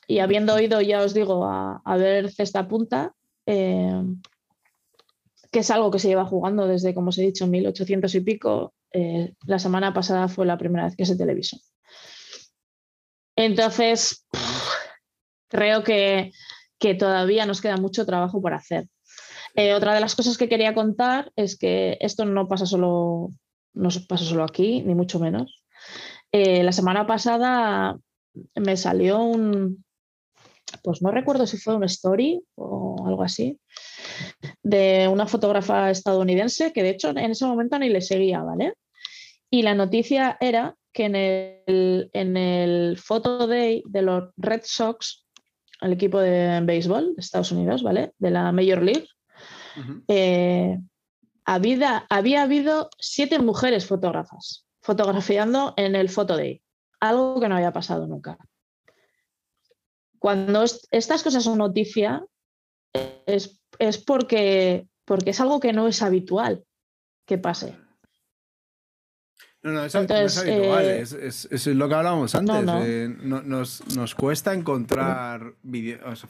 [0.06, 3.14] y habiendo oído, ya os digo, a, ver Cesta Punta,
[3.46, 4.02] eh,
[5.50, 8.74] que es algo que se lleva jugando desde, como os he dicho, 1800 y pico.
[9.46, 11.58] la semana pasada fue la primera vez que se televisó.
[13.36, 14.26] Entonces,
[15.48, 16.32] creo que,
[16.98, 18.86] todavía nos queda mucho trabajo por hacer.
[19.54, 23.32] Eh, otra de las cosas que quería contar es que esto no pasa solo,
[23.74, 25.62] no pasa solo aquí, ni mucho menos.
[26.32, 27.98] Eh, la semana pasada
[28.54, 29.84] me salió un,
[30.82, 33.58] pues no recuerdo si fue un story o algo así,
[34.62, 38.74] de una fotógrafa estadounidense que de hecho en ese momento ni le seguía, ¿vale?
[39.50, 45.26] Y la noticia era que en el, en el Photo Day de los Red Sox,
[45.80, 48.12] el equipo de béisbol de Estados Unidos, ¿vale?
[48.18, 49.06] De la Major League,
[50.08, 50.78] eh,
[51.50, 56.62] había, había habido siete mujeres fotógrafas fotografiando en el Photo Day,
[57.00, 58.38] algo que no había pasado nunca.
[60.20, 62.24] Cuando estas cosas son noticia,
[63.26, 66.62] es, es porque, porque es algo que no es habitual
[67.26, 67.76] que pase.
[69.62, 72.64] No, no, es, habitual, eh, es, lo que hablábamos antes.
[72.84, 75.54] Eh, nos, cuesta encontrar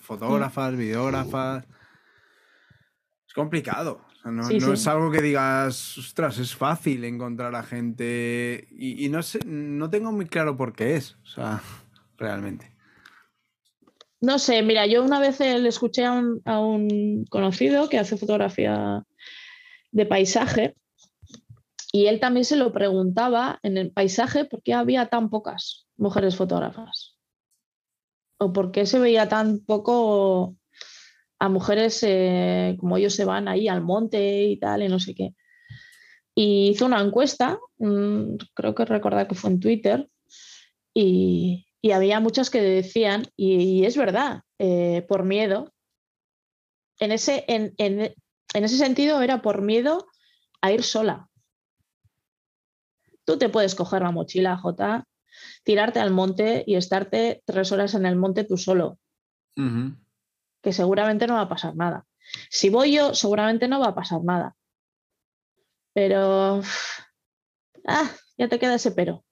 [0.00, 1.64] fotógrafas, videógrafas.
[3.28, 4.09] Es complicado.
[4.24, 8.68] No, es algo que digas, ostras, es fácil encontrar a gente.
[8.70, 11.16] Y, no sé, no tengo muy claro por qué es.
[11.24, 11.62] O sea,
[12.18, 12.74] realmente.
[14.20, 16.12] No sé, mira, yo una vez le escuché a
[16.60, 19.02] un conocido que hace fotografía
[19.92, 20.76] de paisaje
[21.92, 26.36] y él también se lo preguntaba en el paisaje por qué había tan pocas mujeres
[26.36, 27.16] fotógrafas.
[28.38, 30.56] O por qué se veía tan poco
[31.40, 35.14] a mujeres eh, como ellos se van ahí al monte y tal, y no sé
[35.14, 35.34] qué.
[36.34, 40.08] Y hizo una encuesta, mm, creo que recordar que fue en Twitter,
[40.94, 45.72] y, había muchas que decían, y, es verdad, eh, por miedo.
[46.98, 47.74] En ese, en
[48.52, 50.06] ese sentido era por miedo
[50.60, 51.30] a ir sola
[53.30, 55.06] tú te puedes coger la mochila, J,
[55.62, 58.98] tirarte al monte y estarte tres horas en el monte tú solo.
[60.62, 62.06] Que seguramente no va a pasar nada.
[62.48, 64.56] Si voy yo, seguramente no va a pasar nada.
[65.92, 66.62] Pero.
[67.86, 69.24] Ah, ya te queda ese pero.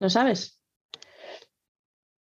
[0.00, 0.60] ¿Lo sabes?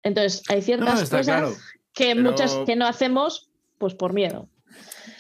[0.04, 1.58] Entonces, hay ciertas cosas
[1.94, 4.50] que muchas que no hacemos, pues por miedo.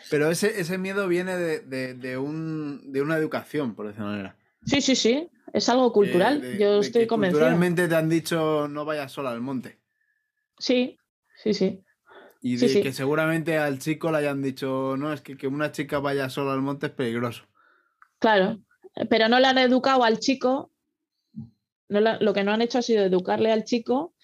[0.09, 4.37] Pero ese, ese miedo viene de, un, de una educación, por decirlo manera.
[4.65, 5.29] Sí, sí, sí.
[5.53, 6.57] Es algo cultural.
[6.57, 7.39] Yo estoy convencido.
[7.39, 9.79] Culturalmente te han dicho no vayas sola al monte.
[10.57, 10.97] Sí,
[11.35, 11.83] sí, sí.
[12.41, 15.99] Y de que seguramente al chico le hayan dicho, no, es que, que una chica
[15.99, 17.43] vaya sola al monte es peligroso.
[18.18, 18.59] Claro,
[19.09, 20.72] pero no le han educado al chico.
[21.88, 24.15] No lo que no han hecho ha sido educarle al chico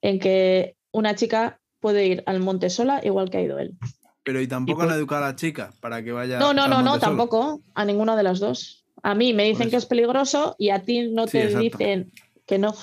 [0.00, 3.76] en que una chica puede ir al monte sola igual que ha ido él.
[4.24, 6.38] Pero y tampoco han educado a la chica para que vaya.
[6.38, 7.60] No, no, no, no, tampoco.
[7.74, 8.84] A ninguna de las dos.
[9.02, 12.10] A mí me dicen que es peligroso y a ti no te dicen
[12.46, 12.74] que no.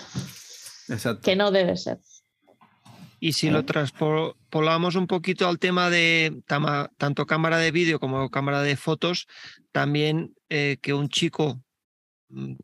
[0.88, 1.22] Exacto.
[1.24, 2.00] Que no debe ser.
[3.24, 6.44] Y si lo traspolamos un poquito al tema de
[6.98, 9.28] tanto cámara de vídeo como cámara de fotos,
[9.72, 11.64] también eh, que un chico,
[12.28, 12.56] mm,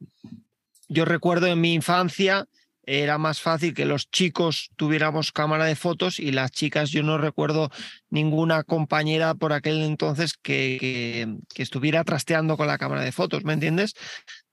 [0.90, 2.46] yo recuerdo en mi infancia,
[2.84, 7.18] era más fácil que los chicos tuviéramos cámara de fotos y las chicas, yo no
[7.18, 7.70] recuerdo
[8.10, 13.54] ninguna compañera por aquel entonces que, que, estuviera trasteando con la cámara de fotos, ¿me
[13.54, 13.94] entiendes?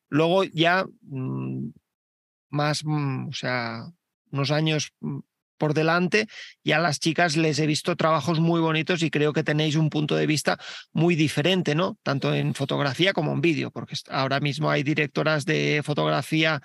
[0.09, 1.71] Luego ya mm,
[2.51, 3.91] más, mm, o sea,
[4.31, 4.93] unos años
[5.59, 6.27] por delante,
[6.65, 9.91] ya a las chicas les he visto trabajos muy bonitos y creo que tenéis un
[9.91, 10.59] punto de vista
[10.93, 11.99] muy diferente, ¿no?
[12.03, 16.63] Tanto en fotografía como en vídeo, porque ahora mismo hay directoras de fotografía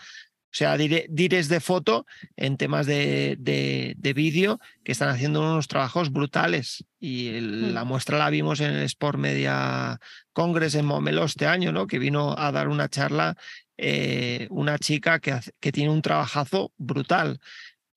[0.54, 2.06] o sea, dires de foto
[2.36, 6.84] en temas de, de, vídeo que están haciendo unos trabajos brutales.
[7.00, 7.74] Y mm.
[7.74, 9.98] la muestra la vimos en el Sport Media
[10.34, 11.88] Congress en Momelo este año, ¿no?
[11.88, 13.38] Que vino a dar una charla
[13.78, 17.40] eh, una chica que, que tiene un trabajazo brutal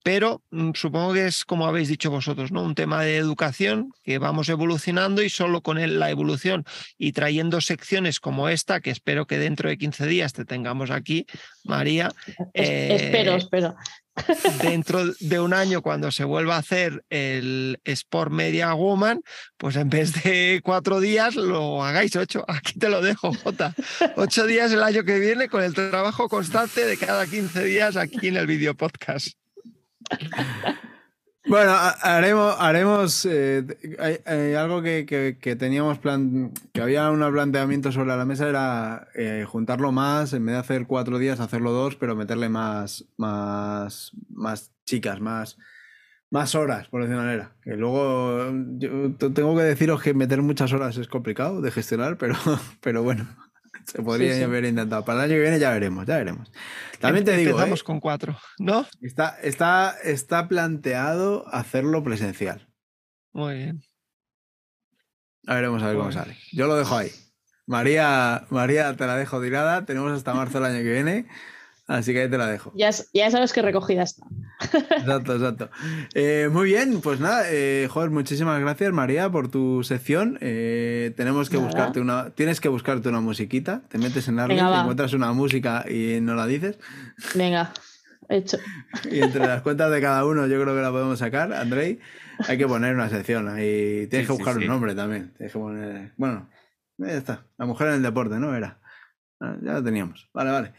[0.05, 2.61] pero mm, supongo que es como habéis dicho vosotros, ¿no?
[2.61, 6.63] Un tema de educación que vamos evolucionando y solo con la evolución
[6.99, 11.25] y trayendo secciones como esta, que espero que dentro de 15 días te tengamos aquí,
[11.63, 12.11] María.
[12.53, 13.75] espero, eh, espero.
[14.61, 19.23] Dentro de un año, cuando se vuelva a hacer el Sport Media Woman,
[19.57, 22.45] pues en vez de cuatro días lo hagáis ocho.
[22.47, 23.73] Aquí te lo dejo, Jota.
[24.17, 28.27] Ocho días el año que viene con el trabajo constante de cada 15 días aquí
[28.27, 29.35] en el video podcast.
[31.47, 38.49] Bueno, haremos, haremos eh, algo que, teníamos plan, que había un planteamiento sobre la mesa
[38.49, 43.05] era eh, juntarlo más, en vez de hacer cuatro días, hacerlo dos, pero meterle más,
[43.17, 45.59] más, más chicas, más,
[46.31, 47.55] más horas, por decir manera.
[47.61, 52.35] Que luego tengo que deciros que meter muchas horas es complicado de gestionar, pero,
[52.81, 53.27] pero bueno.
[53.85, 55.05] Se podría haber intentado.
[55.05, 56.51] Para el año que viene ya veremos, ya veremos.
[56.99, 57.51] También te digo.
[57.51, 57.83] Empezamos ¿eh?
[57.83, 58.85] con cuatro, ¿no?
[59.01, 62.67] Está, está, está planteado hacerlo presencial.
[63.31, 63.83] Muy bien.
[65.47, 66.37] A veremos a ver cómo sale.
[66.51, 67.11] Yo lo dejo ahí.
[67.67, 69.85] María, María, te la dejo tirada.
[69.85, 71.27] Tenemos hasta marzo del año que viene.
[71.87, 72.71] Así que ahí te la dejo.
[72.75, 74.25] Ya, ya sabes que recogida está.
[74.97, 75.69] Exacto, exacto.
[76.15, 80.39] Eh, muy bien, pues nada, eh, joder, muchísimas gracias María por tu sección.
[80.41, 84.61] Eh, tenemos que buscarte una, tienes que buscarte una musiquita, te metes en Arly, te
[84.61, 86.79] encuentras una música y no la dices.
[87.35, 87.71] Venga,
[88.29, 88.57] hecho.
[89.11, 91.99] Y entre las cuentas de cada uno yo creo que la podemos sacar, Andrei.
[92.47, 94.07] Hay que poner una sección ahí.
[94.07, 95.33] Tienes que buscar un nombre también.
[95.37, 96.13] Tienes que poner.
[96.17, 96.49] Bueno,
[96.97, 97.45] ya está.
[97.57, 98.55] La mujer en el deporte, ¿no?
[98.55, 98.79] Era.
[99.39, 100.29] Ah, ya lo teníamos.
[100.33, 100.73] Vale, vale.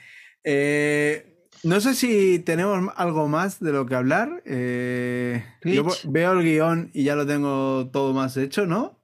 [0.48, 4.42] Eh, no sé si tenemos algo más de lo que hablar.
[4.46, 8.96] Eh, yo veo el guion y ya lo tengo todo más hecho, ¿no?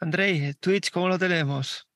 [0.00, 1.86] Andrei, Twitch, ¿cómo lo tenemos?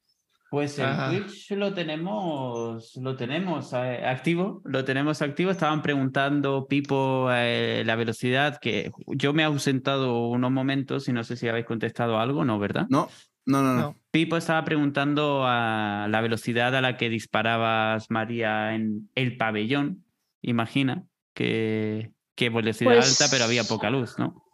[0.51, 1.25] Pues el.
[1.25, 5.51] Twitch lo tenemos, lo tenemos eh, activo, lo tenemos activo.
[5.51, 11.37] Estaban preguntando Pipo la velocidad, que yo me he ausentado unos momentos y no sé
[11.37, 12.59] si habéis contestado algo, ¿no?
[12.59, 12.87] ¿Verdad?
[12.91, 13.09] No,
[13.47, 13.97] no, no, no.
[14.11, 20.05] Pipo estaba preguntando a la velocidad a la que disparabas, María, en el pabellón.
[20.43, 21.05] Imagina
[21.35, 24.45] que, velocidad pues alta, pero había poca luz, ¿no?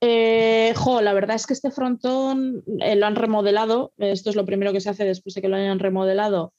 [0.00, 3.92] Eh, jo, la verdad es que este frontón eh, lo han remodelado.
[3.98, 6.52] Esto es lo primero que se hace después de que lo hayan remodelado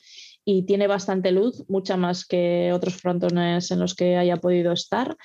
[0.45, 5.18] y tiene bastante luz, mucha más que otros frontones en los que haya podido estar.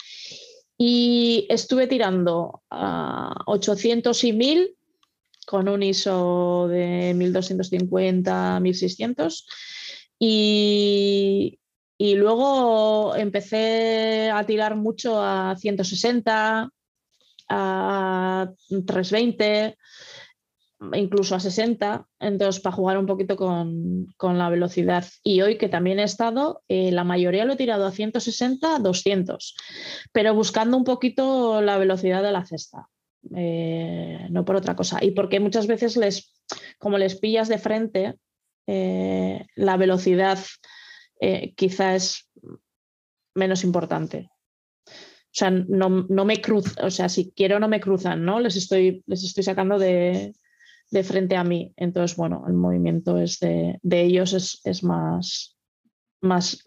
[0.77, 4.77] Y estuve tirando a 800 y 1000
[5.47, 9.47] con un ISO de 1250, 1600.
[10.19, 11.59] Y,
[11.99, 16.71] y luego empecé a tirar mucho a 160,
[17.49, 18.53] a
[18.87, 19.77] 320,
[20.95, 25.05] incluso a 60, entonces para jugar un poquito con, la velocidad.
[25.23, 29.55] Y hoy que también he estado, eh, la mayoría lo he tirado a 160, 200,
[30.13, 32.89] pero buscando un poquito la velocidad de la cesta,
[33.37, 34.99] eh, no por otra cosa.
[35.03, 36.33] Y porque muchas veces les,
[36.79, 38.15] como les pillas de frente,
[38.67, 40.39] eh, la velocidad
[41.55, 42.29] quizá es
[43.35, 44.29] menos importante.
[45.33, 48.39] O sea, no, me cruzan, o sea, si quiero no me cruzan, ¿no?
[48.39, 50.35] Les estoy, les estoy sacando de,
[50.91, 51.73] de frente a mí.
[51.77, 55.57] Entonces, bueno, el movimiento es de, ellos es, más,
[56.21, 56.63] más,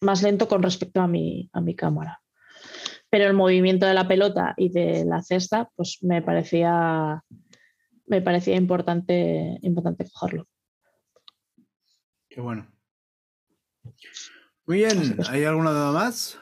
[0.00, 2.20] más, lento con respecto a mi, a mi cámara.
[3.10, 7.22] Pero el movimiento de la pelota y de la cesta, pues me parecía,
[8.06, 10.46] me parecía importante, importante cogerlo.
[12.28, 12.68] Qué bueno.
[14.66, 16.38] Muy bien, ¿hay alguna duda más?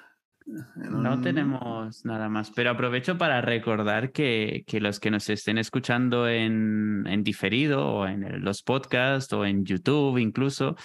[0.47, 7.05] No tenemos nada más, pero aprovecho para recordar que, los que nos estén escuchando en,
[7.25, 10.77] diferido o en los podcasts o en YouTube incluso,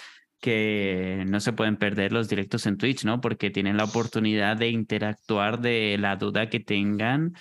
[0.42, 3.22] que no se pueden perder los directos en Twitch, ¿no?
[3.22, 7.34] Porque tienen la oportunidad de interactuar de la duda que tengan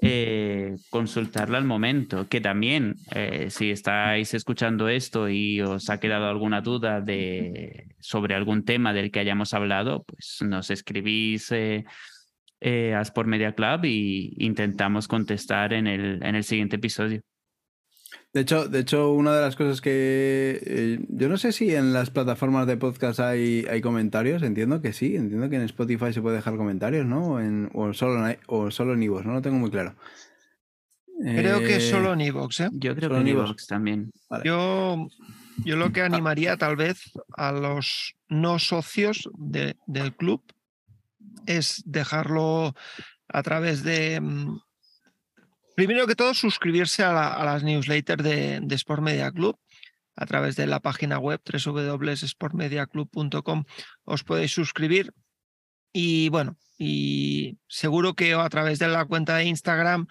[0.00, 2.28] eh, consultarla al momento.
[2.28, 8.34] Que también, eh, si estáis escuchando esto y os ha quedado alguna duda de, sobre
[8.34, 11.84] algún tema del que hayamos hablado, pues nos escribís eh,
[12.60, 17.22] eh Media Club y intentamos contestar en el, en el siguiente episodio.
[18.36, 21.94] De hecho, de hecho, una de las cosas que eh, yo no sé si en
[21.94, 26.20] las plataformas de podcast hay, hay comentarios, entiendo que sí, entiendo que en Spotify se
[26.20, 27.28] puede dejar comentarios, ¿no?
[27.28, 29.94] O, en, o solo en, o solo en Evox, no lo tengo muy claro.
[31.18, 32.68] Creo que eh, solo en Evox, ¿eh?
[32.72, 34.12] Yo creo que en Evox también.
[34.44, 35.08] Yo,
[35.64, 40.42] yo lo que animaría tal vez a los no socios del club
[41.46, 42.74] es dejarlo
[43.28, 44.58] a través de, mm,
[45.76, 49.58] Primero que todo, suscribirse a, las newsletters de, Sport Media Club
[50.16, 53.64] a través de la página web www.sportmediaclub.com.
[54.04, 55.12] Os podéis suscribir
[55.92, 60.06] y bueno, y seguro que a través de la cuenta de Instagram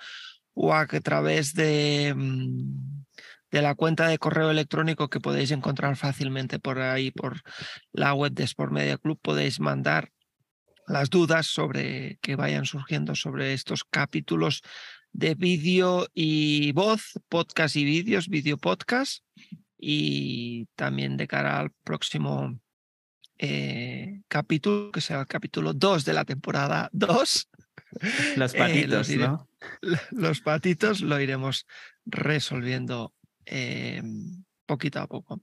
[0.53, 3.05] o a través de, mm,
[3.49, 7.41] de la cuenta de correo electrónico que podéis encontrar fácilmente por ahí, por
[7.91, 10.11] la web de Sport Media Club, podéis mandar
[10.87, 14.61] las dudas sobre que vayan surgiendo sobre estos capítulos
[15.15, 19.23] de vídeo y voz, podcast y vídeos, vídeo podcast,
[19.79, 22.59] y también de cara al próximo
[23.37, 27.49] eh, capítulo, que será el capítulo 2 de la temporada 2.
[28.35, 29.47] Los eh, patitos, ¿no?
[30.11, 31.65] Los patitos lo iremos
[32.05, 33.13] resolviendo
[33.45, 34.03] eh,
[34.65, 35.41] poquito a poco.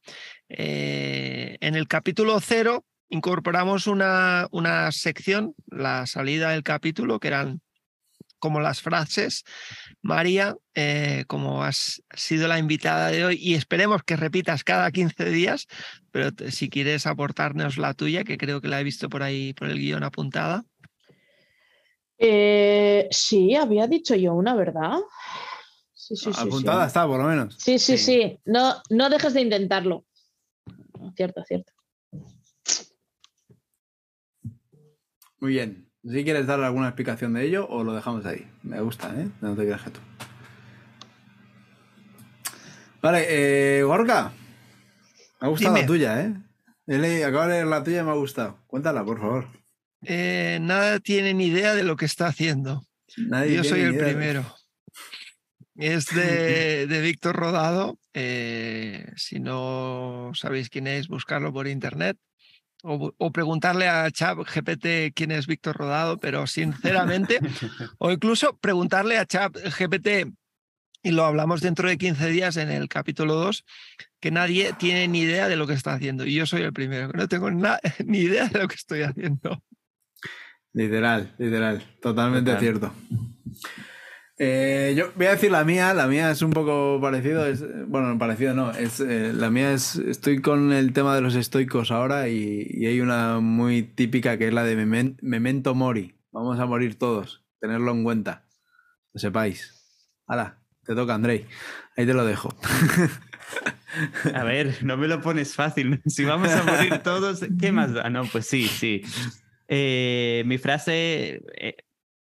[0.48, 7.62] en el capítulo 0 incorporamos una, una sección, la salida del capítulo, que eran
[8.42, 9.44] como las frases.
[10.02, 15.26] María, eh, como has sido la invitada de hoy y esperemos que repitas cada 15
[15.26, 15.68] días,
[16.10, 19.68] pero si quieres aportarnos la tuya, que creo que la he visto por ahí, por
[19.70, 20.64] el guion apuntada.
[22.18, 24.98] Eh, sí, había dicho yo una, ¿verdad?
[25.94, 27.54] Sí, sí, apuntada está, por lo menos.
[27.56, 28.40] Sí, sí, sí.
[28.44, 30.04] No, no dejes de intentarlo.
[31.16, 31.72] Cierto, cierto.
[35.38, 35.91] Muy bien.
[36.04, 38.48] Si quieres darle alguna explicación de ello o lo dejamos ahí.
[38.64, 39.28] Me gusta, ¿eh?
[39.40, 40.00] No te creas que tú.
[43.00, 44.32] Vale, eh, Gorka.
[45.40, 47.24] Me ha gustado la tuya, ¿eh?
[47.24, 48.58] acabo de leer la tuya y me ha gustado.
[48.66, 49.48] Cuéntala, por favor.
[50.04, 52.84] Eh, nada tiene ni idea de lo que está haciendo.
[53.16, 54.44] Yo soy el primero.
[55.76, 57.98] Es de, de Víctor Rodado.
[58.12, 62.18] Eh, si no sabéis quién es, buscarlo por internet
[62.82, 67.38] o, preguntarle a Chat GPT quién es Víctor Rodado, pero sinceramente,
[67.98, 70.32] o incluso preguntarle a Chat GPT,
[71.04, 73.64] y lo hablamos dentro de 15 días en el capítulo 2,
[74.20, 76.24] que nadie tiene ni idea de lo que está haciendo.
[76.24, 77.50] Y yo soy el primero, que no tengo
[78.04, 79.62] ni idea de lo que estoy haciendo.
[80.72, 82.92] Literal, literal, totalmente cierto.
[84.44, 88.18] Eh, yo voy a decir la mía, la mía es un poco parecido, es, bueno,
[88.18, 92.28] parecido no, es, eh, la mía es, estoy con el tema de los estoicos ahora
[92.28, 97.44] y, hay una muy típica que es la de memento mori, vamos a morir todos,
[97.60, 98.48] tenerlo en cuenta,
[99.12, 99.80] lo sepáis.
[100.26, 101.46] Hala, te toca Andrei,
[101.96, 102.48] ahí te lo dejo.
[104.34, 106.02] A ver, no me lo pones fácil.
[106.06, 108.10] Si vamos a morir todos, ¿qué más da?
[108.10, 109.02] No, pues sí, sí.
[109.68, 111.42] Eh, mi frase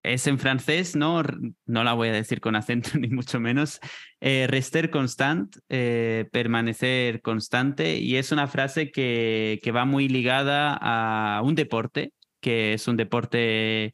[0.02, 1.22] es en francés, ¿no?
[1.66, 3.80] No la voy a decir con acento ni mucho menos.
[4.20, 10.74] Eh, rester constant, eh, permanecer constante, y es una frase que, que, va muy ligada
[10.80, 13.92] a un deporte, que es un deporte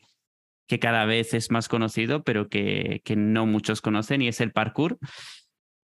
[0.68, 4.52] que cada vez es más conocido, pero que, que no muchos conocen, y es el
[4.52, 4.98] parkour.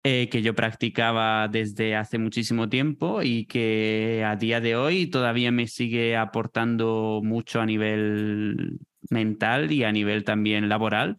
[0.05, 5.53] eh, que yo practicaba desde hace muchísimo tiempo y que a día de hoy todavía
[5.53, 8.81] me sigue aportando mucho a nivel
[9.11, 11.19] mental y a nivel también laboral.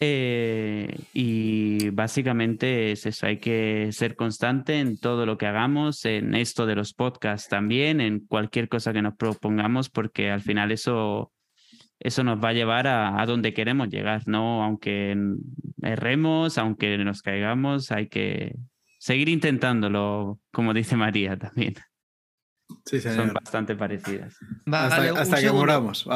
[0.00, 6.34] Eh, y básicamente es eso, hay que ser constante en todo lo que hagamos, en
[6.34, 11.32] esto de los podcasts también, en cualquier cosa que nos propongamos, porque al final eso
[12.00, 14.62] eso nos va a llevar a, donde queremos llegar, ¿no?
[14.62, 15.16] Aunque
[15.80, 18.56] erremos, aunque nos caigamos, hay que
[18.98, 21.74] seguir intentándolo, como dice María también.
[22.86, 24.36] Sí, Son bastante parecidas.
[24.70, 26.06] hasta, que moramos.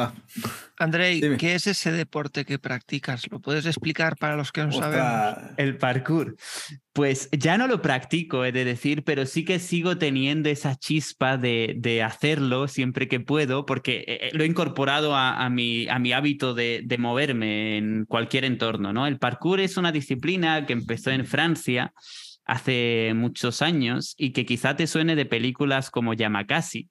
[0.77, 3.29] Andrei, ¿qué es ese deporte que practicas?
[3.31, 5.55] ¿Lo puedes explicar para los que no saben?
[5.57, 6.35] El parkour.
[6.93, 11.37] Pues ya no lo practico, he de decir, pero sí que sigo teniendo esa chispa
[11.37, 15.87] de, de hacerlo siempre que puedo, porque eh, eh, lo he incorporado a, a, mi,
[15.87, 18.91] a mi hábito de, de, moverme en cualquier entorno.
[18.91, 19.07] ¿no?
[19.07, 21.93] El parkour es una disciplina que empezó en Francia
[22.49, 26.89] hace muchos años y que quizá te suene de películas como Yamakasi.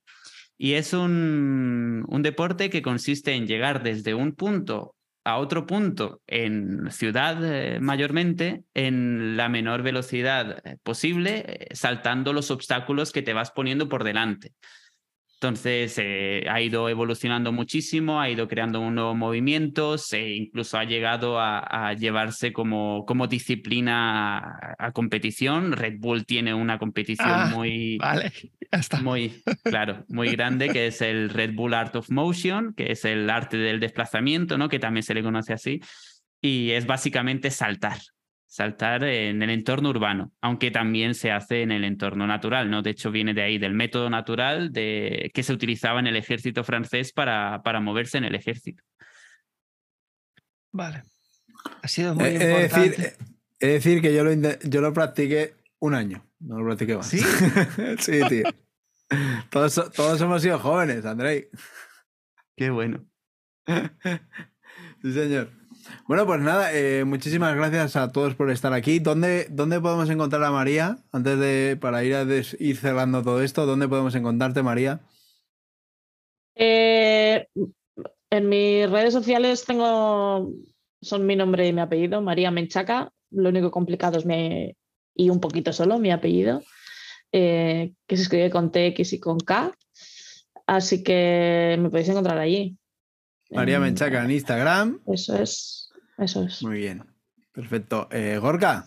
[0.56, 4.94] Y es un, un deporte que consiste en llegar desde un punto
[5.28, 12.32] a otro punto en ciudad eh, mayormente en la menor velocidad eh, posible, eh, saltando
[12.32, 14.54] los obstáculos que te vas poniendo por delante.
[15.40, 21.38] Entonces eh, ha ido evolucionando muchísimo, ha ido creando nuevos movimientos e incluso ha llegado
[21.38, 25.70] a, llevarse como, como disciplina a, competición.
[25.70, 28.32] Red Bull tiene una competición ah, muy, vale,
[29.00, 33.30] muy, claro, muy grande que es el Red Bull Art of Motion, que es el
[33.30, 34.68] arte del desplazamiento, ¿no?
[34.68, 35.80] que también se le conoce así.
[36.40, 37.98] Y es básicamente saltar,
[38.48, 42.80] saltar en el entorno urbano, aunque también se hace en el entorno natural, ¿no?
[42.80, 46.64] De hecho, viene de ahí, del método natural de, que se utilizaba en el ejército
[46.64, 48.82] francés para, para moverse en el ejército.
[50.72, 51.02] Vale.
[51.82, 52.88] Ha sido muy importante.
[52.88, 53.16] Decir,
[53.60, 57.06] es decir, que yo lo, yo lo practiqué un año, no lo practiqué más.
[57.06, 57.18] ¿Sí?
[57.98, 58.44] sí, tío.
[59.50, 61.48] Todos, todos hemos sido jóvenes, Andrei.
[62.56, 63.04] Qué bueno.
[65.02, 65.50] sí, señor.
[66.06, 68.98] Bueno, pues nada, eh, muchísimas gracias a todos por estar aquí.
[68.98, 70.98] ¿Dónde, ¿Dónde podemos encontrar a María?
[71.12, 75.00] Antes de, para ir, a ir cerrando todo esto, ¿dónde podemos encontrarte, María?
[76.54, 77.46] Eh,
[78.30, 80.50] en mis redes sociales tengo,
[81.00, 83.12] son mi nombre y mi apellido, María Menchaca.
[83.30, 84.74] Lo único complicado es mi,
[85.14, 86.62] y un poquito solo, mi apellido,
[87.32, 89.72] eh, que se escribe con TX y con K.
[90.66, 92.76] Así que me podéis encontrar allí.
[93.50, 95.00] María Menchaca en Instagram.
[95.06, 96.62] Eso es, eso es.
[96.62, 97.04] Muy bien,
[97.52, 98.08] perfecto.
[98.10, 98.86] Eh, Gorka.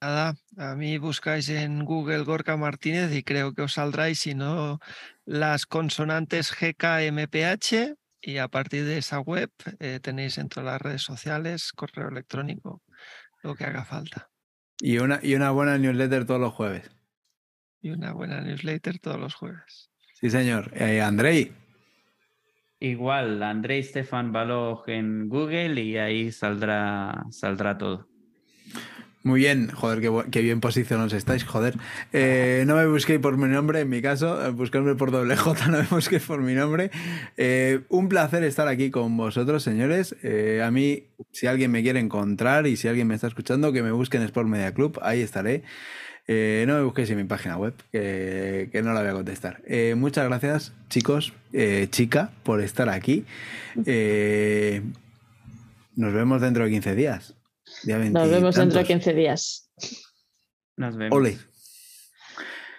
[0.00, 4.78] Nada, a mí buscáis en Google Gorka Martínez y creo que os saldráis, si no,
[5.24, 11.02] las consonantes GKMPH y a partir de esa web eh, tenéis en todas las redes
[11.02, 12.82] sociales, correo electrónico,
[13.42, 14.30] lo que haga falta.
[14.78, 16.90] Y una, y una buena newsletter todos los jueves.
[17.80, 19.90] Y una buena newsletter todos los jueves.
[20.14, 20.72] Sí, señor.
[20.74, 21.52] Eh, Andrei.
[22.78, 28.06] Igual, Andrei Stefan Balog en Google y ahí saldrá, saldrá todo.
[29.26, 31.74] Muy bien, joder, qué, bien posicionados estáis, joder.
[32.12, 35.66] Eh, no me busquéis por mi nombre, en mi caso, eh, buscadme por doble J,
[35.70, 36.92] no me busquéis por mi nombre.
[37.36, 40.14] Eh, un placer estar aquí con vosotros, señores.
[40.62, 43.90] a mí, si alguien me quiere encontrar y si alguien me está escuchando, que me
[43.90, 45.64] busquen en Sport Media Club, ahí estaré.
[46.28, 49.62] Eh, no me busquéis en mi página web, que, no la voy a contestar.
[49.66, 53.24] Eh, muchas gracias, chicos, eh, chica, por estar aquí.
[55.94, 57.34] nos vemos dentro de 15 días.
[57.84, 59.70] nos vemos dentro de 15 días.
[60.76, 61.10] Nos vemos.